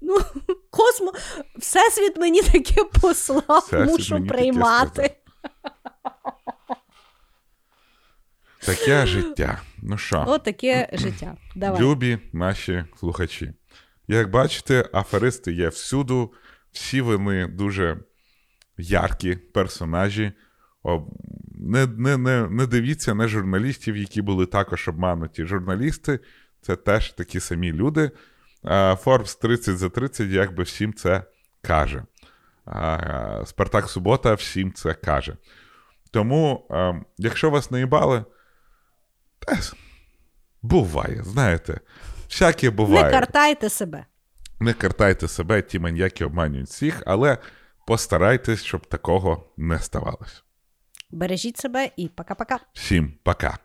Ну, 0.00 0.18
космо, 0.70 1.12
всесвіт 1.58 2.16
мені 2.16 2.42
таке 2.42 2.84
послав, 3.00 3.64
Всесвіт 3.66 3.90
мушу 3.90 4.26
приймати. 4.26 5.16
Таке 8.64 9.06
життя. 9.06 9.60
Ну 9.82 9.98
що, 9.98 10.24
От 10.28 10.42
таке 10.42 10.88
життя. 10.92 11.36
Давай. 11.56 11.80
любі 11.82 12.18
наші 12.32 12.84
слухачі. 13.00 13.52
Як 14.08 14.30
бачите, 14.30 14.88
аферисти 14.92 15.52
є 15.52 15.68
всюду, 15.68 16.32
всі 16.72 17.00
вони 17.00 17.46
дуже 17.46 17.96
яркі 18.78 19.36
персонажі. 19.36 20.32
Не, 21.54 21.86
не, 21.86 22.16
не, 22.16 22.48
не 22.48 22.66
дивіться 22.66 23.14
на 23.14 23.28
журналістів, 23.28 23.96
які 23.96 24.22
були 24.22 24.46
також 24.46 24.88
обмануті. 24.88 25.44
Журналісти 25.44 26.18
це 26.60 26.76
теж 26.76 27.12
такі 27.12 27.40
самі 27.40 27.72
люди. 27.72 28.10
Forbes 29.04 29.40
30 29.40 29.78
за 29.78 29.88
30 29.88 30.30
якби 30.30 30.62
всім 30.62 30.94
це 30.94 31.22
каже. 31.62 32.02
Спартак 33.44 33.90
Субота 33.90 34.34
всім 34.34 34.72
це 34.72 34.94
каже. 34.94 35.36
Тому, 36.10 36.68
якщо 37.18 37.50
вас 37.50 37.70
не 37.70 37.78
їбали, 37.78 38.24
буває, 40.62 41.22
знаєте, 41.22 41.80
всяке 42.28 42.70
буває. 42.70 43.04
Не 43.04 43.10
картайте 43.10 43.68
себе. 43.68 44.06
Не 44.60 44.72
картайте 44.72 45.28
себе, 45.28 45.62
ті 45.62 45.78
маньяки 45.78 46.24
обманюють 46.24 46.68
всіх, 46.68 47.02
але 47.06 47.38
постарайтесь, 47.86 48.62
щоб 48.62 48.86
такого 48.86 49.52
не 49.56 49.78
ставалося. 49.78 50.42
Бережіть 51.10 51.56
себе 51.56 51.90
і 51.96 52.08
пока-пока. 52.08 52.58
Всім 52.72 53.14
пока. 53.22 53.58